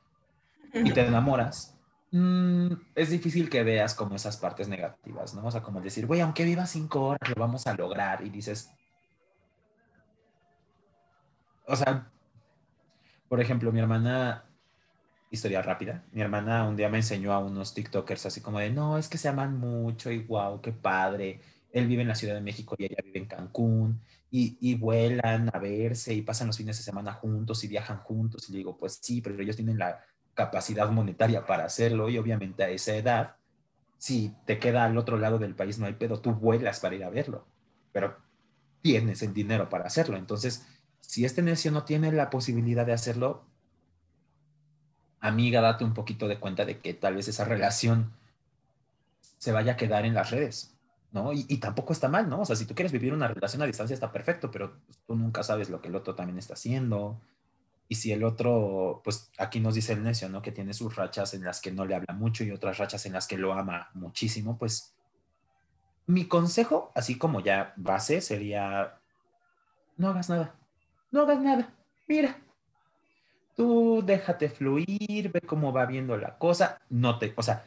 [0.72, 1.78] y te enamoras,
[2.12, 5.44] mmm, es difícil que veas como esas partes negativas, ¿no?
[5.44, 8.24] O sea, como decir, güey, aunque viva cinco horas, lo vamos a lograr.
[8.24, 8.70] Y dices,
[11.66, 12.10] o sea,
[13.28, 14.44] por ejemplo, mi hermana,
[15.32, 18.98] historia rápida, mi hermana un día me enseñó a unos TikTokers así como de, no,
[18.98, 21.40] es que se aman mucho y wow, qué padre.
[21.72, 24.00] Él vive en la Ciudad de México y ella vive en Cancún
[24.30, 28.48] y, y vuelan a verse y pasan los fines de semana juntos y viajan juntos.
[28.48, 30.00] Y le digo, pues sí, pero ellos tienen la
[30.34, 33.36] capacidad monetaria para hacerlo y obviamente a esa edad,
[33.98, 37.04] si te queda al otro lado del país no hay pedo, tú vuelas para ir
[37.04, 37.46] a verlo,
[37.92, 38.16] pero
[38.82, 40.16] tienes el dinero para hacerlo.
[40.16, 40.66] Entonces,
[41.00, 43.44] si este necio no tiene la posibilidad de hacerlo,
[45.22, 48.12] amiga, date un poquito de cuenta de que tal vez esa relación
[49.38, 50.76] se vaya a quedar en las redes,
[51.12, 51.32] ¿no?
[51.32, 52.40] Y, tampoco está mal, ¿no?
[52.40, 54.76] O sea, si tú quieres vivir una relación a distancia está perfecto, pero
[55.06, 57.20] tú nunca sabes lo que el otro también está haciendo.
[57.88, 60.42] Y si el otro, pues aquí nos dice el necio, ¿no?
[60.42, 63.12] Que tiene sus rachas en las que no le habla mucho y otras rachas en
[63.12, 64.94] las que lo ama muchísimo, pues
[66.06, 68.98] mi consejo, así como ya base, sería,
[69.96, 70.56] no hagas nada,
[71.10, 71.74] no hagas nada,
[72.08, 72.38] mira,
[73.56, 77.64] tú déjate fluir, ve cómo va viendo la cosa, no te, o sea,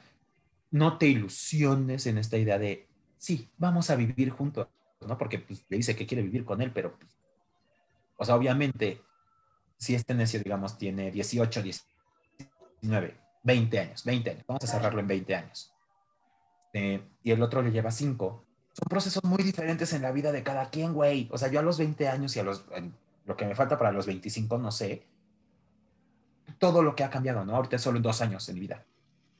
[0.71, 2.87] no te ilusiones en esta idea de,
[3.17, 4.67] sí, vamos a vivir juntos,
[5.05, 5.17] ¿no?
[5.17, 7.11] Porque pues, le dice que quiere vivir con él, pero, pues,
[8.17, 9.01] o sea, obviamente,
[9.77, 15.07] si este necio, digamos, tiene 18, 19, 20 años, 20 años, vamos a cerrarlo en
[15.07, 15.73] 20 años,
[16.73, 18.45] eh, y el otro le lleva 5,
[18.75, 21.29] son procesos muy diferentes en la vida de cada quien, güey.
[21.31, 22.65] O sea, yo a los 20 años y a los,
[23.23, 25.05] lo que me falta para los 25, no sé,
[26.59, 27.55] todo lo que ha cambiado, ¿no?
[27.55, 28.85] Ahorita solo dos años en mi vida.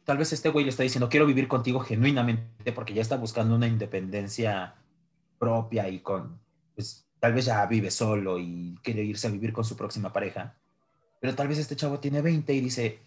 [0.03, 3.55] Tal vez este güey le está diciendo, quiero vivir contigo genuinamente porque ya está buscando
[3.55, 4.75] una independencia
[5.39, 6.39] propia y con,
[6.75, 10.55] pues tal vez ya vive solo y quiere irse a vivir con su próxima pareja.
[11.19, 12.99] Pero tal vez este chavo tiene 20 y dice,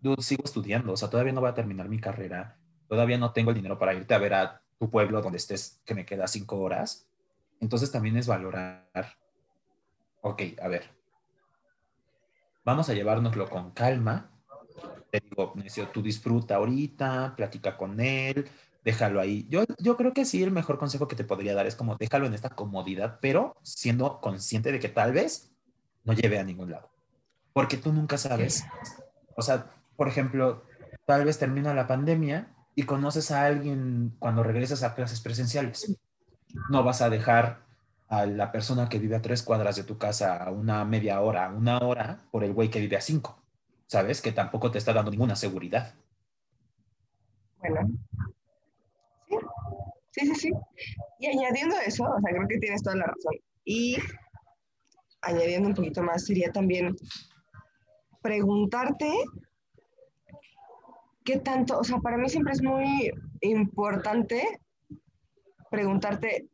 [0.00, 2.58] dude, sigo estudiando, o sea, todavía no voy a terminar mi carrera,
[2.88, 5.94] todavía no tengo el dinero para irte a ver a tu pueblo donde estés, que
[5.94, 7.08] me queda cinco horas.
[7.60, 9.16] Entonces también es valorar,
[10.20, 10.95] ok, a ver,
[12.66, 14.28] vamos a llevárnoslo con calma.
[15.10, 18.46] Te digo, necio, tú disfruta ahorita, platica con él,
[18.84, 19.46] déjalo ahí.
[19.48, 22.26] Yo, yo creo que sí, el mejor consejo que te podría dar es como déjalo
[22.26, 25.52] en esta comodidad, pero siendo consciente de que tal vez
[26.04, 26.90] no lleve a ningún lado.
[27.52, 28.64] Porque tú nunca sabes.
[29.36, 29.66] O sea,
[29.96, 30.64] por ejemplo,
[31.06, 35.96] tal vez termina la pandemia y conoces a alguien cuando regresas a clases presenciales.
[36.68, 37.65] No vas a dejar
[38.08, 41.50] a la persona que vive a tres cuadras de tu casa a una media hora,
[41.50, 43.42] una hora, por el güey que vive a cinco.
[43.86, 44.20] ¿Sabes?
[44.20, 45.94] Que tampoco te está dando ninguna seguridad.
[47.58, 47.88] Bueno.
[49.28, 49.36] Sí,
[50.10, 50.50] sí, sí, sí.
[51.20, 53.34] Y añadiendo eso, o sea, creo que tienes toda la razón.
[53.64, 53.96] Y
[55.22, 56.96] añadiendo un poquito más, sería también
[58.22, 59.12] preguntarte
[61.24, 64.60] qué tanto, o sea, para mí siempre es muy importante
[65.70, 66.48] preguntarte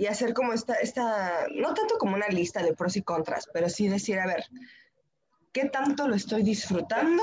[0.00, 3.68] y hacer como esta, esta, no tanto como una lista de pros y contras, pero
[3.68, 4.46] sí decir, a ver,
[5.52, 7.22] ¿qué tanto lo estoy disfrutando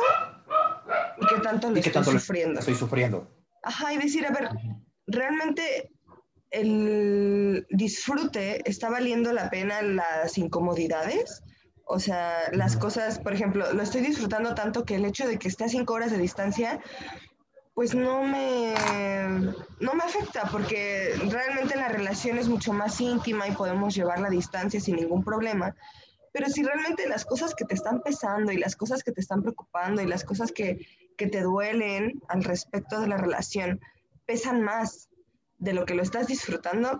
[1.20, 2.60] y qué tanto lo estoy sufriendo?
[2.60, 3.28] estoy sufriendo.
[3.64, 4.50] Ajá, y decir, a ver,
[5.08, 5.92] realmente
[6.52, 11.42] el disfrute está valiendo la pena las incomodidades.
[11.84, 15.48] O sea, las cosas, por ejemplo, lo estoy disfrutando tanto que el hecho de que
[15.48, 16.80] esté a cinco horas de distancia,
[17.78, 18.74] pues no me,
[19.80, 24.32] no me afecta, porque realmente la relación es mucho más íntima y podemos llevar la
[24.32, 25.76] distancia sin ningún problema.
[26.34, 29.44] Pero si realmente las cosas que te están pesando y las cosas que te están
[29.44, 30.88] preocupando y las cosas que,
[31.18, 33.80] que te duelen al respecto de la relación
[34.26, 35.10] pesan más
[35.60, 37.00] de lo que lo estás disfrutando,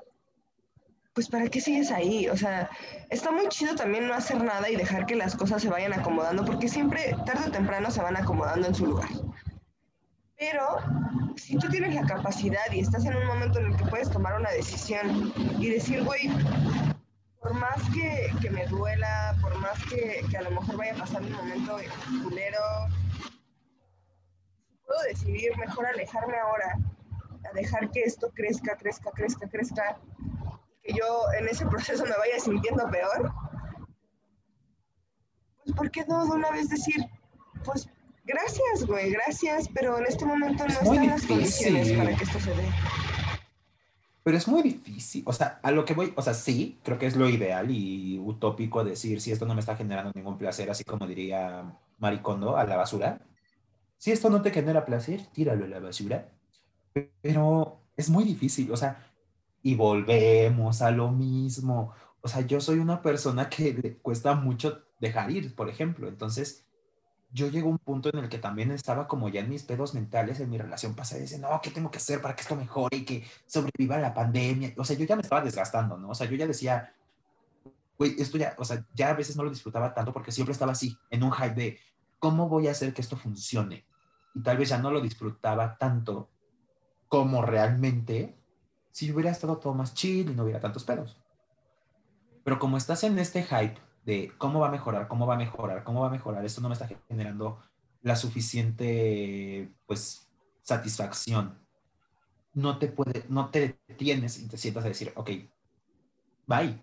[1.16, 2.30] pues ¿para qué sigues ahí?
[2.30, 2.70] O sea,
[3.10, 6.46] está muy chido también no hacer nada y dejar que las cosas se vayan acomodando,
[6.46, 9.10] porque siempre, tarde o temprano, se van acomodando en su lugar.
[10.38, 10.78] Pero
[11.36, 14.40] si tú tienes la capacidad y estás en un momento en el que puedes tomar
[14.40, 16.30] una decisión y decir, güey,
[17.42, 20.98] por más que, que, me duela, por más que, que, a lo mejor vaya a
[20.98, 21.78] pasar un momento
[22.24, 22.60] culero,
[24.86, 26.78] puedo decidir mejor alejarme ahora
[27.50, 29.98] a dejar que esto crezca, crezca, crezca, crezca,
[30.84, 33.32] que yo en ese proceso me vaya sintiendo peor,
[35.64, 37.06] pues ¿por qué no de una vez decir,
[37.64, 37.90] pues
[38.28, 42.52] gracias, güey, gracias, pero en este momento no están las condiciones para que esto se
[42.52, 42.70] dé?
[44.24, 47.06] Pero es muy difícil, o sea, a lo que voy, o sea, sí, creo que
[47.08, 50.84] es lo ideal y utópico decir, si esto no me está generando ningún placer, así
[50.84, 53.22] como diría Maricondo, a la basura.
[53.98, 56.28] Si esto no te genera placer, tíralo a la basura
[57.22, 59.12] pero es muy difícil, o sea,
[59.62, 61.94] y volvemos a lo mismo.
[62.22, 66.08] O sea, yo soy una persona que le cuesta mucho dejar ir, por ejemplo.
[66.08, 66.67] Entonces,
[67.32, 69.94] yo llego a un punto en el que también estaba como ya en mis pedos
[69.94, 72.56] mentales, en mi relación pasada, y dice, no, ¿qué tengo que hacer para que esto
[72.56, 74.74] mejore y que sobreviva la pandemia?
[74.78, 76.10] O sea, yo ya me estaba desgastando, ¿no?
[76.10, 76.94] O sea, yo ya decía,
[77.98, 80.72] güey, esto ya, o sea, ya a veces no lo disfrutaba tanto porque siempre estaba
[80.72, 81.80] así, en un hype de,
[82.20, 83.86] ¿cómo voy a hacer que esto funcione?
[84.34, 86.30] Y tal vez ya no lo disfrutaba tanto
[87.08, 88.38] como realmente
[88.92, 91.18] si hubiera estado todo más chill y no hubiera tantos pedos.
[92.44, 95.84] Pero como estás en este hype de cómo va a mejorar, cómo va a mejorar,
[95.84, 97.60] cómo va a mejorar, esto no me está generando
[98.02, 100.30] la suficiente, pues,
[100.62, 101.60] satisfacción.
[102.54, 105.30] No te puede, no te detienes y te sientas a decir, ok,
[106.48, 106.82] bye.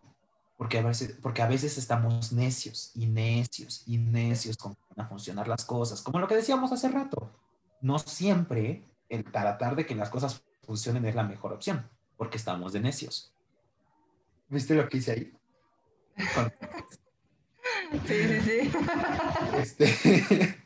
[0.59, 5.49] Porque a veces, porque a veces estamos necios y necios y necios con a funcionar
[5.49, 7.33] las cosas, como lo que decíamos hace rato.
[7.81, 11.89] No siempre el tratar de que las cosas funcionen es la mejor opción,
[12.19, 13.35] porque estamos de necios.
[14.49, 15.33] ¿Viste lo que hice ahí?
[18.07, 18.73] Sí, sí, sí.
[19.59, 20.59] Este,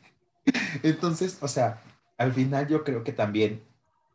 [0.83, 1.81] entonces, o sea,
[2.17, 3.63] al final yo creo que también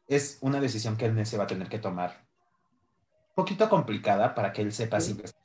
[0.09, 2.27] es una decisión que el necio va a tener que tomar.
[3.31, 5.45] Un poquito complicada para que él sepa si está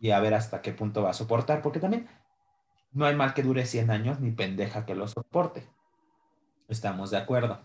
[0.00, 2.08] y a ver hasta qué punto va a soportar, porque también
[2.92, 5.68] no hay mal que dure 100 años ni pendeja que lo soporte.
[6.68, 7.60] Estamos de acuerdo.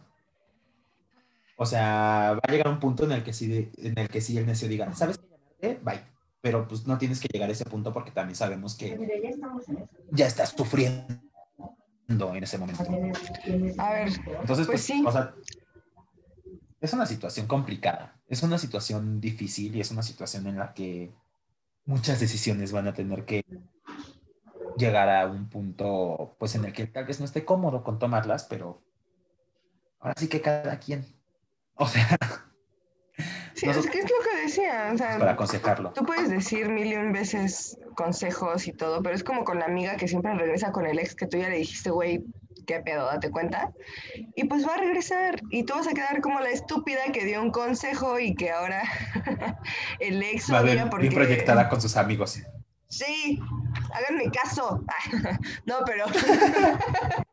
[1.57, 4.38] O sea, va a llegar un punto en el que sí, en el que sí
[4.38, 5.19] el necio diga, ¿sabes
[5.60, 5.80] qué?
[5.81, 6.16] Bye.
[6.47, 8.97] Pero pues no tienes que llegar a ese punto porque también sabemos que
[10.11, 11.19] ya estás sufriendo
[12.07, 12.83] en ese momento.
[12.83, 14.07] A ver,
[14.39, 15.03] entonces pues, pues sí.
[15.05, 15.35] o sea,
[16.79, 21.11] es una situación complicada, es una situación difícil y es una situación en la que
[21.83, 23.43] muchas decisiones van a tener que
[24.77, 28.45] llegar a un punto pues en el que tal vez no esté cómodo con tomarlas,
[28.45, 28.81] pero
[29.99, 31.05] ahora sí que cada quien.
[31.75, 32.17] O sea.
[33.53, 34.91] Sí, es que es lo que decía.
[34.94, 35.91] O sea, para aconsejarlo.
[35.94, 39.65] Tú puedes decir mil y un veces consejos y todo, pero es como con la
[39.65, 42.23] amiga que siempre regresa con el ex que tú ya le dijiste, güey,
[42.68, 43.72] qué pedo, date cuenta.
[44.35, 47.41] Y pues va a regresar y tú vas a quedar como la estúpida que dio
[47.41, 48.84] un consejo y que ahora
[49.99, 51.07] el ex va porque...
[51.07, 52.39] bien proyectada con sus amigos.
[52.89, 53.41] Sí,
[53.94, 54.84] háganme caso.
[55.65, 56.06] no, pero.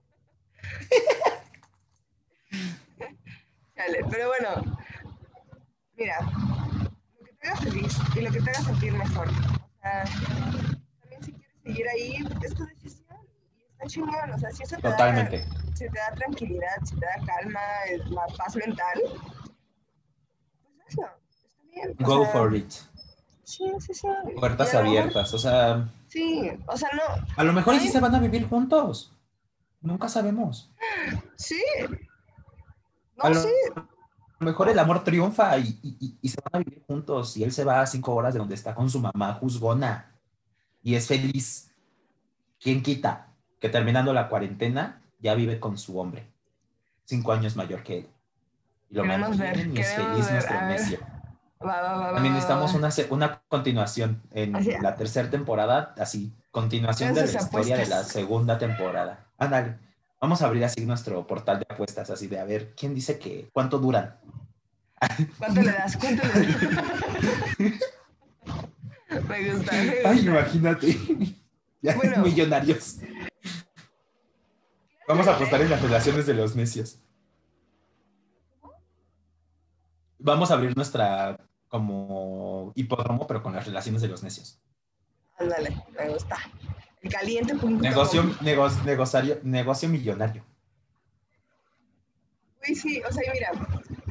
[4.11, 4.78] pero bueno,
[5.96, 9.28] mira, lo que te haga feliz y lo que te haga sentir mejor.
[9.28, 10.04] O sea,
[11.00, 13.18] también si quieres seguir ahí, es tu decisión
[13.58, 14.30] y está chingón.
[14.32, 15.38] O sea, si eso te, Totalmente.
[15.38, 17.60] Da, si te da tranquilidad, si te da calma,
[18.10, 19.00] más paz mental,
[20.62, 21.02] pues eso,
[21.72, 22.72] está Go for it.
[23.44, 24.08] Sí, sí, sí.
[24.38, 25.88] Puertas abiertas, o sea.
[26.08, 27.24] Sí, o sea, no.
[27.36, 29.12] A lo mejor sí se van a vivir juntos.
[29.80, 30.72] Nunca sabemos.
[31.36, 31.62] Sí.
[33.16, 33.48] No, lo, sí.
[34.44, 35.78] Mejor el amor triunfa y,
[36.20, 38.54] y, se van a vivir juntos y él se va a cinco horas de donde
[38.54, 40.14] está con su mamá juzgona
[40.82, 41.70] y es feliz.
[42.60, 43.28] ¿Quién quita
[43.60, 46.26] que terminando la cuarentena ya vive con su hombre?
[47.04, 48.08] Cinco años mayor que él.
[48.90, 50.98] Y lo queremos ver, y es feliz nuestro necio.
[51.58, 54.52] También necesitamos una, una continuación en
[54.82, 59.26] la tercera temporada, así, continuación de la historia de la segunda temporada.
[59.38, 59.78] Ándale,
[60.24, 63.51] vamos a abrir así nuestro portal de apuestas, así de a ver, ¿quién dice que
[63.52, 64.18] cuánto duran?
[65.36, 65.98] ¿Cuánto le das?
[65.98, 66.60] ¿Cuánto le das?
[69.28, 69.72] me gusta.
[70.06, 70.98] Ay, imagínate.
[71.82, 73.01] Ya millonarios.
[75.06, 77.02] Vamos a apostar en las relaciones de los necios.
[80.18, 81.38] Vamos a abrir nuestra
[81.68, 84.59] como hipódromo, pero con las relaciones de los necios.
[85.36, 86.38] Ándale, me gusta.
[87.10, 87.82] Caliente punto.
[87.82, 90.44] Negocio, negocio, negocio millonario.
[92.66, 93.51] Uy, sí, o sea, mira,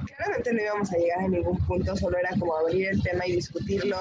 [0.06, 3.34] claramente no íbamos a llegar a ningún punto, solo era como abrir el tema y
[3.34, 3.98] discutirlo,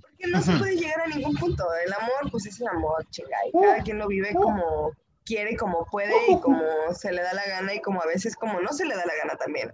[0.00, 1.64] porque no se puede llegar a ningún punto.
[1.84, 4.92] El amor, pues es el amor, chinga, y cada quien lo vive como
[5.24, 6.62] quiere, como puede y como
[6.94, 9.14] se le da la gana y como a veces como no se le da la
[9.16, 9.72] gana también.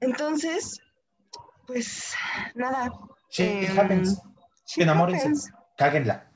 [0.00, 0.80] Entonces,
[1.66, 2.14] pues
[2.54, 2.90] nada.
[3.30, 4.20] Shit em, happens.
[4.76, 5.52] Enamórense.
[5.76, 6.29] Cáguenla.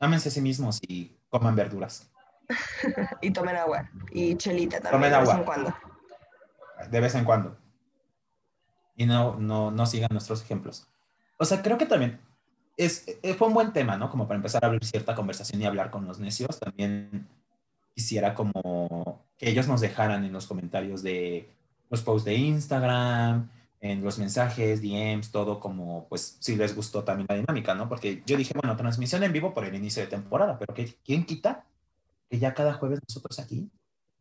[0.00, 2.10] Ámense a sí mismos y coman verduras.
[3.20, 3.88] y tomen agua.
[4.10, 5.12] Y chelita también.
[5.12, 5.74] de vez en cuando.
[6.90, 7.56] De vez en cuando.
[8.96, 10.88] Y no, no, no sigan nuestros ejemplos.
[11.38, 12.20] O sea, creo que también
[12.76, 14.10] es, eh, fue un buen tema, ¿no?
[14.10, 16.58] Como para empezar a abrir cierta conversación y hablar con los necios.
[16.58, 17.28] También
[17.94, 21.50] quisiera como que ellos nos dejaran en los comentarios de
[21.90, 23.50] los posts de Instagram,
[23.80, 27.88] en los mensajes, DMs, todo como, pues, si les gustó también la dinámica, ¿no?
[27.88, 31.24] Porque yo dije, bueno, transmisión en vivo por el inicio de temporada, pero que, ¿quién
[31.24, 31.64] quita
[32.28, 33.70] que ya cada jueves nosotros aquí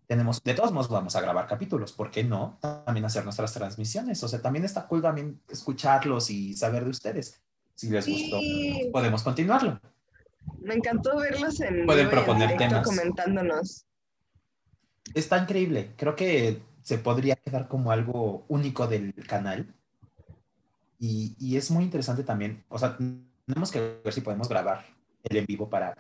[0.10, 2.58] tenemos, de todos modos vamos a grabar capítulos, ¿por qué no?
[2.62, 7.40] También hacer nuestras transmisiones, o sea, también está cool también escucharlos y saber de ustedes.
[7.76, 8.40] Si les gustó,
[8.92, 9.80] podemos continuarlo.
[10.62, 12.84] Me encantó verlos en Pueden proponer temas.
[12.84, 13.86] comentándonos.
[15.14, 15.92] Está increíble.
[15.96, 16.60] Creo que
[16.90, 19.76] se podría quedar como algo único del canal.
[20.98, 22.98] Y, y, es muy interesante también, o sea,
[23.46, 24.84] tenemos que ver si podemos grabar
[25.24, 25.96] el en vivo para...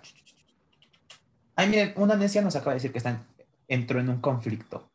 [1.56, 3.24] Ay, miren, una necia nos acaba de decir que están,
[3.68, 4.90] entró en un conflicto.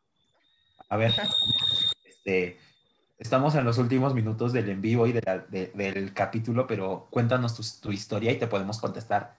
[0.89, 1.12] A ver,
[2.05, 2.59] este,
[3.16, 7.62] estamos en los últimos minutos del en vivo y de del capítulo, pero cuéntanos tu,
[7.81, 9.39] tu historia y te podemos contestar.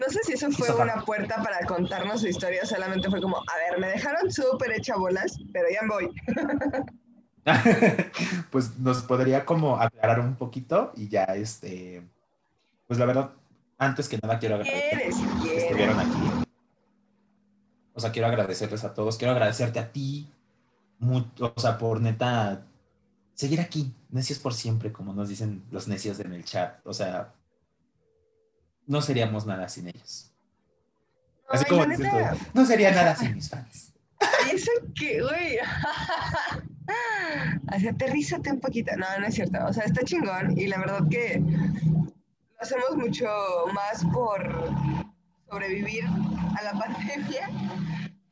[0.00, 3.70] No sé si eso fue una puerta para contarnos su historia, solamente fue como, a
[3.70, 6.10] ver, me dejaron súper hecha bolas, pero ya voy.
[8.50, 12.02] pues nos podría como aclarar un poquito y ya este,
[12.86, 13.32] pues la verdad,
[13.76, 15.10] antes que nada quiero agradecer
[15.42, 16.46] que estuvieron aquí.
[17.92, 20.30] O sea, quiero agradecerles a todos, quiero agradecerte a ti,
[21.02, 22.64] o sea, por neta,
[23.34, 27.34] seguir aquí, necios por siempre, como nos dicen los necios en el chat, o sea,
[28.90, 30.32] no seríamos nada sin ellos.
[31.48, 33.92] Así como dicen todo, no sería nada sin mis fans.
[34.52, 35.58] Eso que, güey.
[37.68, 38.90] Así aterrízate un poquito.
[38.96, 39.64] No, no es cierto.
[39.64, 42.12] O sea, está chingón y la verdad que lo
[42.60, 43.28] hacemos mucho
[43.72, 44.42] más por
[45.48, 46.04] sobrevivir
[46.58, 47.46] a la pandemia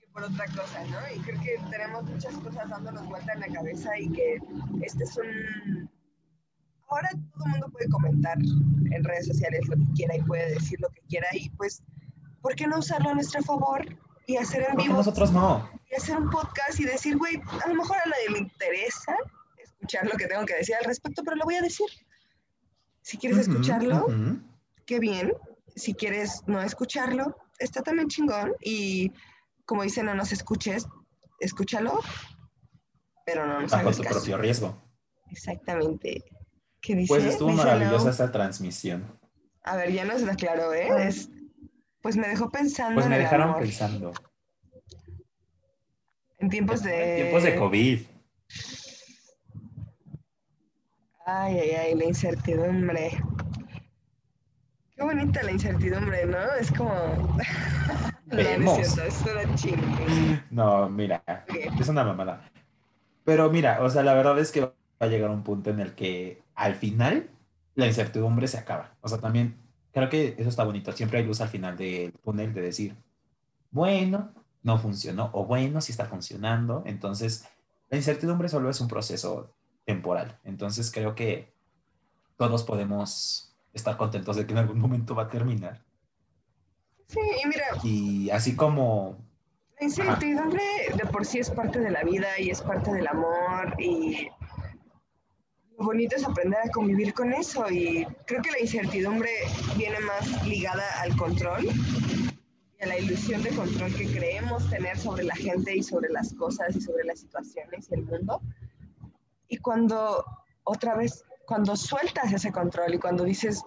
[0.01, 0.99] que por otra cosa, ¿no?
[1.15, 4.39] Y creo que tenemos muchas cosas dándonos vuelta en la cabeza y que
[4.83, 5.88] este es un
[6.89, 10.81] ahora todo el mundo puede comentar en redes sociales lo que quiera y puede decir
[10.81, 11.83] lo que quiera y pues,
[12.41, 13.85] ¿por qué no usarlo a nuestro favor
[14.27, 14.95] y hacer en vivo?
[14.95, 15.69] nosotros no.
[15.91, 19.17] Y hacer un podcast y decir, güey, a lo mejor a nadie le interesa
[19.59, 21.87] escuchar lo que tengo que decir al respecto, pero lo voy a decir.
[23.03, 24.07] Si quieres escucharlo,
[24.85, 25.33] qué bien.
[25.75, 28.53] Si quieres no escucharlo, está también chingón.
[28.61, 29.13] Y
[29.65, 30.87] como dicen, no nos escuches,
[31.41, 32.01] escúchalo,
[33.25, 34.83] pero no nos Bajo tu propio riesgo.
[35.31, 36.25] Exactamente.
[37.07, 39.05] Pues estuvo maravillosa esta transmisión.
[39.65, 40.89] A ver, ya nos aclaró, ¿eh?
[42.01, 42.95] pues me dejó pensando.
[42.95, 44.13] Pues me dejaron pensando.
[46.39, 47.11] En tiempos de.
[47.11, 48.01] En tiempos de COVID.
[51.27, 53.11] Ay, ay, ay, la incertidumbre.
[54.97, 56.55] Qué bonita la incertidumbre, ¿no?
[56.59, 56.93] Es como.
[58.27, 58.97] Vemos.
[58.97, 59.25] no, es,
[60.51, 61.23] no, mira,
[61.79, 62.51] es una mamada.
[63.25, 65.95] Pero mira, o sea, la verdad es que va a llegar un punto en el
[65.95, 67.31] que al final
[67.77, 68.97] la incertidumbre se acaba.
[69.01, 69.57] O sea, también
[69.93, 70.91] creo que eso está bonito.
[70.93, 72.97] Siempre hay luz al final del túnel de decir,
[73.71, 74.33] bueno,
[74.65, 76.83] no funcionó, o bueno, sí está funcionando.
[76.85, 77.49] Entonces,
[77.91, 79.55] la incertidumbre solo es un proceso
[79.85, 80.37] temporal.
[80.43, 81.55] Entonces creo que
[82.37, 85.85] todos podemos estar contentos de que en algún momento va a terminar.
[87.07, 87.67] Sí, y mira.
[87.85, 89.17] Y así como...
[89.79, 90.63] La incertidumbre
[90.93, 94.29] de por sí es parte de la vida y es parte del amor y
[95.79, 99.31] lo bonito es aprender a convivir con eso y creo que la incertidumbre
[99.77, 105.23] viene más ligada al control y a la ilusión de control que creemos tener sobre
[105.23, 108.43] la gente y sobre las cosas y sobre las situaciones y el mundo.
[109.47, 110.25] Y cuando
[110.65, 113.63] otra vez, cuando sueltas ese control y cuando dices,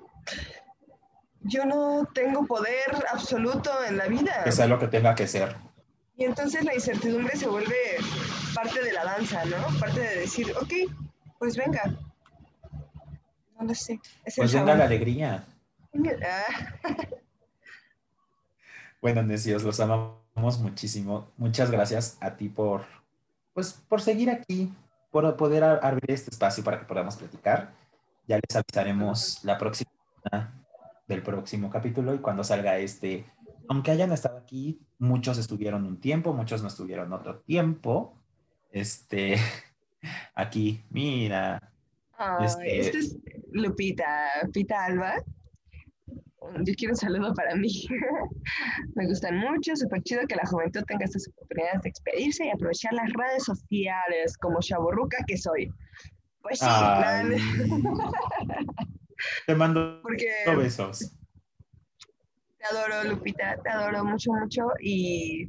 [1.43, 4.43] yo no tengo poder absoluto en la vida.
[4.43, 5.55] Que sea lo que tenga que ser.
[6.17, 7.75] Y entonces la incertidumbre se vuelve
[8.53, 9.79] parte de la danza, ¿no?
[9.79, 10.73] Parte de decir, ok,
[11.41, 11.97] pues venga.
[13.59, 13.99] No lo sé.
[14.35, 15.43] pues venga la alegría.
[19.01, 21.31] bueno, necios, los amamos muchísimo.
[21.37, 22.85] Muchas gracias a ti por,
[23.55, 24.71] pues, por seguir aquí,
[25.09, 27.73] por poder abrir este espacio para que podamos platicar.
[28.27, 29.89] Ya les avisaremos la próxima
[31.07, 33.25] del próximo capítulo y cuando salga este,
[33.67, 38.13] aunque hayan estado aquí, muchos estuvieron un tiempo, muchos no estuvieron otro tiempo.
[38.71, 39.39] Este,
[40.35, 41.71] aquí, mira.
[42.41, 43.17] este, este es
[43.51, 45.15] Lupita, Lupita Alba.
[46.63, 47.69] Yo quiero un saludo para mí.
[48.95, 52.93] Me gustan mucho, súper chido que la juventud tenga estas oportunidades de expedirse y aprovechar
[52.93, 55.71] las redes sociales como chaborruca que soy.
[56.41, 56.65] Pues sí,
[59.45, 60.01] Te mando
[60.57, 61.15] besos.
[62.57, 64.63] Te adoro, Lupita, te adoro mucho, mucho.
[64.81, 65.47] Y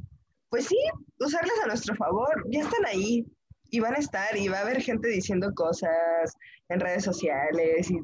[0.49, 0.77] pues sí,
[1.19, 2.45] usarlas a nuestro favor.
[2.51, 3.25] Ya están ahí
[3.73, 6.37] y van a estar y va a haber gente diciendo cosas
[6.69, 7.89] en redes sociales.
[7.89, 7.99] Y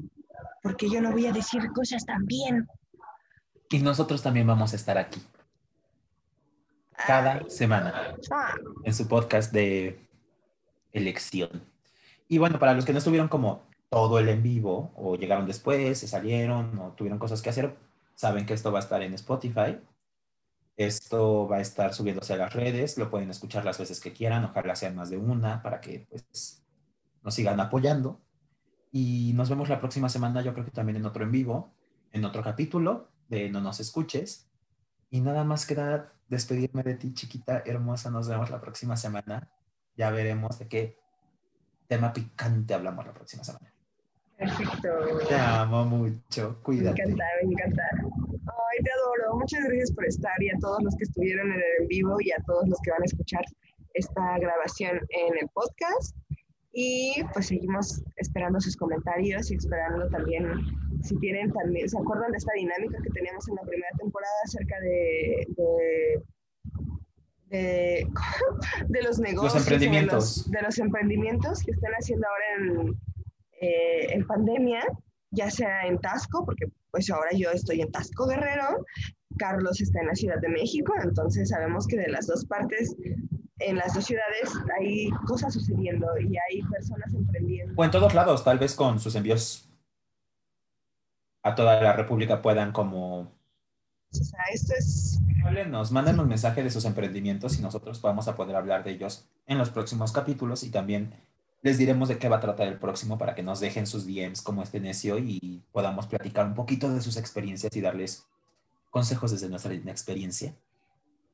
[0.64, 2.66] porque yo no voy a decir cosas también.
[3.70, 5.22] Y nosotros también vamos a estar aquí.
[7.06, 8.16] Cada semana.
[8.32, 8.56] Ah.
[8.82, 10.04] En su podcast de
[10.92, 11.62] elección.
[12.26, 16.00] Y bueno, para los que no estuvieron como todo el en vivo o llegaron después,
[16.00, 17.76] se salieron o tuvieron cosas que hacer,
[18.16, 19.78] saben que esto va a estar en Spotify.
[20.80, 24.46] Esto va a estar subiéndose a las redes, lo pueden escuchar las veces que quieran,
[24.46, 26.64] ojalá sean más de una para que pues,
[27.22, 28.22] nos sigan apoyando.
[28.90, 31.74] Y nos vemos la próxima semana, yo creo que también en otro en vivo,
[32.12, 34.48] en otro capítulo de No nos escuches.
[35.10, 38.10] Y nada más queda despedirme de ti, chiquita hermosa.
[38.10, 39.50] Nos vemos la próxima semana.
[39.98, 40.98] Ya veremos de qué
[41.88, 43.70] tema picante hablamos la próxima semana.
[44.38, 44.88] Perfecto.
[45.28, 46.58] Te amo mucho.
[46.62, 47.04] Cuídate.
[47.04, 47.82] Me encanta, me encanta.
[49.10, 49.38] Adoro.
[49.38, 52.30] Muchas gracias por estar y a todos los que estuvieron en el en vivo y
[52.32, 53.44] a todos los que van a escuchar
[53.94, 56.16] esta grabación en el podcast.
[56.72, 60.44] Y pues seguimos esperando sus comentarios y esperando también,
[61.02, 64.78] si tienen también, ¿se acuerdan de esta dinámica que teníamos en la primera temporada acerca
[64.80, 65.46] de,
[67.48, 68.06] de,
[68.86, 69.54] de, los negocios?
[69.54, 70.48] Los emprendimientos.
[70.48, 72.88] de los emprendimientos que están haciendo ahora en,
[73.60, 74.84] eh, en pandemia,
[75.30, 78.84] ya sea en Tasco, porque pues ahora yo estoy en Tasco Guerrero,
[79.38, 82.96] Carlos está en la Ciudad de México, entonces sabemos que de las dos partes,
[83.58, 87.74] en las dos ciudades hay cosas sucediendo y hay personas emprendiendo.
[87.76, 89.68] O en todos lados, tal vez con sus envíos
[91.42, 93.20] a toda la República puedan como...
[94.12, 95.20] O sea, esto es...
[95.68, 99.26] Nos mandan un mensaje de sus emprendimientos y nosotros vamos a poder hablar de ellos
[99.46, 101.14] en los próximos capítulos y también
[101.62, 104.42] les diremos de qué va a tratar el próximo para que nos dejen sus DMs
[104.42, 108.26] como este necio y podamos platicar un poquito de sus experiencias y darles
[108.88, 110.54] consejos desde nuestra experiencia.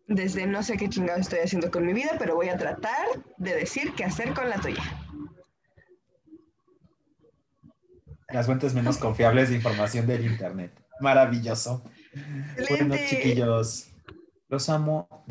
[0.09, 3.55] Desde no sé qué chingado estoy haciendo con mi vida, pero voy a tratar de
[3.55, 4.83] decir qué hacer con la tuya.
[8.29, 10.73] Las fuentes menos confiables de información del Internet.
[11.01, 11.85] Maravilloso.
[12.69, 13.93] Bueno, chiquillos,
[14.49, 15.25] los amo.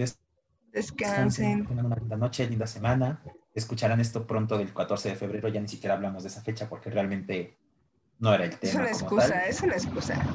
[0.72, 1.66] Descansen.
[1.66, 3.22] Tengan una linda noche, linda semana
[3.56, 6.90] escucharán esto pronto del 14 de febrero, ya ni siquiera hablamos de esa fecha porque
[6.90, 7.58] realmente
[8.20, 8.72] no era el tema.
[8.72, 10.26] Es una excusa, es una excusa.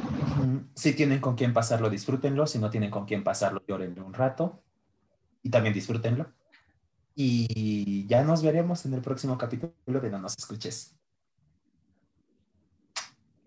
[0.74, 2.46] Si tienen con quién pasarlo, disfrútenlo.
[2.46, 4.62] Si no tienen con quién pasarlo, llórenlo un rato.
[5.42, 6.32] Y también disfrútenlo.
[7.14, 10.96] Y ya nos veremos en el próximo capítulo de No nos escuches.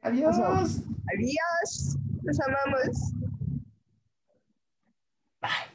[0.02, 0.38] Adiós.
[0.38, 1.98] Adiós.
[2.24, 3.14] Los amamos.
[5.42, 5.73] Bye.